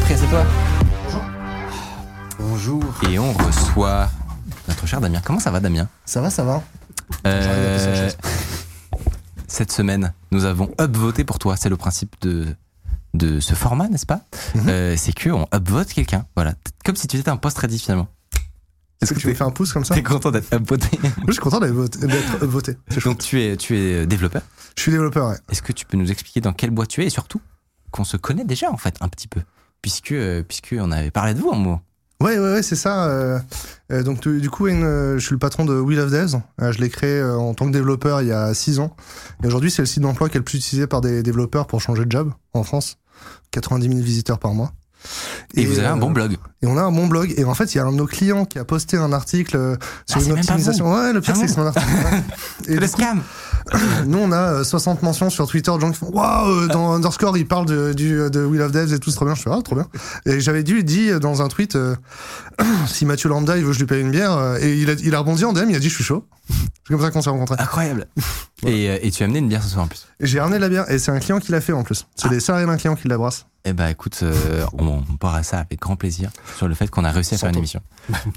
[0.00, 0.44] Prie, c'est toi.
[2.38, 2.82] Bonjour.
[3.08, 4.10] Et on reçoit
[4.68, 5.20] notre cher Damien.
[5.24, 5.88] Comment ça va, Damien?
[6.04, 6.62] Ça va, ça va
[7.26, 8.10] Euh.
[9.46, 11.56] Cette semaine, nous avons upvoté pour toi.
[11.56, 12.46] C'est le principe de
[13.14, 14.20] de ce format, n'est-ce pas
[14.54, 14.68] Mhm.
[14.68, 16.26] Euh, C'est que on upvote quelqu'un.
[16.36, 16.54] Voilà,
[16.84, 18.08] comme si tu étais un post Reddit finalement.
[19.00, 20.88] Est-ce que tu me fais un pouce comme ça T'es content d'être upvoté?
[21.26, 21.98] Je suis content d'être voté.
[22.06, 22.76] d'être voté.
[22.88, 23.14] C'est chouette.
[23.16, 24.42] Donc tu es tu es développeur?
[24.76, 25.36] Je suis développeur, ouais.
[25.50, 27.40] Est-ce que tu peux nous expliquer dans quelle boîte tu es et surtout
[27.90, 29.40] qu'on se connaît déjà en fait un petit peu?
[29.82, 31.82] Puisque euh, puisque on avait parlé de vous en moment.
[32.20, 33.06] Ouais, ouais, ouais, c'est ça.
[33.08, 33.40] euh,
[33.90, 36.36] euh, donc, tu- du coup, une, euh, je suis le patron de Wheel of Devs.
[36.60, 38.94] Je l'ai créé en tant que développeur il y a 6 ans.
[39.42, 41.80] Et aujourd'hui, c'est le site d'emploi qui est le plus utilisé par des développeurs pour
[41.80, 42.98] changer de job en France.
[43.50, 44.72] 90 000 visiteurs par mois.
[45.54, 46.36] Et, vous avez un euh, bon blog.
[46.62, 47.34] Et on a un bon blog.
[47.36, 49.56] Et en fait, il y a un de nos clients qui a posté un article
[49.56, 50.92] euh, sur Ah, c'est une optimisation.
[50.94, 51.86] Ouais, le pire, Ah c'est que c'est mon article.
[52.68, 53.20] Et le coup, scam.
[54.06, 56.92] Nous, on a euh, 60 mentions sur Twitter de gens qui font Waouh, euh, dans
[56.92, 59.34] Underscore, ils parlent de, du, de Wheel of Devs et tout, c'est trop bien.
[59.34, 59.86] Je fais Ah, trop bien.
[60.26, 61.96] Et j'avais dû dire dans un tweet euh,
[62.86, 64.94] Si Mathieu Lambda, il veut que je lui paye une bière, euh, et il a,
[64.94, 66.26] il a rebondi en DM, il a dit Je suis chaud.
[66.48, 67.56] C'est comme ça qu'on s'est rencontrés.
[67.58, 68.06] Incroyable.
[68.64, 70.06] Et, euh, et tu as amené une bière ce soir en plus.
[70.20, 72.06] J'ai ramené de la bière, et c'est un client qui l'a fait en plus.
[72.14, 73.46] C'est des salariés d'un client qui la brasse.
[73.64, 76.88] Eh ben écoute, euh, on, on part à ça avec grand plaisir sur le fait
[76.90, 77.80] qu'on a réussi à faire une émission.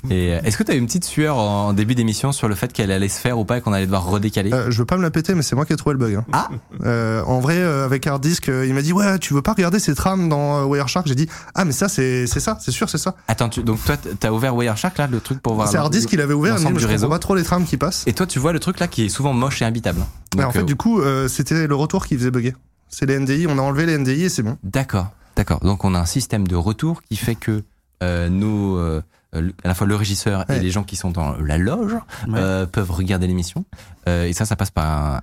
[0.10, 2.56] Et euh, est-ce que tu as eu une petite sueur en début d'émission sur le
[2.56, 4.54] fait qu'elle allait se faire ou pas et qu'on allait devoir redécaler?
[4.54, 6.16] Euh, je veux pas me la péter, mais c'est moi qui ai trouvé le bug.
[6.16, 6.26] hein.
[6.34, 6.50] Ah
[6.84, 9.54] Euh, En vrai, euh, avec Hard Disk, euh, il m'a dit Ouais, tu veux pas
[9.54, 11.08] regarder ces trames dans euh, Wireshark?
[11.08, 13.16] J'ai dit Ah, mais ça, c'est c'est ça, c'est sûr, c'est ça.
[13.28, 16.10] Attends, tu, donc toi t'as ouvert Wireshark là, le truc pour voir C'est Hard Disk
[16.10, 17.10] qui l'avait ouvert, Mais je réseau.
[17.10, 18.04] pas trop les trames qui passent.
[18.08, 20.02] Et toi tu vois le truc là qui est souvent moche et imbitable.
[20.36, 22.56] Mais Donc, en fait, euh, du coup, euh, c'était le retour qui faisait bugger.
[22.90, 24.58] C'est les NDI, on a enlevé les NDI et c'est bon.
[24.64, 25.60] D'accord, d'accord.
[25.62, 27.64] Donc on a un système de retour qui fait que
[28.02, 29.02] nos, euh,
[29.36, 31.94] euh, à la fois le régisseur et les gens qui sont dans la loge
[32.28, 32.40] Ouais.
[32.40, 33.66] euh, peuvent regarder l'émission.
[34.08, 35.22] Euh, et ça, ça passe par un,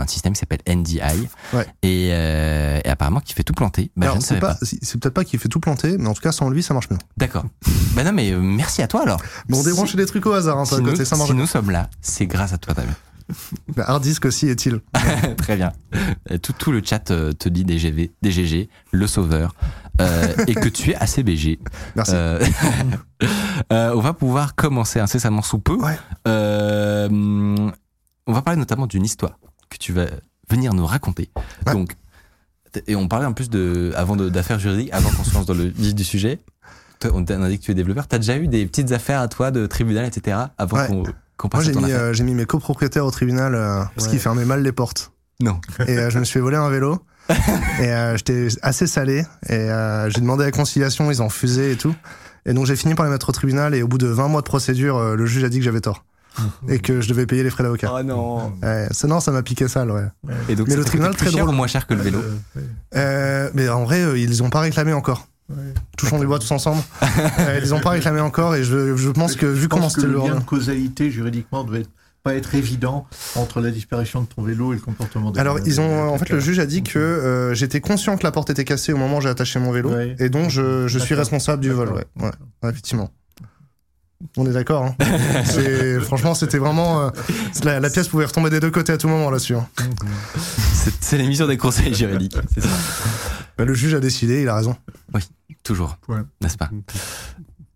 [0.00, 1.00] un système qui s'appelle NDI.
[1.52, 1.66] Ouais.
[1.82, 3.90] Et, euh, et apparemment qui fait tout planter.
[3.96, 4.58] Bah, je Alors, ne c'est pas, pas.
[4.62, 6.90] c'est peut-être pas qu'il fait tout planter, mais en tout cas, sans lui, ça marche
[6.90, 6.98] mieux.
[7.18, 7.44] D'accord.
[7.94, 9.20] bah non, mais euh, merci à toi alors.
[9.48, 11.30] Bon, on Si- débranche des trucs au hasard, hein, toi, si nous, côté, ça marche
[11.30, 12.94] si nous sommes là, c'est grâce à toi, Damien.
[13.76, 14.80] Mais Hard Disk aussi est-il.
[15.38, 15.72] Très bien.
[16.30, 19.54] Euh, Tout, tout le chat euh, te dit DGV, DGG, le sauveur,
[20.00, 21.58] euh, et que tu es assez BG.
[21.96, 22.12] Merci.
[22.14, 22.44] Euh,
[23.72, 25.76] euh, on va pouvoir commencer incessamment sous peu.
[25.76, 25.98] Ouais.
[28.26, 30.06] On va parler notamment d'une histoire que tu vas
[30.48, 31.30] venir nous raconter.
[31.66, 31.72] Ouais.
[31.72, 31.96] Donc,
[32.86, 35.64] et on parlait en plus de, avant d'affaires juridiques, avant qu'on se lance dans le
[35.64, 36.40] vif du sujet.
[37.12, 38.06] On t'a a dit que tu es développeur.
[38.06, 40.38] T'as déjà eu des petites affaires à toi de tribunal, etc.
[40.56, 40.86] avant Ouais.
[40.86, 41.02] qu'on
[41.52, 44.62] Moi, j'ai mis, euh, j'ai mis mes copropriétaires au tribunal euh, parce qu'ils fermaient mal
[44.62, 45.12] les portes.
[45.40, 45.60] Non.
[45.86, 46.98] Et euh, je me suis fait voler un vélo.
[47.80, 49.24] et euh, j'étais assez salé.
[49.48, 51.94] Et euh, j'ai demandé la conciliation, ils ont refusé et tout.
[52.46, 53.74] Et donc j'ai fini par les mettre au tribunal.
[53.74, 55.80] Et au bout de 20 mois de procédure, euh, le juge a dit que j'avais
[55.80, 56.04] tort.
[56.68, 57.92] et que je devais payer les frais d'avocat.
[57.94, 58.52] Oh non.
[58.62, 60.06] Ouais, ça, non, ça m'a piqué sale, ouais.
[60.48, 61.50] Et donc, Mais le tribunal, très cher drôle.
[61.50, 62.20] ou moins cher que le vélo
[62.56, 62.60] Euh.
[62.96, 65.26] Euh, mais en vrai, euh, ils ont pas réclamé encore.
[65.96, 66.82] Touchons les bois tous ensemble.
[67.38, 70.06] Euh, ils ont pas réclamé encore et je, je pense que vu Je comment c'était
[70.06, 71.86] le lien de causalité juridiquement devait
[72.22, 75.80] pas être évident entre la disparition de ton vélo et le comportement des Alors, ils
[75.80, 78.64] ont, en fait, le juge a dit que euh, j'étais conscient que la porte était
[78.64, 80.14] cassée au moment où j'ai attaché mon vélo, Ouais.
[80.20, 81.88] et donc je, je suis responsable du vol.
[81.90, 82.30] Ouais, ouais,
[82.62, 83.10] ouais, effectivement.
[84.36, 84.84] On est d'accord.
[84.84, 85.04] Hein.
[86.02, 87.06] Franchement, c'était vraiment.
[87.06, 87.10] euh,
[87.64, 89.56] la, la pièce pouvait retomber des deux côtés à tout moment là-dessus.
[89.56, 89.66] hein.
[91.00, 92.36] C'est l'émission des conseils juridiques.
[92.54, 92.68] C'est ça.
[93.58, 94.76] Bah, le juge a décidé, il a raison.
[95.62, 95.96] Toujours.
[96.08, 96.20] Ouais.
[96.40, 96.70] N'est-ce pas?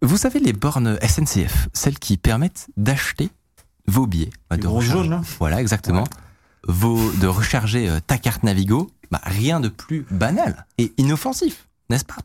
[0.03, 3.31] Vous savez les bornes SNCF, celles qui permettent d'acheter
[3.87, 4.31] vos billets.
[4.51, 6.05] Les de gros recharger- jaunes, là Voilà, exactement.
[6.69, 8.91] Vos, de recharger euh, ta carte Navigo.
[9.13, 12.17] Bah, rien de plus banal et inoffensif, n'est-ce pas?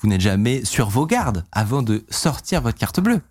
[0.00, 3.22] Vous n'êtes jamais sur vos gardes avant de sortir votre carte bleue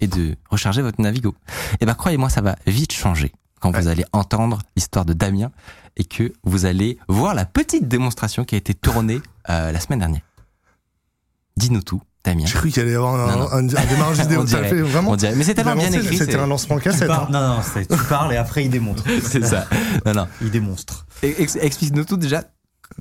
[0.00, 1.34] et de recharger votre Navigo.
[1.80, 5.50] Et ben croyez-moi, ça va vite changer quand vous allez entendre l'histoire de Damien
[5.96, 10.00] et que vous allez voir la petite démonstration qui a été tournée euh, la semaine
[10.00, 10.20] dernière.
[11.56, 12.44] Dis-nous tout, Damien.
[12.46, 13.48] J'ai cru qu'il allait y avoir un, Non, non.
[13.52, 14.46] un, un démarrage vidéo.
[14.46, 15.10] Fait vraiment.
[15.12, 15.34] on dirait.
[15.36, 16.16] Mais c'est tellement bien écrit.
[16.16, 17.10] C'était un lancement cassette.
[17.10, 17.28] hein.
[17.30, 19.04] Non, non, tu parles et après il démontre.
[19.22, 19.66] C'est ça.
[20.06, 20.28] Non, non.
[20.40, 21.06] Il démonstre.
[21.22, 22.44] Ex- Explique-nous tout déjà.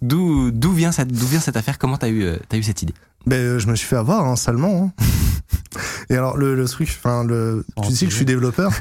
[0.01, 1.77] D'où d'où vient cette d'où vient cette affaire?
[1.77, 2.93] Comment t'as eu euh, t'as eu cette idée?
[3.25, 4.93] Ben, euh, je me suis fait avoir, hein, salement.
[4.97, 5.03] hein.
[6.09, 8.71] Et alors, le, le truc, enfin, le, Oh, tu dis que je suis développeur.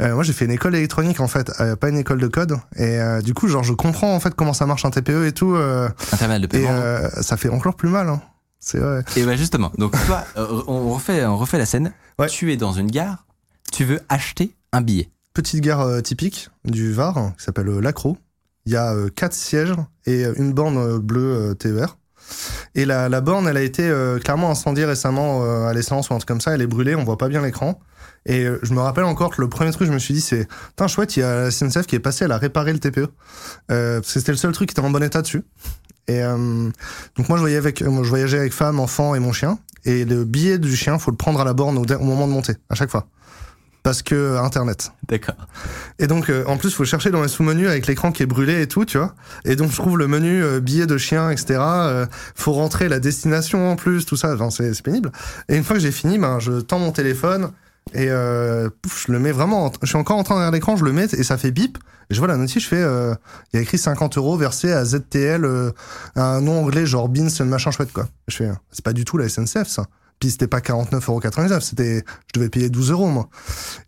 [0.00, 2.52] Euh, moi, j'ai fait une école électronique, en fait, euh, pas une école de code.
[2.76, 5.32] Et euh, du coup, genre, je comprends, en fait, comment ça marche un TPE et
[5.32, 5.54] tout.
[5.54, 6.68] euh, Un terminal de et paiement.
[6.70, 8.08] euh, ça fait encore plus mal.
[8.08, 8.22] Hein.
[8.64, 9.04] C'est vrai.
[9.16, 9.72] Et ben justement.
[9.76, 11.92] Donc toi, euh, on refait on refait la scène.
[12.18, 12.28] Ouais.
[12.28, 13.26] Tu es dans une gare.
[13.72, 15.10] Tu veux acheter un billet.
[15.34, 18.18] Petite gare euh, typique du Var, hein, qui s'appelle euh, Lacro.
[18.64, 19.74] Il y a euh, quatre sièges
[20.06, 21.98] et une borne bleue TER.
[22.76, 26.28] Et la, la borne, elle a été clairement incendiée récemment à l'essence ou un truc
[26.28, 26.54] comme ça.
[26.54, 27.80] Elle est brûlée, on voit pas bien l'écran.
[28.24, 30.86] Et je me rappelle encore que le premier truc, je me suis dit, c'est, putain,
[30.86, 33.08] chouette, il y a la SNCF qui est passée, elle a réparé le TPE.
[33.66, 35.42] Parce que c'était le seul truc qui était en bon état dessus.
[36.08, 36.36] Et euh,
[37.16, 39.58] donc moi, je voyais avec, moi, je voyageais avec femme, enfant et mon chien.
[39.84, 42.32] Et le billet du chien, faut le prendre à la borne au, au moment de
[42.32, 43.06] monter, à chaque fois.
[43.82, 44.92] Parce que euh, Internet.
[45.08, 45.34] D'accord.
[45.98, 48.62] Et donc, euh, en plus, faut chercher dans les sous-menus avec l'écran qui est brûlé
[48.62, 49.14] et tout, tu vois.
[49.44, 51.58] Et donc, je trouve le menu euh, billet de chien, etc.
[51.58, 52.06] euh,
[52.36, 54.34] faut rentrer la destination en plus, tout ça.
[54.34, 55.10] Enfin, c'est c'est pénible.
[55.48, 57.50] Et une fois que j'ai fini, ben, je tends mon téléphone
[57.94, 58.68] et euh,
[59.06, 59.66] je le mets vraiment.
[59.66, 61.50] en- je suis encore en train de regarder l'écran, je le mets et ça fait
[61.50, 61.78] bip.
[62.10, 62.76] Et je vois la notice, je fais.
[62.82, 63.14] euh,
[63.52, 65.70] Il y a écrit 50 euros versé à ZTL, euh,
[66.16, 68.08] un nom anglais genre Beans, machin chouette quoi.
[68.28, 68.50] Je fais.
[68.70, 69.86] C'est pas du tout la SNCF ça.
[70.20, 73.28] Puis c'était pas 49,99€, c'était, je devais payer 12 euros moi.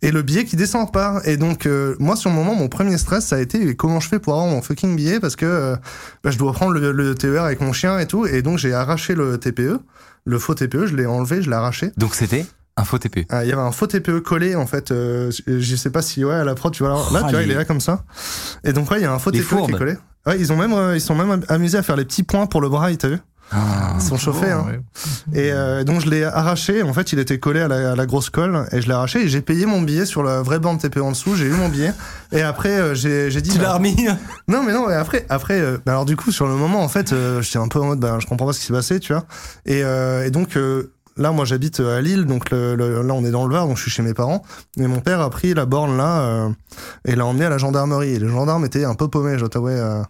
[0.01, 1.21] Et le billet qui descend pas.
[1.23, 4.09] Et donc euh, moi sur le moment, mon premier stress ça a été comment je
[4.09, 5.19] fais pour avoir mon fucking billet?
[5.21, 5.75] Parce que euh,
[6.23, 8.25] bah, je dois prendre le, le TER avec mon chien et tout.
[8.25, 9.79] Et donc j'ai arraché le TPE,
[10.25, 11.91] le faux TPE, je l'ai enlevé, je l'ai arraché.
[11.97, 12.45] Donc c'était?
[12.77, 13.25] Un faux TPE.
[13.29, 14.91] Ah, Il y avait un faux TPE collé en fait.
[14.91, 17.31] euh, je- je sais pas si ouais à la prod tu vois là, là tu
[17.31, 18.03] vois les- il est là comme ça.
[18.63, 19.97] Et donc ouais il y a un faux Les TPE qui est collé.
[20.25, 22.59] Ouais ils ont même euh, ils sont même amusés à faire les petits points pour
[22.61, 23.17] le braille t'as vu?
[23.51, 23.93] Ah.
[23.95, 24.65] Ils sont chauffés hein.
[24.67, 25.39] Ouais.
[25.39, 26.81] Et euh, donc je l'ai arraché.
[26.81, 29.19] En fait, il était collé à la, à la grosse colle et je l'ai arraché
[29.23, 31.35] et j'ai payé mon billet sur la vraie bande TPE en dessous.
[31.35, 31.93] J'ai eu mon billet
[32.31, 33.51] et après euh, j'ai j'ai dit.
[33.51, 33.95] Tu bah, l'as remis?
[34.47, 34.89] Non mais non.
[34.89, 37.59] Et après après euh, bah alors du coup sur le moment en fait euh, j'étais
[37.59, 39.25] un peu en mode bah je comprends pas ce qui s'est passé tu vois.
[39.67, 43.23] Et, euh, et donc euh, là moi j'habite à Lille donc le, le- là on
[43.25, 44.41] est dans le Var donc je suis chez mes parents.
[44.77, 46.49] Et mon père a pris la borne là euh,
[47.05, 48.09] et l'a emmené à la gendarmerie.
[48.15, 49.67] Et les gendarmes étaient un peu paumés t'avoue.
[49.69, 50.03] euh.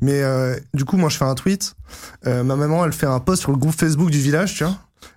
[0.00, 1.74] Mais euh, du coup moi je fais un tweet.
[2.26, 4.74] Euh, ma maman, elle fait un post sur le groupe Facebook du village, tu vois.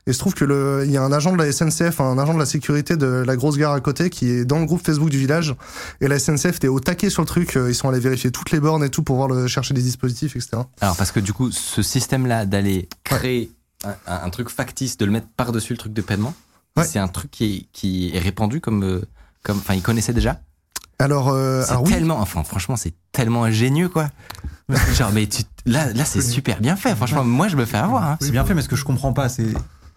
[0.08, 2.34] Et se trouve que le, il y a un agent de la SNCF, un agent
[2.34, 5.10] de la sécurité de la grosse gare à côté, qui est dans le groupe Facebook
[5.10, 5.56] du village.
[6.02, 7.56] Et la SNCF était au taquet sur le truc.
[7.58, 9.82] euh, Ils sont allés vérifier toutes les bornes et tout pour voir le, chercher des
[9.82, 10.64] dispositifs, etc.
[10.82, 13.52] Alors parce que du coup, ce système-là d'aller créer
[13.86, 16.34] un- un truc factice, de le mettre par-dessus le truc de paiement,
[16.78, 16.84] Ouais.
[16.86, 19.02] c'est un truc qui est, qui est répandu comme, euh,
[19.44, 20.40] comme, enfin, ils connaissaient déjà.
[21.00, 24.10] Alors, euh, C'est alors oui, tellement, enfin, franchement, c'est tellement ingénieux, quoi.
[24.94, 26.94] Genre, mais tu, là, là, c'est super bien fait.
[26.96, 28.04] Franchement, moi, je me fais avoir.
[28.04, 28.18] Hein.
[28.22, 29.48] C'est bien fait, mais ce que je comprends pas, c'est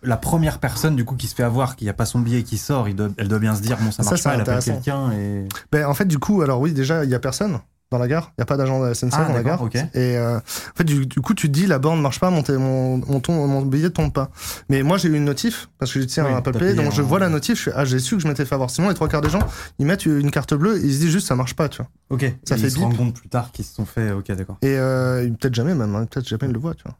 [0.04, 2.58] la première personne du coup qui se fait avoir, qui a pas son billet qui
[2.58, 4.40] sort, il doit- elle doit bien se dire bon ça Ça, marche c'est pas, elle
[4.40, 7.60] appelle quelqu'un et ben, en fait, du coup, alors oui, déjà, il y a personne
[7.92, 8.32] dans la gare.
[8.36, 9.62] Il y a pas d'agent de la SNCF Ah, dans la gare.
[9.62, 9.76] d'accord, ok.
[9.94, 12.42] Et euh, en fait, du, du coup, tu te dis la borne marche pas, mon,
[12.58, 14.30] mon, mon, ton- mon billet tombe pas.
[14.68, 16.92] Mais moi, j'ai eu une notif parce que je tiens Oui, à Apple Pay, donc
[16.92, 17.64] je vois la notif.
[17.66, 18.70] Je ah, j'ai su que je m'étais fait avoir.
[18.70, 19.38] Sinon, les trois quarts des gens,
[19.78, 21.88] ils mettent une carte bleue et ils se disent juste ça marche pas, tu vois.
[22.10, 24.32] ok, Ça Et fait ils se rendent compte plus tard qu'ils se sont fait ok
[24.32, 24.56] d'accord.
[24.62, 26.96] Et euh, peut-être jamais même, hein, peut-être jamais ils le voient, tu vois.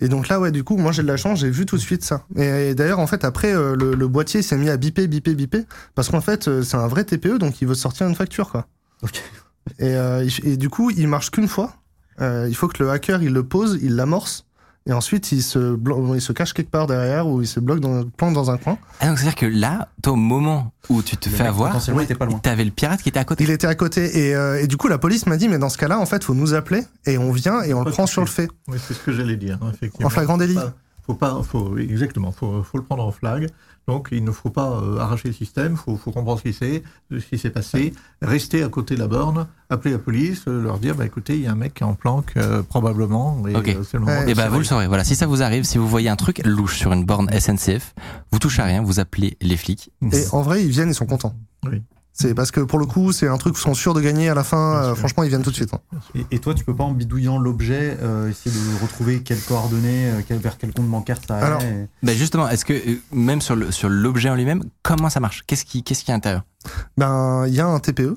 [0.00, 1.82] Et donc là, ouais, du coup, moi j'ai de la chance, j'ai vu tout de
[1.82, 2.22] suite ça.
[2.36, 5.34] Et, et d'ailleurs, en fait, après, euh, le, le boîtier s'est mis à biper, biper,
[5.34, 8.66] biper, parce qu'en fait, c'est un vrai TPE, donc il veut sortir une facture, quoi.
[9.02, 9.22] Ok.
[9.78, 11.74] Et, euh, et du coup, il marche qu'une fois.
[12.20, 14.44] Euh, il faut que le hacker, il le pose, il l'amorce,
[14.86, 15.78] et ensuite, il se,
[16.14, 18.76] il se cache quelque part derrière, ou il se bloque dans, plante dans un coin.
[19.00, 22.00] Ah, donc, c'est-à-dire que là, toi, au moment où tu te Le fais avoir, Potentiellement,
[22.00, 22.38] il était pas loin.
[22.38, 23.44] t'avais le pirate qui était à côté.
[23.44, 25.68] Il était à côté, et, euh, et du coup, la police m'a dit, mais dans
[25.68, 28.22] ce cas-là, en fait, faut nous appeler, et on vient, et on le prend sur
[28.22, 28.48] le fait.
[28.68, 30.06] Oui, c'est ce que j'allais dire, effectivement.
[30.06, 30.58] En flagrant délit.
[31.10, 33.48] Faut pas, faut, exactement, faut, faut le prendre en flag.
[33.88, 36.84] Donc, il ne faut pas euh, arracher le système, faut, faut comprendre ce qui s'est,
[37.10, 37.92] ce qui s'est passé,
[38.22, 41.42] rester à côté de la borne, appeler la police, euh, leur dire, bah écoutez, il
[41.42, 43.68] y a un mec qui est en planque, euh, probablement, et Ok.
[43.68, 44.18] euh, c'est le moment.
[44.20, 44.86] Ouais, de Et ben vous le saurez.
[44.86, 47.94] Voilà, si ça vous arrive, si vous voyez un truc louche sur une borne SNCF,
[48.30, 49.90] vous touchez à rien, vous appelez les flics.
[50.12, 51.34] Et en vrai, ils viennent, ils sont contents.
[51.64, 51.82] Oui.
[52.20, 54.34] C'est parce que pour le coup, c'est un truc qu'ils sont sûrs de gagner à
[54.34, 54.74] la fin.
[54.82, 55.72] Euh, franchement, ils viennent tout de suite.
[55.72, 55.80] hein.
[56.14, 60.10] Et, et toi, tu peux pas en bidouillant l'objet euh, essayer de retrouver quelles coordonnées,
[60.10, 62.74] euh, quel- vers quel compte bancaire ça Alors, et- Ben justement, est-ce que
[63.12, 65.44] même sur le sur l'objet en lui-même, comment ça marche?
[65.46, 66.42] Qu'est-ce qui qu'est-ce qui est à l'intérieur?
[66.98, 68.16] Ben, il y a un TPE,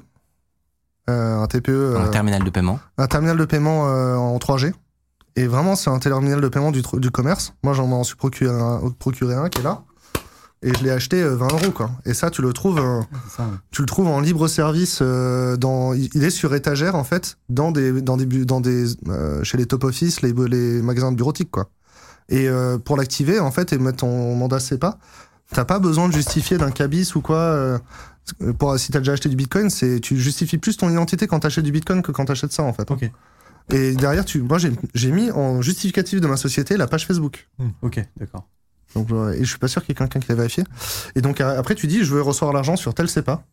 [1.09, 2.79] euh, un TPE, euh, Un terminal de paiement.
[2.97, 4.73] un terminal de paiement euh, en 3G.
[5.35, 7.53] Et vraiment, c'est un terminal de paiement du, du commerce.
[7.63, 9.81] Moi, j'en m'en suis procuré un, procuré un qui est là.
[10.65, 11.91] Et je l'ai acheté euh, 20 euros, quoi.
[12.05, 13.57] Et ça, tu le trouves, euh, c'est ça, ouais.
[13.71, 14.99] tu le trouves en libre service.
[15.01, 19.43] euh, dans, il est sur étagère, en fait, dans des, dans des, dans des, euh,
[19.43, 21.69] chez les top office, les, les magasins de bureautique, quoi.
[22.29, 24.97] Et euh, pour l'activer, en fait, et mettre ton mandat CEPA,
[25.51, 27.37] t'as pas besoin de justifier d'un cabis ou quoi.
[27.37, 27.77] euh,
[28.57, 31.65] pour, si t'as déjà acheté du bitcoin, c'est, tu justifies plus ton identité quand t'achètes
[31.65, 32.89] du bitcoin que quand t'achètes ça, en fait.
[32.89, 33.11] Ok.
[33.71, 37.49] Et derrière, tu, moi, j'ai, j'ai mis en justificatif de ma société la page Facebook.
[37.81, 38.47] Ok, d'accord.
[38.95, 40.63] Donc, euh, et je suis pas sûr qu'il y ait quelqu'un qui l'a vérifié.
[41.15, 43.43] Et donc, euh, après, tu dis, je veux recevoir l'argent sur tel CEPA.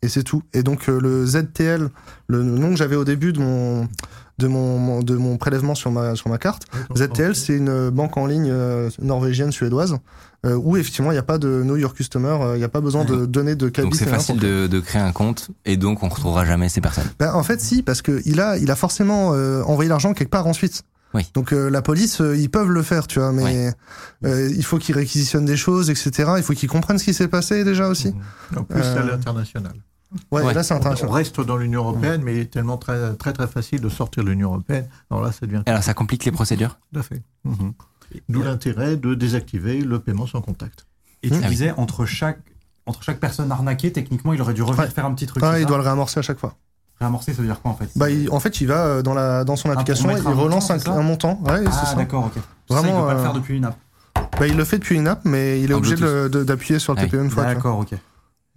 [0.00, 0.42] Et c'est tout.
[0.52, 1.88] Et donc, euh, le ZTL,
[2.28, 3.88] le nom que j'avais au début de mon,
[4.38, 6.64] de mon, de mon prélèvement sur ma, sur ma carte,
[6.96, 9.98] ZTL, c'est une banque en ligne euh, norvégienne, suédoise,
[10.46, 12.68] euh, où effectivement, il n'y a pas de Know Your Customer, euh, il n'y a
[12.68, 13.88] pas besoin de donner de cabis.
[13.88, 17.10] Donc c'est facile de, de créer un compte et donc on retrouvera jamais ces personnes.
[17.18, 20.30] Ben, en fait, si, parce que il a, il a forcément euh, envoyé l'argent quelque
[20.30, 20.84] part ensuite.
[21.14, 21.22] Oui.
[21.34, 23.72] Donc euh, la police, euh, ils peuvent le faire, tu vois, mais
[24.24, 26.32] euh, il faut qu'ils réquisitionnent des choses, etc.
[26.36, 28.12] Il faut qu'ils comprennent ce qui s'est passé déjà aussi.
[28.56, 29.72] En plus, c'est à l'international.
[30.30, 30.54] Ouais, Ouais.
[30.54, 31.12] là c'est On international.
[31.12, 34.30] reste dans l'Union européenne, mais il est tellement très, très, très facile de sortir de
[34.30, 34.86] l'Union européenne.
[35.10, 37.22] Alors là, ça devient Alors ça complique les procédures tout à fait.
[37.44, 37.72] Mhm.
[38.30, 40.86] D'où l'intérêt de désactiver le paiement sans contact.
[41.22, 41.34] Et tu.
[41.36, 41.48] Ah oui.
[41.50, 42.40] disais, entre chaque,
[42.86, 44.90] entre chaque personne arnaquée, techniquement, il aurait dû revenir Ouais.
[44.90, 45.42] faire un petit truc.
[45.44, 46.54] Ah, il ça doit le réamorcer à chaque fois.
[47.00, 49.14] Réamorcer, ça veut dire quoi en fait Bah, il- en fait, il va euh, dans
[49.14, 51.40] la dans son application, il relance montant, un, montant.
[51.46, 52.42] Ouais, Ah, d'accord, ok.
[52.68, 53.76] Vraiment, ça, il peut pas euh, le faire depuis une app.
[54.38, 57.00] Bah, il le fait depuis une app, mais il est En obligé d'appuyer sur le.
[57.06, 57.44] TPE une fois.
[57.44, 57.90] D'accord, ok.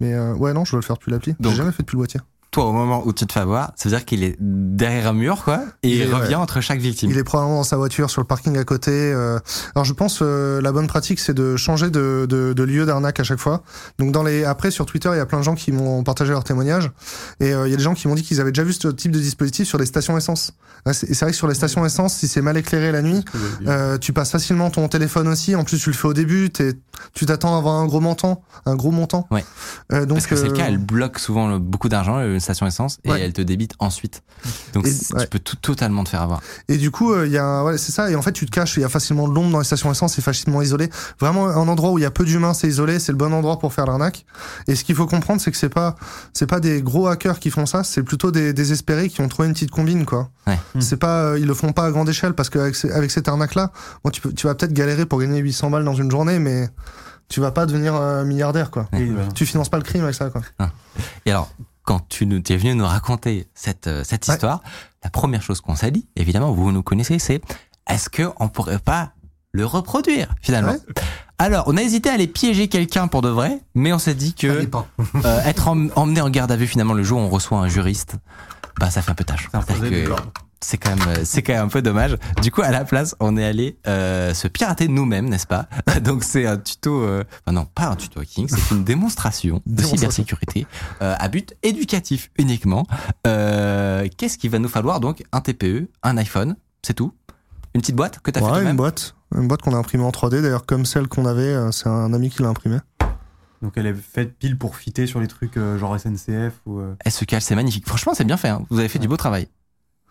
[0.00, 1.34] Mais euh, ouais, non, je dois le faire depuis l'appli.
[1.40, 2.20] J'ai jamais fait depuis le boîtier.
[2.52, 5.14] Toi, au moment où tu te fais avoir, ça veut dire qu'il est derrière un
[5.14, 6.34] mur, quoi, et Il revient ouais.
[6.34, 7.10] entre chaque victime.
[7.10, 8.90] Il est probablement dans sa voiture sur le parking à côté.
[8.92, 9.38] euh.
[9.74, 13.20] Alors je pense euh, la bonne pratique c'est de changer de, de, de lieu d'arnaque
[13.20, 13.62] à chaque fois.
[13.98, 16.30] Donc dans les après sur Twitter il y a plein de gens qui m'ont partagé
[16.32, 16.90] leurs témoignages
[17.40, 18.88] et euh, il y a des gens qui m'ont dit qu'ils avaient déjà vu ce
[18.88, 20.52] type de dispositif sur les stations essence.
[20.84, 23.00] Ouais, c'est- Et c'est vrai que sur les stations essence si c'est mal éclairé la
[23.00, 23.24] nuit,
[23.66, 25.56] euh, tu passes facilement ton téléphone aussi.
[25.56, 26.74] En plus tu le fais au début, t'es-
[27.14, 29.26] tu t'attends à avoir un gros montant, un gros montant.
[29.30, 29.42] Ouais.
[29.92, 32.98] Euh, donc Parce que c'est le cas, elle bloque souvent le- beaucoup d'argent, station essence,
[33.04, 33.20] et Ouais.
[33.20, 34.22] elle te débite ensuite.
[34.74, 35.22] Donc Et- c- ouais.
[35.22, 36.40] tu peux tout, totalement te faire avoir.
[36.68, 38.10] Et du coup, euh, il y a, ouais, c'est ça.
[38.10, 38.76] Et en fait, tu te caches.
[38.76, 40.14] Il y a facilement de l'ombre dans les stations essence.
[40.14, 40.90] C'est facilement isolé.
[41.20, 42.98] Vraiment, un endroit où il y a peu d'humains, c'est isolé.
[42.98, 44.24] C'est le bon endroit pour faire l'arnaque.
[44.68, 45.94] Et ce qu'il faut comprendre, c'est que c'est pas,
[46.32, 47.84] c'est pas des gros hackers qui font ça.
[47.84, 50.28] C'est plutôt des désespérés qui ont trouvé une petite combine, quoi.
[50.46, 50.58] Ouais.
[50.80, 53.70] C'est pas, euh, ils le font pas à grande échelle parce qu'avec avec cette arnaque-là,
[54.04, 56.68] bon, tu peux, tu vas peut-être galérer pour gagner 800 balles dans une journée, mais
[57.28, 58.88] tu vas pas devenir euh, milliardaire, quoi.
[58.94, 60.42] Euh, Tu finances pas le crime avec ça, quoi.
[61.24, 61.48] Et alors,
[61.84, 64.34] quand tu nous, es venu nous raconter cette, euh, cette Ouais.
[64.34, 64.62] histoire,
[65.04, 67.40] la première chose qu'on s'est dit, évidemment, vous nous connaissez, c'est
[67.88, 69.12] est-ce que on pourrait pas
[69.52, 71.02] le reproduire finalement Ouais.
[71.38, 74.32] Alors, on a hésité à aller piéger quelqu'un pour de vrai, mais on s'est dit
[74.34, 74.46] que
[75.24, 77.68] euh, être em- emmené en garde à vue finalement le jour où on reçoit un
[77.68, 78.14] juriste,
[78.78, 79.48] bah ça fait un peu tâche.
[79.52, 80.14] Ça que.
[80.62, 82.16] C'est quand même euh, c'est quand même un peu dommage.
[82.40, 85.66] Du coup, à la place, on est allé euh, se pirater nous-mêmes, n'est-ce pas?
[86.02, 89.82] Donc c'est un tuto, euh, enfin non, pas un tuto hacking, c'est une démonstration de
[89.82, 90.66] cybersécurité
[91.02, 92.86] euh, à but éducatif uniquement.
[93.26, 95.00] Euh, Qu'est-ce qu'il va nous falloir?
[95.00, 97.12] Donc Un TPE, un iPhone, c'est tout
[97.74, 98.76] Une petite boîte que t'as fait Ouais, une toi-même?
[98.76, 100.42] boîte, une boîte qu'on a imprimée en 3D.
[100.42, 102.78] D'ailleurs, comme celle qu'on avait, c'est un ami qui l'a imprimée.
[103.62, 106.80] Donc elle est faite pile pour fitter sur les trucs euh, genre SNCF ou.
[106.80, 107.86] euh, Elle se cale, c'est magnifique.
[107.86, 108.48] Franchement, c'est bien fait.
[108.48, 108.62] hein.
[108.70, 109.46] Vous avez fait du beau travail.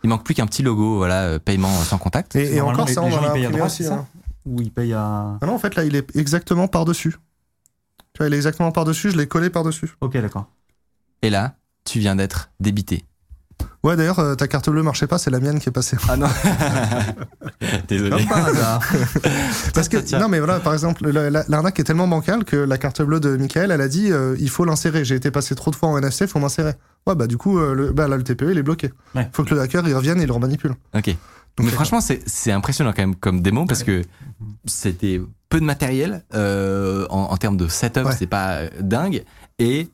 [0.03, 2.36] Il manque plus qu'un petit logo, voilà, euh, paiement sans contact.
[2.36, 3.84] Et, encore, les- ça, les on gens, en a ils payent à droite, aussi.
[3.84, 4.07] c'est ça hein.
[4.45, 5.38] Ou ils payent à.
[5.41, 7.15] Ah non, en fait, là, il est exactement par-dessus.
[8.14, 9.91] Tu vois, il est exactement par-dessus, je l'ai collé par-dessus.
[10.02, 10.48] Ok, d'accord.
[11.22, 11.56] Et là,
[11.86, 13.06] tu viens d'être débité.
[13.83, 15.97] Ouais, d'ailleurs, euh, ta carte bleue marchait pas, c'est la mienne qui est passée.
[16.09, 16.27] Ah non.
[17.88, 18.25] Désolé.
[18.25, 18.81] par hasard.
[19.73, 22.77] Parce que, non, mais voilà, par exemple, la- la- l'arnaque est tellement bancale que la
[22.77, 25.03] carte bleue de Michael, elle a dit, euh, il faut l'insérer.
[25.05, 26.73] J'ai été passé trop de fois en NFC, faut m'insérer.
[27.07, 28.91] Ouais, bah, du coup, euh, le, bah, là, le TPE, il est bloqué.
[29.15, 29.29] Ouais.
[29.33, 30.75] Faut que le hacker, il revienne et il le remanipule.
[30.95, 31.07] Ok.
[31.57, 34.03] Donc, Mais franchement, c'est impressionnant quand même comme démo parce que
[34.65, 39.23] c'était peu de matériel en, en termes de setup, c'est pas dingue.
[39.59, 39.89] Et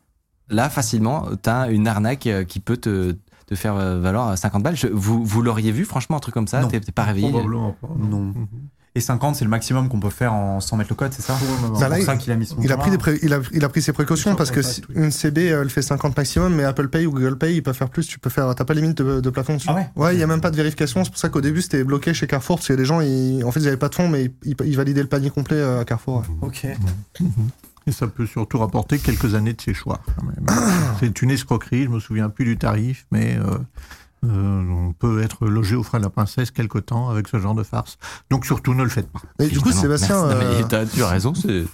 [0.49, 3.15] là, facilement, t'as une arnaque qui peut te,
[3.47, 4.75] te faire euh, valoir 50 balles.
[4.75, 6.63] Je- vous vous l'auriez vu, franchement, un truc comme ça?
[6.65, 7.29] T'es pas réveillé?
[7.29, 7.87] Probablement pas.
[7.97, 8.19] Non.
[8.19, 8.47] Mhm.
[8.95, 11.37] Et 50, c'est le maximum qu'on peut faire en sans mettre le code, c'est ça?
[11.79, 13.63] Bah C'est ça qu'il a mis ce Il a, pris des pré- il, a, il
[13.63, 16.63] a pris ses précautions parce que si- une CB euh, elle fait 50 maximum, mais
[16.63, 18.07] Apple Pay ou Google Pay ils peuvent faire plus.
[18.07, 19.67] Tu peux faire, t'as pas limite de, de plafond dessus?
[19.69, 19.89] Ah ouais?
[19.95, 21.03] Ouais, il y a même pas de vérification.
[21.03, 23.51] C'est pour ça qu'au début c'était bloqué chez Carrefour parce que les gens, ils, en
[23.51, 25.85] fait, ils avaient pas de fonds, mais ils, ils validaient le panier complet euh, à
[25.85, 26.23] Carrefour.
[26.41, 26.47] ouais.
[26.47, 26.65] Ok.
[27.87, 29.61] Et ça peut surtout rapporter quelques années de
[30.23, 30.45] même.
[30.99, 33.57] C'est une escroquerie, je me souviens plus du tarif, mais euh,
[34.25, 37.55] euh, on peut être logé aux frais de la princesse quelque temps avec ce genre
[37.55, 37.97] de farce.
[38.29, 39.21] Donc surtout ne le faites pas.
[39.39, 39.71] Et du coup.
[39.71, 40.45] Sébastien, Merci.
[40.45, 41.65] Non, mais euh, t'as- tu as raison, c'est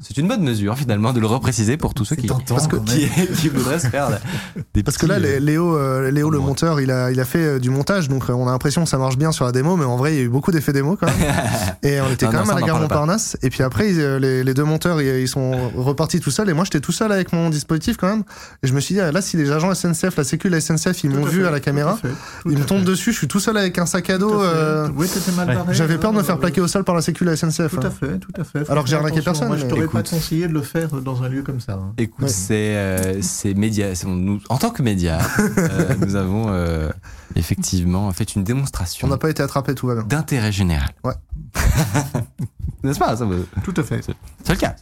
[0.00, 3.08] c'est une bonne mesure finalement de le repréciser pour tous ceux qui, parce que- qui,
[3.40, 4.08] qui voudraient se faire
[4.74, 6.44] des Parce que là, euh, Léo, euh, Léo le Ouais.
[6.44, 8.98] monteur, il a, il a fait euh, du montage, donc on a l'impression que ça
[8.98, 10.96] marche bien sur la démo, mais en vrai, il y a eu beaucoup d'effets démo
[10.96, 11.16] quand même.
[11.82, 12.82] et on était Non, quand non, même à la gare pas.
[12.82, 13.36] Montparnasse.
[13.42, 16.52] Et puis après, ils, les, les deux monteurs, ils, ils sont repartis tout seuls, et
[16.52, 18.24] moi, j'étais tout seul avec mon dispositif quand même.
[18.62, 21.04] Et je me suis dit, ah, là, si les agents SNCF, la sécu, la SNCF,
[21.04, 22.08] ils m'ont vu fait, à la caméra, tout
[22.42, 24.42] tout ils me tombent dessus, je suis tout seul avec un sac à dos.
[24.42, 25.54] Euh, Oui, mal Ouais.
[25.54, 25.74] barré.
[25.74, 27.70] J'avais peur de me faire plaquer au sol par la sécu, la SNCF.
[27.70, 28.70] Tout à fait, tout à fait.
[28.70, 29.56] Alors que j'ai arnaqué personne,
[29.86, 30.18] Je t'aurais pas Écoute.
[30.20, 31.74] conseillé de le faire dans un lieu comme ça.
[31.74, 31.92] hein.
[31.98, 32.28] Écoute, Ouais.
[32.28, 33.86] c'est euh, c'est média.
[34.06, 35.18] nous- en tant que média,
[35.58, 36.90] euh, nous avons euh,
[37.34, 40.04] effectivement fait une On démonstration n'a pas été attrapé, tout va bien.
[40.04, 40.90] d'intérêt général.
[41.04, 41.14] Ouais.
[42.82, 44.00] N'est-ce pas ça, me- Tout à fait.
[44.44, 44.76] C'est le cas.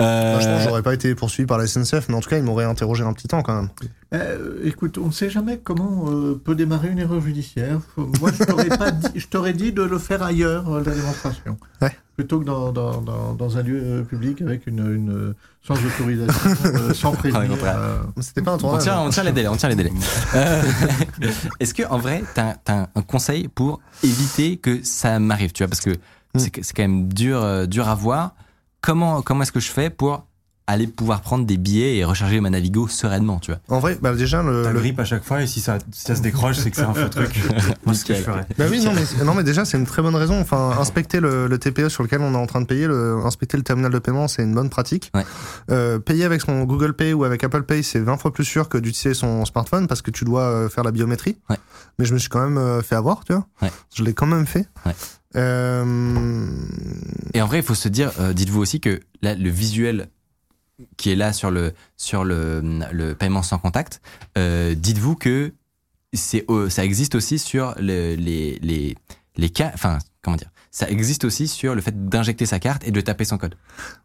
[0.00, 2.64] Euh, Franchement, j'aurais pas été poursuivi par la SNCF, mais en tout cas, ils m'auraient
[2.64, 3.68] interrogé un petit temps quand même.
[4.14, 7.80] Euh, écoute, on ne sait jamais comment euh, peut démarrer une erreur judiciaire.
[7.96, 11.58] Moi, je t'aurais pas dit, je t'aurais dit de le faire ailleurs, la démonstration.
[11.82, 11.92] Ouais.
[12.16, 15.34] Plutôt que dans, dans, dans, dans un lieu euh, public avec une, une euh,
[15.66, 17.58] sans autorisation, euh, sans prévenir.
[17.64, 18.82] euh, C'était pas un on tournage.
[18.84, 19.04] tient, hein.
[19.06, 19.92] on tient les délais, on tient les délais.
[20.36, 20.62] Euh,
[21.60, 25.68] Est-ce que en vrai, t'as as un conseil pour éviter que ça m'arrive, tu vois,
[25.68, 25.90] parce que
[26.36, 28.34] c'est que- c'est quand même dur, dur à voir.
[28.80, 30.24] Comment comment est-ce que je fais pour
[30.66, 34.14] aller pouvoir prendre des billets et recharger ma Navigo sereinement, tu vois En vrai, bah,
[34.14, 36.56] déjà, le, T'as le- grippe à chaque fois et si ça, si ça se décroche,
[36.56, 37.38] c'est que c'est un faux truc.
[37.84, 38.46] Moi, ce que je ferais.
[38.56, 40.40] Bah oui, non mais, non, mais déjà, c'est une très bonne raison.
[40.40, 43.58] Enfin, inspecter le, le TPE sur lequel on est en train de payer, le, inspecter
[43.58, 45.10] le terminal de paiement, c'est une bonne pratique.
[45.14, 45.24] Ouais.
[45.70, 48.70] Euh, payer avec son Google Pay ou avec Apple Pay, c'est 20 fois plus sûr
[48.70, 51.36] que d'utiliser son smartphone parce que tu dois euh, faire la biométrie.
[51.50, 51.56] Ouais.
[51.98, 53.46] Mais je me suis quand même euh, fait avoir, tu vois.
[53.60, 53.70] Ouais.
[53.94, 54.66] Je l'ai quand même fait.
[54.86, 54.92] Ouais.
[55.36, 56.46] Euh,
[57.34, 60.08] Et en vrai, il faut se dire, euh, dites-vous aussi que là, le visuel
[60.96, 62.60] qui est là sur le, sur le,
[62.92, 64.00] le paiement sans contact,
[64.38, 65.52] euh, dites-vous que
[66.12, 68.96] c'est, ça existe aussi sur le- les, les,
[69.36, 72.90] les cas, enfin, comment dire, ça existe aussi sur le fait d'injecter sa carte et
[72.90, 73.54] de taper son code.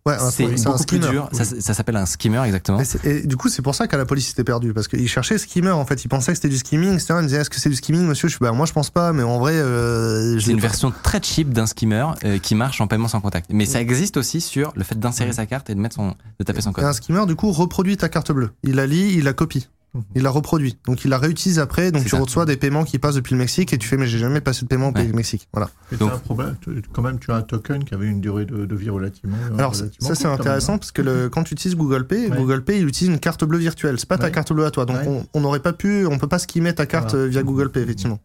[0.05, 1.27] ouais, C'est beaucoup plus dur.
[1.31, 2.79] Ça, ça s'appelle un skimmer, exactement.
[3.03, 5.71] Et, du coup, c'est pour ça qu'à la police était perdu parce qu'ils cherchaient skimmer
[5.71, 6.05] en fait.
[6.05, 7.07] Ils pensaient que c'était du skimming, etc.
[7.09, 8.27] Ils me disaient est-ce que c'est du skimming, monsieur?
[8.27, 10.93] Je suis bah moi je pense pas, mais en vrai, euh, C'est une pas- version
[11.01, 13.49] très cheap d'un skimmer euh, qui marche en paiement sans contact.
[13.51, 16.43] Mais ça existe aussi sur le fait d'insérer sa carte et de mettre son, de
[16.45, 16.83] taper son Et code.
[16.85, 18.51] un skimmer, du coup, reproduit ta carte bleue.
[18.61, 19.67] Il la lit, il la copie.
[20.13, 20.77] Il la reproduit.
[20.85, 21.91] Donc il la réutilise après.
[21.91, 22.19] Donc tu ça.
[22.19, 24.61] reçois des paiements qui passent depuis le Mexique et tu fais mais j'ai jamais passé
[24.63, 25.03] de paiement au Ouais.
[25.03, 25.47] pays Mexique.
[25.51, 25.69] Voilà.
[25.91, 26.55] et Donc- un problème.
[26.61, 29.35] tu- Quand même, tu as un token qui avait une durée de, de vie relativement.
[29.57, 30.79] Alors relativement ça c'est intéressant même, hein.
[30.79, 32.37] parce que le, quand tu utilises Google Pay, Ouais.
[32.37, 33.95] Google Pay il utilise une carte bleue virtuelle.
[33.99, 34.31] C'est pas ta Ouais.
[34.31, 34.85] carte bleue à toi.
[34.85, 35.23] Donc Ouais.
[35.33, 37.25] on- n'aurait pas pu, on peut pas skimmer ta carte Voilà.
[37.25, 38.19] euh, via Google Pay effectivement.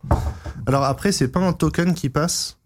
[0.66, 2.59] Alors après c'est pas un token qui passe.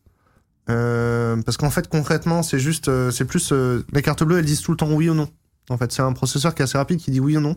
[0.70, 4.44] euh, parce qu'en fait concrètement c'est juste euh, c'est plus euh, les cartes bleues elles
[4.44, 5.28] disent tout le temps oui ou non.
[5.70, 7.56] En fait c'est un processeur qui est assez rapide qui dit oui ou non.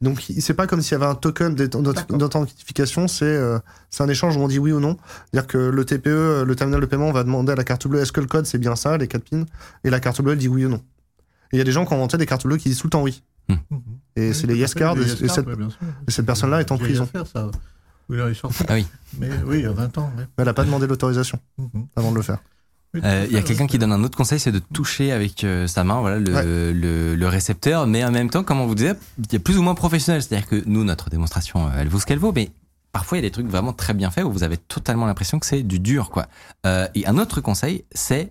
[0.00, 3.58] Donc c'est pas comme s'il y avait un token d'authentification, c'est euh,
[3.90, 4.96] c'est un échange où on dit oui ou non.
[5.32, 8.00] C'est-à-dire que le TPE, euh, le terminal de paiement, va demander à la carte bleue
[8.00, 9.44] est-ce que le code c'est bien ça, les 4 pins,
[9.84, 10.82] et la carte bleue elle dit oui ou non.
[11.50, 12.86] Et il y a des gens qui ont inventé des cartes bleues qui disent tout
[12.86, 13.22] le temps oui.
[13.48, 13.54] Hmm.
[14.14, 15.78] Et Oui, c'est les yes cards, les et, yes et cards, cette, ouais, bien sûr.
[16.06, 17.04] et cette personne-là est en prison.
[17.04, 17.50] affaire, ça.
[18.08, 18.26] Oui, là.
[18.68, 18.74] Ah.
[19.18, 20.12] Mais oui, il y a 20 ans.
[20.16, 20.24] ouais.
[20.36, 21.86] Mais elle a pas demandé l'autorisation Mhm.
[21.96, 22.38] avant de le faire.
[22.96, 25.66] Euh, Il y a quelqu'un qui donne un autre conseil, c'est de toucher avec euh,
[25.66, 26.42] sa main, voilà, le, Ouais.
[26.72, 29.58] le, le récepteur, mais en même temps, comme on vous disait, il y a plus
[29.58, 30.22] ou moins professionnel.
[30.22, 32.50] C'est-à-dire que nous, notre démonstration, euh, elle vaut ce qu'elle vaut, mais
[32.92, 35.38] parfois il y a des trucs vraiment très bien faits où vous avez totalement l'impression
[35.38, 36.28] que c'est du dur, quoi.
[36.66, 38.30] Euh, et un autre conseil, c'est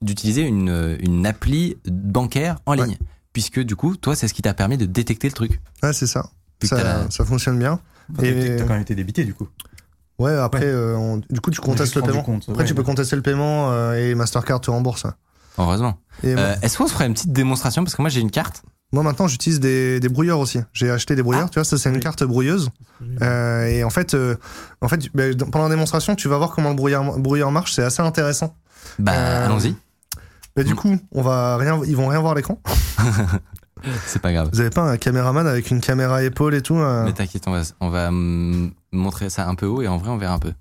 [0.00, 2.86] d'utiliser une, une appli bancaire en Ouais.
[2.86, 2.96] ligne,
[3.34, 5.60] puisque du coup, toi, c'est ce qui t'a permis de détecter le truc.
[5.82, 6.30] Ouais, c'est ça.
[6.62, 7.80] Ça, la- ça fonctionne bien.
[8.12, 9.46] Enfin, Et- t'as quand même été débité du coup.
[10.20, 10.66] Ouais, après, Ouais.
[10.66, 12.22] euh, on- du coup, tu contestes le paiement.
[12.22, 12.68] compte, Après, ouais.
[12.68, 15.04] tu peux contester le paiement euh, et Mastercard te rembourse.
[15.04, 15.10] ouais.
[15.58, 15.98] Heureusement.
[16.24, 17.82] Euh, Est-ce qu'on se ferait une petite démonstration?
[17.84, 18.62] Parce que moi, j'ai une carte.
[18.92, 20.58] Moi maintenant j'utilise des, des brouilleurs aussi.
[20.72, 21.50] J'ai acheté des brouilleurs, Ah.
[21.50, 22.70] tu vois, ça c'est une carte brouilleuse.
[23.22, 24.34] Euh, et en fait, euh,
[24.80, 27.72] en fait, ben, pendant la démonstration, tu vas voir comment le brouilleur, brouilleur marche.
[27.72, 28.56] C'est assez intéressant.
[28.98, 29.76] Bah, Euh, allons-y.
[30.56, 30.76] Mais du Mm.
[30.76, 32.60] coup, on va rien, ils vont rien voir à l'écran.
[34.06, 34.50] C'est pas grave.
[34.52, 37.52] Vous avez pas un caméraman avec une caméra épaule et tout, euh, Mais t'inquiète, on
[37.52, 40.38] va, on va hum, montrer ça un peu haut et en vrai, on verra un
[40.38, 40.52] peu.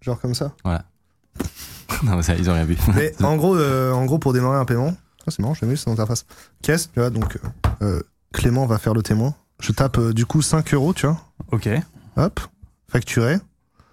[0.00, 0.52] genre comme ça.
[2.02, 2.76] non, ça, ils ont rien vu.
[2.94, 4.94] Mais en gros, euh, en gros, pour démarrer un paiement,
[5.26, 6.24] ah, c'est marrant, j'ai vu, c'est dans l'interface.
[6.62, 7.48] Caisse, tu vois, donc euh,
[7.82, 8.02] euh,
[8.32, 9.34] Clément va faire le témoin.
[9.60, 11.18] Je tape euh, du coup 5 euros, tu vois.
[11.52, 11.68] Ok.
[12.16, 12.40] Hop,
[12.88, 13.38] facturé.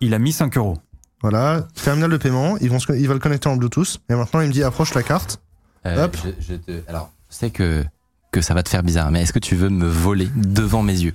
[0.01, 0.77] Il a mis 5 euros.
[1.21, 4.01] Voilà, terminal de paiement, ils vont se- il va le connecter en Bluetooth.
[4.09, 5.41] Et maintenant, il me dit approche la carte.
[5.85, 6.17] Euh, Hop.
[6.23, 7.85] je, je te, alors, sais que,
[8.33, 10.99] que ça va te faire bizarre, mais est-ce que tu veux me voler devant mes
[10.99, 11.13] yeux?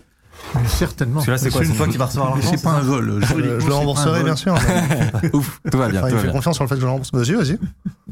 [0.55, 1.17] Mais Certainement.
[1.17, 2.81] Parce que là, c'est quoi une- C'est toi qui vas recevoir l'argent c'est pas un
[2.81, 3.21] vol.
[3.27, 3.35] Je,
[3.67, 4.55] le rembourserai, bien sûr.
[5.35, 6.33] Ouf, tout va bien, Enfin, tout il va fait bien.
[6.33, 7.11] confiance sur le fait que je le rembourse.
[7.13, 7.59] Vas-y, vas-y.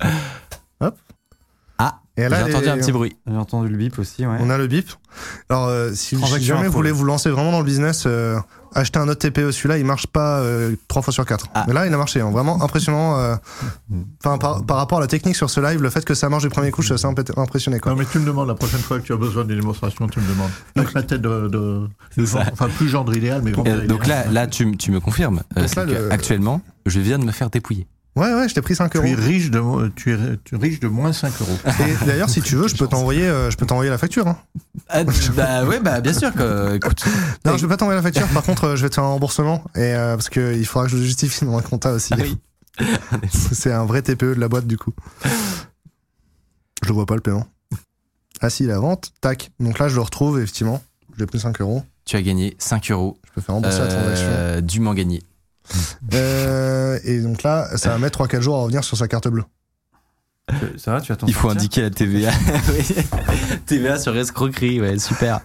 [0.81, 0.97] Hop.
[1.79, 3.17] Ah, j'ai entendu les- un petit bruit.
[3.27, 4.37] J'ai entendu le bip aussi, ouais.
[4.41, 4.89] On a le bip.
[5.49, 8.39] Alors, euh, si, jamais vous voulez vous lancer vraiment dans le business, euh,
[8.75, 9.51] achetez un autre TPE.
[9.53, 11.47] Celui-là, il marche pas euh, trois fois sur quatre.
[11.55, 11.65] Ah.
[11.69, 12.21] Mais là, il a marché.
[12.21, 12.31] hein.
[12.31, 13.19] Vraiment impressionnant.
[13.19, 13.35] euh,
[14.25, 16.43] Enfin, par, par rapport à la technique sur ce live, le fait que ça marche
[16.43, 17.07] du premier coup, je suis assez
[17.37, 17.79] impressionné.
[17.81, 17.93] Quoi.
[17.93, 20.21] Non, mais tu me demandes la prochaine fois que tu as besoin d'une démonstration, tu
[20.21, 20.51] me demandes.
[20.77, 22.43] Avec la tête de, de, de ça.
[22.43, 25.43] genre- enfin plus gendre idéal, mais grand Euh, donc là, là, tu, tu me confirmes.
[25.57, 27.87] euh, là, le- Actuellement, je viens de me faire dépouiller.
[28.17, 29.05] Ouais, ouais, je t'ai pris 5 euros.
[29.05, 31.59] tu es riche de, tu es, tu es riche de moins 5 euros.
[31.87, 34.27] Et d'ailleurs, si tu veux, je peux t'envoyer, euh, je peux t'envoyer la facture.
[34.27, 34.39] Hein.
[34.89, 35.05] Ah,
[35.37, 36.75] bah ouais, bah bien sûr que.
[36.77, 37.05] Écoute,
[37.45, 38.27] Non, je vais pas t'envoyer la facture.
[38.29, 40.87] Par contre, euh, je vais te faire un remboursement et euh, parce que il faudra
[40.87, 42.15] que je le justifie dans un compta aussi.
[42.15, 42.39] Ah oui.
[43.31, 44.93] C'est un vrai TPE de la boîte du coup.
[46.83, 47.47] Je le vois pas le paiement.
[48.41, 49.51] Ah si, la vente, tac.
[49.61, 50.83] Donc là, je le retrouve effectivement.
[51.13, 51.83] Je lui ai pris 5 euros.
[52.07, 53.19] tu as gagné 5 euros.
[53.27, 54.27] Je peux faire rembourser la transaction.
[54.31, 55.23] Euh, dûment gagné.
[56.15, 59.43] Euh, et donc là, ça va mettre 3-4 jours à revenir sur sa carte bleue.
[60.77, 62.31] Ça va, tu t'en Il faut sortir indiquer la TVA.
[63.67, 65.41] TVA sur escroquerie, ouais, super.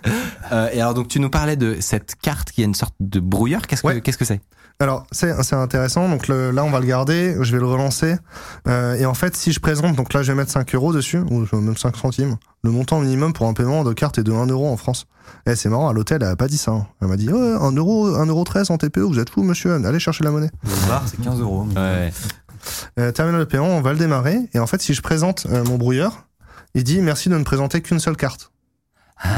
[0.51, 3.19] Euh, et alors, donc, tu nous parlais de cette carte qui est une sorte de
[3.19, 3.65] brouilleur.
[3.65, 4.01] Qu'est-ce que Ouais.
[4.01, 4.41] qu'est-ce que c'est?
[4.81, 6.09] Alors, c'est c'est intéressant.
[6.09, 7.35] Donc le- là, on va le garder.
[7.39, 8.15] Je vais le relancer.
[8.67, 11.19] Euh, et en fait, si je présente, donc là, je vais mettre 5 euros dessus,
[11.19, 12.37] ou même 5 centimes.
[12.63, 15.05] Le montant minimum pour un paiement de carte est de 1 euro en France.
[15.45, 16.71] Et c'est marrant, à l'hôtel, elle a pas dit ça.
[16.71, 16.87] hein.
[17.01, 19.73] Elle m'a dit, ouais, 1 euro, 1 euro 13 en TPE, vous êtes fou, monsieur.
[19.73, 20.49] Allez chercher la monnaie.
[20.63, 21.65] Le bar, c'est 15 euros.
[21.75, 22.11] Ouais.
[22.99, 24.37] Euh, terminal de paiement, on va le démarrer.
[24.53, 26.27] Et en fait, si je présente euh, mon brouilleur,
[26.75, 28.51] il dit, merci de ne présenter qu'une seule carte.
[29.23, 29.29] Ah.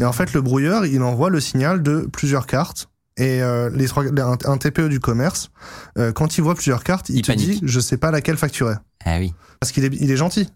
[0.00, 2.88] Et en fait, le brouilleur, il envoie le signal de plusieurs cartes.
[3.18, 5.50] Et euh, les trois, un, un TPE du commerce,
[5.98, 7.50] euh, quand il voit plusieurs cartes, il, Il te panique.
[7.50, 8.74] dit je sais pas laquelle facturer.
[9.04, 9.34] Ah oui.
[9.60, 10.48] Parce qu'il est, il est gentil.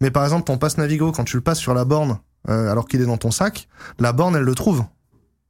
[0.00, 2.86] Mais par exemple, ton passe Navigo, quand tu le passes sur la borne, euh, alors
[2.88, 4.84] qu'il est dans ton sac, la borne, elle le trouve.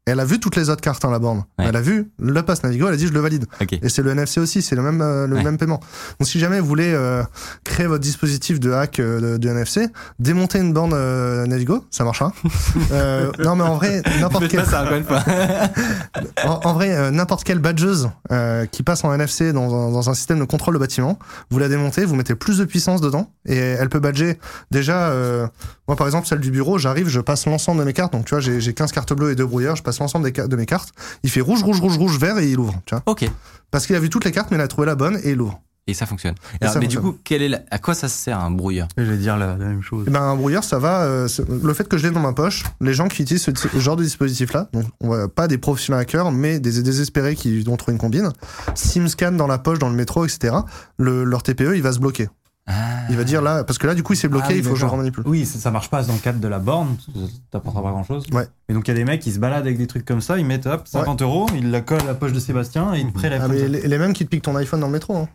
[0.06, 1.44] Et elle a vu toutes les autres cartes, hein, la borne.
[1.58, 1.64] Ouais.
[1.66, 3.46] Elle a vu le passe Navigo, elle a dit je le valide.
[3.82, 5.42] Et c'est le NFC aussi, c'est le même euh, le Ouais.
[5.42, 5.80] même paiement.
[6.20, 7.22] Donc si jamais vous voulez euh,
[7.64, 12.04] créer votre dispositif de hack euh, de, de NFC, démontez une borne euh, Navigo, ça
[12.04, 12.32] marchera.
[12.92, 15.22] euh, non mais en vrai, n'importe quel ça encore une fois.
[16.44, 20.14] en, en vrai, n'importe quelle badgeuse euh, qui passe en NFC dans un, dans un
[20.14, 21.18] système de contrôle de bâtiment,
[21.50, 24.38] vous la démontez, vous mettez plus de puissance dedans et elle peut badger.
[24.70, 25.46] Déjà, euh,
[25.88, 28.12] moi par exemple, celle du bureau, j'arrive, je passe l'ensemble de mes cartes.
[28.12, 30.56] Donc tu vois, j'ai j'ai 15 cartes bleues et deux brouilleurs, je passe l'ensemble de
[30.56, 30.90] mes cartes.
[31.22, 32.74] Il fait rouge, rouge, rouge, rouge, vert et il ouvre.
[32.86, 33.28] Tu vois, ok.
[33.70, 35.40] parce qu'il a vu toutes les cartes, mais il a trouvé la bonne et il
[35.40, 35.60] ouvre.
[35.86, 36.34] Et ça fonctionne.
[36.54, 38.88] Et Alors, ça mais du coup, quel est la- à quoi ça sert un brouilleur
[38.96, 40.06] Je vais dire la, la même chose.
[40.08, 41.02] Eh ben, un brouilleur, ça va.
[41.02, 41.28] euh,
[41.62, 43.96] le fait que je l'ai dans ma poche, les gens qui utilisent ce, ce genre
[43.96, 47.92] de dispositif-là, donc on va pas des professionnels hackers, mais des désespérés qui vont trouver
[47.92, 48.32] une combine,
[48.74, 50.54] SIM scan dans la poche, dans le métro, etc.
[50.96, 52.28] Le, leur TPE, il va se bloquer.
[52.66, 53.02] Ah.
[53.10, 54.64] Il va dire là, parce que là, du coup, il s'est bloqué, Ah oui, il
[54.64, 54.92] faut que je le d'accord.
[54.98, 55.24] remanipule.
[55.26, 57.20] Oui, ça, ça marche pas dans le cadre de la borne, ça
[57.50, 58.24] t'apportera pas grand chose.
[58.32, 58.48] Ouais.
[58.70, 60.38] Et donc il y a des mecs qui se baladent avec des trucs comme ça,
[60.38, 63.08] ils mettent hop, 50 euros, ils la collent à la poche de Sébastien et ils
[63.08, 63.42] te prélèvent.
[63.44, 65.14] Ah, mais les, les mêmes qui te piquent ton iPhone dans le métro.
[65.14, 65.28] Hein.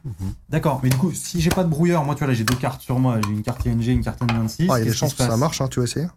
[0.49, 2.55] D'accord, mais du coup, si j'ai pas de brouilleur, moi tu vois là j'ai deux
[2.55, 4.65] cartes sur moi, j'ai une carte ING, une carte N26.
[4.69, 6.07] Ah, il y a des chances que ça marche, hein, tu vas essayer.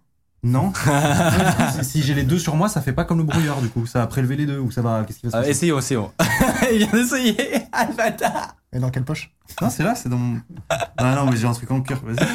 [0.45, 0.73] Non.
[1.79, 3.87] si si j'ai les deux sur moi, ça fait pas comme le brouilleur du coup,
[3.87, 5.05] ça va prélever les deux ou ça va.
[5.05, 6.13] Qu'est-ce qui va se Ah, passer essayons, essayons.
[6.73, 7.37] Il vient d'essayer.
[7.73, 8.57] Ah, le bâtard.
[8.73, 9.33] Et dans quelle poche
[9.63, 10.41] Non, c'est là, c'est dans mon.
[10.69, 12.01] Ah non, mais j'ai un truc en cœur.
[12.05, 12.27] Vas-y.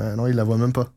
[0.00, 0.88] Euh, Non, il la voit même pas.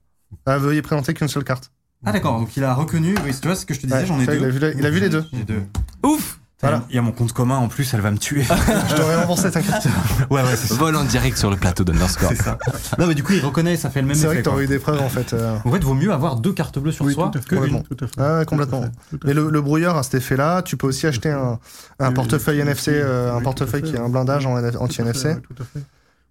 [0.45, 1.71] Ah, veuillez présenter qu'une seule carte.
[2.05, 3.15] Ah d'accord, donc il a reconnu.
[3.25, 4.37] Oui, tu vois ce que je te disais, Ouais, j'en ai deux.
[4.37, 5.25] il a vu les- il a vu les deux.
[5.33, 5.63] J'ai deux.
[6.03, 6.38] Ouf.
[6.61, 6.83] Voilà.
[6.89, 8.43] Il y a mon compte commun en plus, elle va me tuer.
[8.89, 9.85] Je t'aurais remboursé, t'inquiète.
[10.29, 10.75] ouais, ouais, c'est ça.
[10.75, 12.29] Vol en direct sur le plateau d'Underscore.
[12.35, 12.57] C'est ça.
[12.97, 14.43] Non, mais du coup, il reconnaît, ça fait le même C'est vrai effet.
[14.43, 15.31] que t'aurais eu des preuves en fait.
[15.33, 15.57] euh.
[15.63, 17.47] En fait, vaut mieux avoir deux cartes bleues sur Oui, soi tout à fait.
[17.47, 17.61] que une.
[17.81, 17.83] Complètement.
[17.95, 18.13] Tout à fait.
[18.41, 18.81] Ah, complètement.
[18.81, 20.61] Tout à fait, tout à Mais le, le brouilleur a cet effet-là.
[20.63, 24.45] Tu peux aussi acheter un, portefeuille NFC, oui, euh, un portefeuille qui a un blindage
[24.45, 25.27] en NF Tout à fait, anti-NFC.
[25.29, 25.79] ouais, Tout à fait.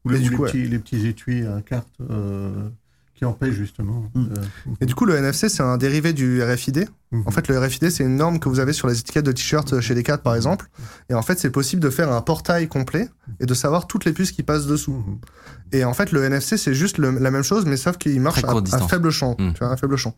[0.05, 2.51] Ou les, du coup, petits, les petits étuis à carte euh,
[3.19, 4.05] qui empêchent justement.
[4.15, 4.25] Mm.
[4.31, 6.89] euh, Et du coup, le NFC, c'est un dérivé du RFID.
[7.11, 7.25] mhm.
[7.27, 9.81] En fait, le RFID, c'est une norme que vous avez sur les étiquettes de t-shirts
[9.81, 10.69] chez Decathlon, par exemple.
[11.11, 13.09] Et en fait, c'est possible de faire un portail complet
[13.41, 14.93] et de savoir toutes les puces qui passent dessous.
[14.93, 15.19] Mhm.
[15.73, 18.43] Et en fait, le NFC, c'est juste le- la même chose, mais sauf qu'il marche
[18.45, 18.55] à,
[18.89, 19.35] faible champ.
[19.39, 19.53] Mm.
[19.53, 20.15] Tu vois, à faible champ.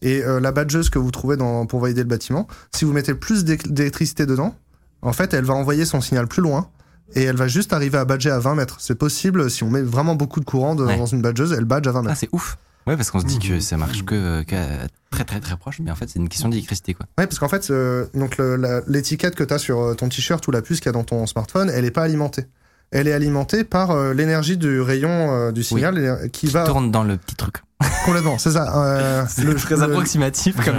[0.00, 3.14] Et euh, la badgeuse que vous trouvez dans, pour valider le bâtiment, si vous mettez
[3.14, 4.54] plus d'électricité dedans,
[5.02, 6.68] en fait, elle va envoyer son signal plus loin.
[7.14, 8.76] Et elle va juste arriver à badger à 20 mètres.
[8.80, 10.96] C'est possible si on met vraiment beaucoup de courant de- Ouais.
[10.96, 12.16] dans une badgeuse, elle badge à 20 Ah, mètres.
[12.18, 12.56] c'est ouf.
[12.86, 14.42] Ouais, parce qu'on se dit que ça marche que,
[15.10, 17.06] très très très proche, mais en fait, c'est une question d'électricité, quoi.
[17.16, 18.36] Ouais, parce qu'en fait, euh, donc
[18.88, 21.04] l'étiquette que tu as sur euh, ton t-shirt ou la puce qu'il y a dans
[21.04, 22.44] ton smartphone, elle est pas alimentée.
[22.94, 26.90] Elle est alimentée par euh, l'énergie du rayon euh, du signal euh, qui va Tourne
[26.92, 27.56] dans le petit truc.
[28.04, 28.72] complètement, c'est ça.
[28.84, 30.78] Euh, C'est très le- approximatif comme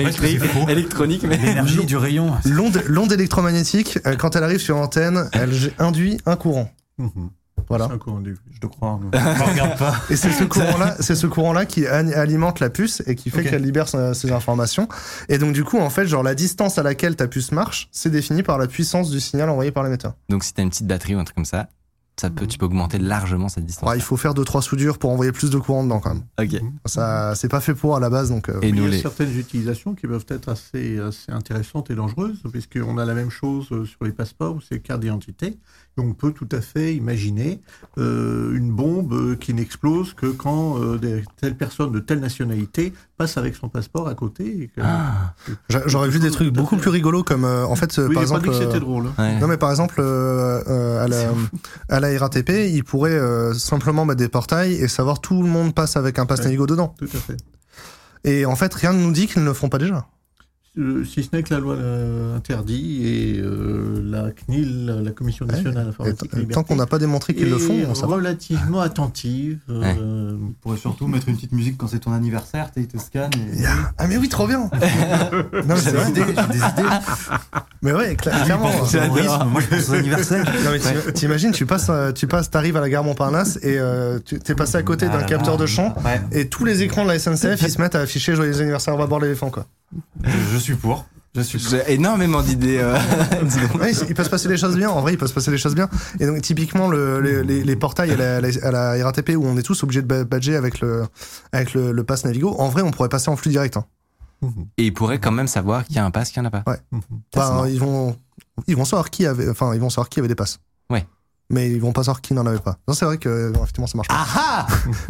[0.70, 2.34] électronique, mais L'énergie du rayon.
[2.46, 6.72] L'onde, l'onde électromagnétique, euh, quand elle arrive sur l'antenne, elle induit un courant.
[6.98, 7.30] Mhm.
[7.68, 7.88] Voilà.
[7.88, 8.22] C'est un courant
[8.54, 9.00] Je te crois.
[9.12, 9.96] Ne regarde pas.
[10.10, 13.44] Et c'est ce courant-là, c'est ce courant-là qui a- alimente la puce et qui fait
[13.44, 14.88] qu'elle libère ces informations.
[15.30, 18.10] Et donc du coup, en fait, genre la distance à laquelle ta puce marche, c'est
[18.12, 20.14] défini par la puissance du signal envoyé par l'émetteur.
[20.30, 21.68] Donc si t'as une petite batterie ou un truc comme ça,
[22.20, 23.90] ça peut, tu peux augmenter largement cette distance.
[23.90, 26.24] Ouais, il faut faire deux trois soudures pour envoyer plus de courant dedans quand même.
[26.40, 26.62] Ok.
[26.86, 28.48] Ça, c'est pas fait pour à la base, donc.
[28.50, 29.02] euh, Et Il nous y a les.
[29.02, 33.68] certaines utilisations qui peuvent être assez, assez intéressantes et dangereuses, puisqu'on a la même chose
[33.72, 35.58] euh, sur les passeports ou sur les cartes d'identité.
[35.98, 37.62] On peut tout à fait imaginer
[37.98, 42.92] euh, une bombe euh, qui n'explose que quand euh, des, telle personne de telle nationalité
[43.18, 44.64] passe avec son passeport à côté.
[44.64, 45.34] et que- Ah,
[45.70, 48.14] j'a- J'aurais vu des trucs beaucoup plus rigolos comme, euh, en fait, oui, par j'ai
[48.16, 48.44] pas exemple.
[48.44, 49.06] dit que c'était drôle.
[49.18, 49.40] ouais.
[49.40, 51.30] Non mais par exemple euh, euh, à, la,
[51.88, 55.74] à la RATP, ils pourraient euh, simplement mettre des portails et savoir tout le monde
[55.74, 56.46] passe avec un pass Ouais.
[56.46, 56.94] Navigo dedans.
[56.98, 57.38] Tout à fait.
[58.26, 60.08] Et en fait, rien ne nous dit qu'ils ne le font pas déjà.
[60.78, 65.86] Euh, si ce n'est que la loi l'interdit et euh, la CNIL, la Commission nationale
[65.86, 68.16] Et informatique et tant qu'on n'a pas démontré qu'ils le font, on ça va.
[68.16, 69.60] relativement attentive.
[69.70, 73.32] euh, On pourrait surtout mettre une petite musique quand c'est ton anniversaire, tu te scannent.
[73.54, 73.62] Et...
[73.62, 73.94] Yeah.
[73.98, 74.60] Ah mais oui, trop bien.
[74.70, 74.70] non
[75.66, 76.12] mais c'est J'ai vrai.
[76.12, 76.90] des idées, j'ai des idées.
[77.82, 78.72] Mais ouais, cla- clairement.
[78.72, 80.46] Pense au terrorisme, Moi, je pense aux anniversaires.
[80.66, 83.78] Non mais t'im- t'imagines, tu passes, euh, tu passes, t'arrives à la gare Montparnasse et
[83.80, 86.66] euh, tu t'es passé à côté d'un Ah là capteur de chant Ouais, et tous
[86.66, 89.22] les écrans de la SNCF ils se mettent à afficher joyeux anniversaire, on va boire
[89.22, 89.68] l'éléphant quoi.
[90.24, 91.06] Je, suis pour.
[91.36, 91.70] Je suis pour.
[91.70, 92.78] J'ai énormément d'idées.
[92.80, 92.98] euh.
[93.80, 94.90] Ouais, il peut se passer des choses bien.
[94.90, 95.90] En vrai, il peut se passer des choses bien.
[96.20, 99.58] Et donc, typiquement, le, les, les, les portails à la, à la RATP où on
[99.58, 101.04] est tous obligés de ba- badger avec le,
[101.52, 103.78] avec le, le pass Navigo, en vrai, on pourrait passer en flux direct.
[103.78, 103.86] Hein.
[104.78, 106.62] Et ils pourraient quand même savoir qu'il y a un pass, qu'il n'y en a
[106.62, 106.70] pas.
[106.72, 106.80] Ouais.
[107.36, 108.16] Bah, ils vont,
[108.68, 110.60] ils vont savoir qui avait, enfin, ils vont savoir qui avait des passes.
[110.90, 111.06] Ouais.
[111.50, 112.78] Mais ils vont pas savoir qui n'en avait pas.
[112.88, 114.26] Non, c'est vrai que, non, effectivement, ça marche pas.
[114.36, 114.68] Ah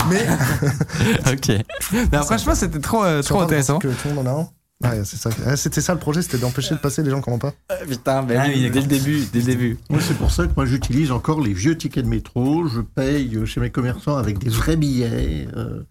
[0.09, 0.25] Mais,
[1.33, 1.51] Ok.
[2.13, 3.79] Non, franchement, c'était trop, euh, trop intéressant.
[3.79, 4.47] Que tout le monde en a un.
[4.83, 5.29] Ouais, c'est ça.
[5.55, 7.53] C'était ça le projet, c'était d'empêcher de passer les gens qui ont pas.
[7.87, 9.77] Putain, ben Ah oui, oui, dès le début, dès le début.
[9.89, 12.67] Moi, c'est pour ça que moi, j'utilise encore les vieux tickets de métro.
[12.67, 15.47] Je paye chez mes commerçants avec des vrais billets.
[15.55, 15.83] euh,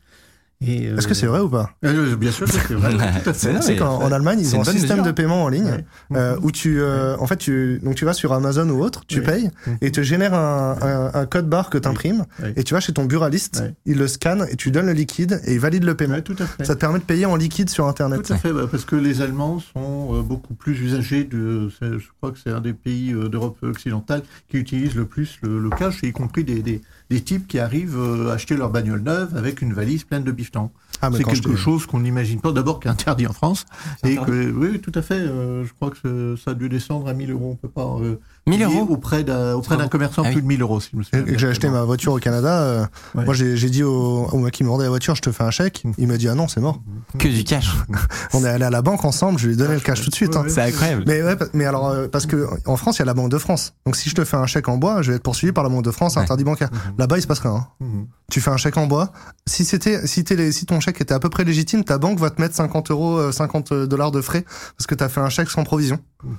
[0.67, 1.71] euh, Est-ce que c'est vrai ou pas?
[1.85, 2.93] Euh, Bien sûr que c'est vrai.
[3.63, 5.05] C'est qu'en Allemagne, ils ont un système mesure.
[5.07, 5.65] de paiement en ligne
[6.11, 6.19] Ouais.
[6.19, 9.21] euh, où tu, euh, en fait, tu, donc tu vas sur Amazon ou autre, tu
[9.21, 9.25] Ouais.
[9.27, 9.51] payes
[9.81, 12.53] et te génère un, un, un code barre que tu imprimes Ouais.
[12.57, 13.75] et tu vas chez ton buraliste, Ouais.
[13.87, 16.15] il le scanne et tu donnes le liquide et il valide le paiement.
[16.17, 16.65] Ouais, tout à fait.
[16.65, 18.23] Ça te permet de payer en liquide sur Internet.
[18.23, 21.69] Tout à fait, bah, parce que les Allemands sont euh, beaucoup plus usagers de.
[21.81, 25.59] Je crois que c'est un des pays euh, d'Europe occidentale qui utilise le plus le,
[25.61, 26.81] le cash, y compris des, des,
[27.11, 30.71] des types qui arrivent euh, acheter leur bagnole neuve avec une valise pleine de bifton.
[31.03, 32.53] Ah, mais c'est quelque dis- chose qu'on n'imagine pas.
[32.53, 33.67] D'abord, qui est interdit en France.
[34.03, 35.15] C'est Et que, oui, tout à fait.
[35.21, 37.51] euh, je crois que ça a dû descendre à 1000 euros.
[37.53, 37.97] On peut pas.
[38.01, 40.33] euh, 1000 payer euros Auprès d'un auprès d'un commerçant, Ah oui.
[40.35, 41.25] plus de 1000 euros, si je me souviens.
[41.39, 42.85] j'ai acheté ma voiture au Canada, euh,
[43.15, 43.25] Ouais.
[43.25, 45.45] moi j'ai j'ai dit au, au mec qui me vendait la voiture, je te fais
[45.45, 45.83] un chèque.
[45.99, 46.81] Il m'a dit ah non, c'est mort.
[47.19, 47.71] Que du cash.
[48.35, 50.15] On est allé à la banque ensemble, je lui ai donné le cash tout de
[50.15, 50.35] suite.
[50.35, 50.45] Ouais, hein.
[50.49, 51.05] C'est incroyable.
[51.07, 53.39] Mais ouais, mais alors euh, parce que en France il y a la Banque de
[53.39, 53.75] France.
[53.87, 55.71] Donc si je te fais un chèque en bois, je vais être poursuivi par la
[55.71, 56.23] Banque de France, Ouais.
[56.23, 56.71] interdit bancaire.
[56.99, 57.53] Là-bas il se passe rien.
[57.55, 57.67] hein.
[57.81, 58.07] Mhm.
[58.31, 59.13] Tu fais un chèque en bois.
[59.47, 62.19] Si c'était, si, t'es les- si ton chèque était à peu près légitime, ta banque
[62.19, 64.45] va te mettre 50 euros, euh, 50 dollars de frais
[64.77, 65.99] parce que t'as fait un chèque sans provision.
[66.25, 66.35] Mhm.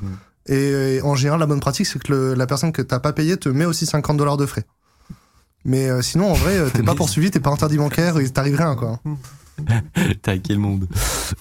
[0.47, 3.13] Et, euh, en général, la bonne pratique, c'est que le- la personne que t'as pas
[3.13, 4.65] payé te met aussi 50 dollars de frais.
[5.65, 8.55] Mais euh, sinon, en vrai, euh, t'es pas poursuivi, t'es pas interdit bancaire, il t'arrive
[8.57, 8.99] rien, quoi.
[10.21, 10.85] T'as quel monde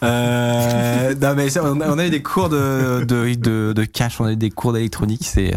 [0.05, 3.85] euh, Non mais ça, on a, on a eu des cours de, de, de, de
[3.85, 5.53] cash, on a eu des cours d'électronique, c'était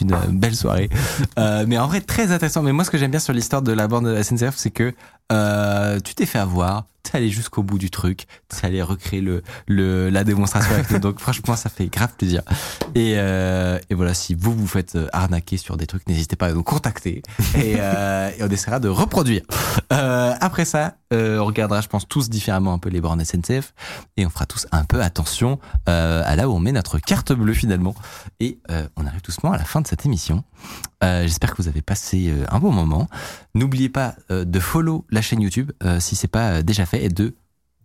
[0.00, 0.90] une belle soirée.
[1.38, 2.62] Euh, mais en vrai très intéressant.
[2.62, 4.70] Mais moi ce que j'aime bien sur l'histoire de la bande de la SNCF, c'est
[4.72, 4.92] que
[5.30, 9.42] euh, tu t'es fait avoir, t'es allé jusqu'au bout du truc, t'es allé recréer le,
[9.66, 10.98] le, la démonstration avec nous.
[10.98, 12.42] Donc franchement ça fait grave plaisir.
[12.94, 16.46] Et, euh, et voilà, si vous vous faites euh, arnaquer sur des trucs, n'hésitez pas
[16.46, 17.22] à nous contacter
[17.54, 19.42] et, et on essaiera de reproduire.
[19.90, 23.74] Après ça, on regardera, je pense, tous différemment un peu les bornes SNCF
[24.16, 27.54] et on fera tous un peu attention à là où on met notre carte bleue
[27.54, 27.94] finalement.
[28.40, 28.58] Et
[28.96, 30.44] on arrive doucement à la fin de cette émission.
[31.02, 33.08] J'espère que vous avez passé un bon moment.
[33.54, 37.08] N'oubliez pas de follow la chaîne YouTube euh, si c'est pas euh, déjà fait et
[37.08, 37.34] de,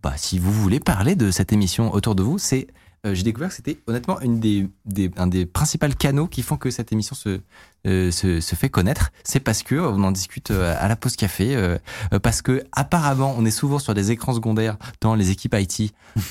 [0.02, 2.68] bah, si vous voulez parler de cette émission autour de vous, c'est
[3.04, 6.56] euh, j'ai découvert que c'était honnêtement une des, des, un des principaux canaux qui font
[6.56, 7.40] que cette émission se,
[7.86, 9.10] euh, se, se fait connaître.
[9.24, 11.76] C'est parce que on en discute euh, à la pause café,
[12.22, 15.92] parce que apparemment on est souvent sur des écrans secondaires dans les équipes IT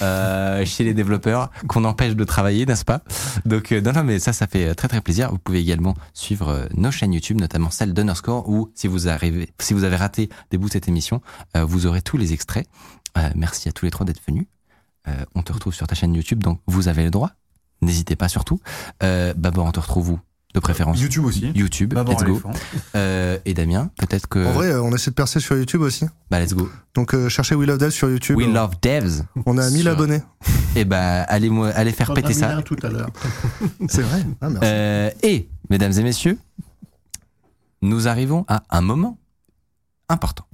[0.66, 3.02] chez les développeurs qu'on empêche de travailler, n'est-ce pas?
[3.46, 5.32] Donc non, non, mais ça, ça fait très très plaisir.
[5.32, 9.74] Vous pouvez également suivre nos chaînes YouTube, notamment celle d'Underscore, où si vous arrivez, si
[9.74, 11.22] vous avez raté des bouts de cette émission,
[11.56, 12.68] vous aurez tous les extraits.
[13.36, 14.46] Merci à tous les trois d'être venus.
[15.08, 17.32] Euh, on te retrouve sur ta chaîne YouTube, donc vous avez le droit.
[17.82, 18.60] N'hésitez pas surtout.
[19.04, 20.20] Euh, Babor, on te retrouve où
[20.54, 21.00] de préférence?
[21.02, 21.52] YouTube aussi.
[21.54, 22.42] YouTube, D'abord let's go.
[22.96, 24.40] Euh, et Damien, peut-être que.
[24.40, 26.06] En vrai, euh, on essaie de percer sur YouTube aussi.
[26.32, 26.70] bah let's go.
[26.94, 28.38] Donc euh, cherchez We Love Dev sur YouTube.
[28.38, 29.24] We love devs.
[29.46, 30.22] On a 1000 Sur- abonnés.
[30.78, 32.62] Et bah allez, moi- allez faire péter ça.
[32.64, 33.10] tout à l'heure.
[33.90, 34.26] C'est vrai.
[34.40, 34.60] Ah, merci.
[34.66, 36.38] Euh, et, mesdames et messieurs,
[37.82, 39.18] nous arrivons à un moment
[40.10, 40.46] important.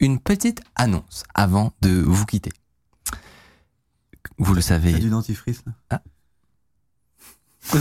[0.00, 2.50] Une petite annonce avant de vous quitter.
[4.40, 4.90] Vous le savez.
[4.90, 6.00] Il y a du dentifrice là.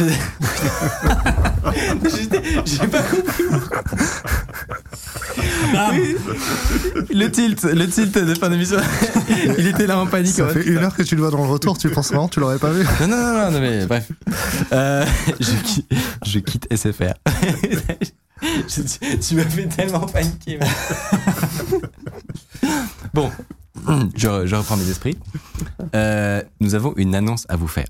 [2.65, 3.44] J'ai pas compris.
[7.14, 8.77] le tilt, le tilt de fin d'émission.
[9.57, 10.34] Il était là en panique.
[10.36, 12.27] Ça en fait une heure que tu le vois dans le retour, tu penses vraiment,
[12.27, 12.84] tu l'aurais pas vu.
[13.02, 14.11] Non, non, non, non, non, mais bref.
[14.73, 15.06] Euh,
[15.40, 15.86] je, qui-
[16.26, 17.14] je quitte SFR.
[18.41, 20.60] Je- tu m'as fait tellement paniquer.
[20.60, 20.69] man.
[23.14, 23.30] bon,
[24.15, 25.18] je, je reprends mes esprits.
[25.95, 27.88] Euh, nous avons une annonce à vous faire.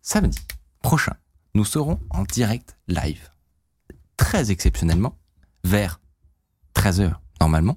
[0.00, 0.38] Samedi
[0.80, 1.14] prochain,
[1.54, 3.30] nous serons en direct live.
[4.16, 5.16] Très exceptionnellement,
[5.64, 5.98] vers
[6.76, 7.76] 13h normalement,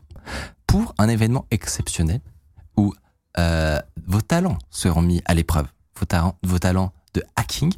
[0.68, 2.22] pour un événement exceptionnel
[2.76, 2.94] où
[3.40, 5.68] euh, vos talents seront mis à l'épreuve.
[6.00, 7.74] Vos, talents- vos talents de hacking.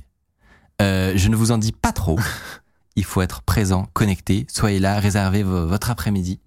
[0.82, 2.20] Euh, je ne vous en dis pas trop.
[2.98, 4.46] Il faut être présent, connecté.
[4.52, 6.42] Soyez là, réservez vo- votre après-midi.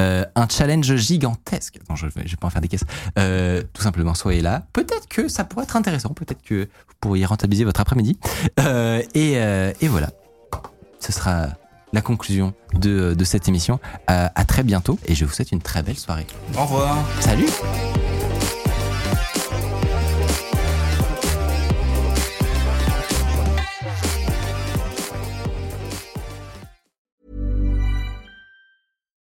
[0.00, 1.78] Euh, un challenge gigantesque.
[1.82, 2.84] Attends, je vais, je vais pas en faire des caisses.
[3.18, 4.64] Euh, tout simplement, soyez là.
[4.72, 6.10] Peut-être que ça pourrait être intéressant.
[6.10, 8.18] Peut-être que vous pourriez rentabiliser votre après-midi.
[8.60, 10.10] Euh, et, et voilà.
[11.00, 11.48] Ce sera
[11.92, 13.80] la conclusion de, de cette émission.
[14.06, 16.26] À très bientôt et je vous souhaite une très belle soirée.
[16.56, 16.96] Au revoir.
[17.20, 17.48] Salut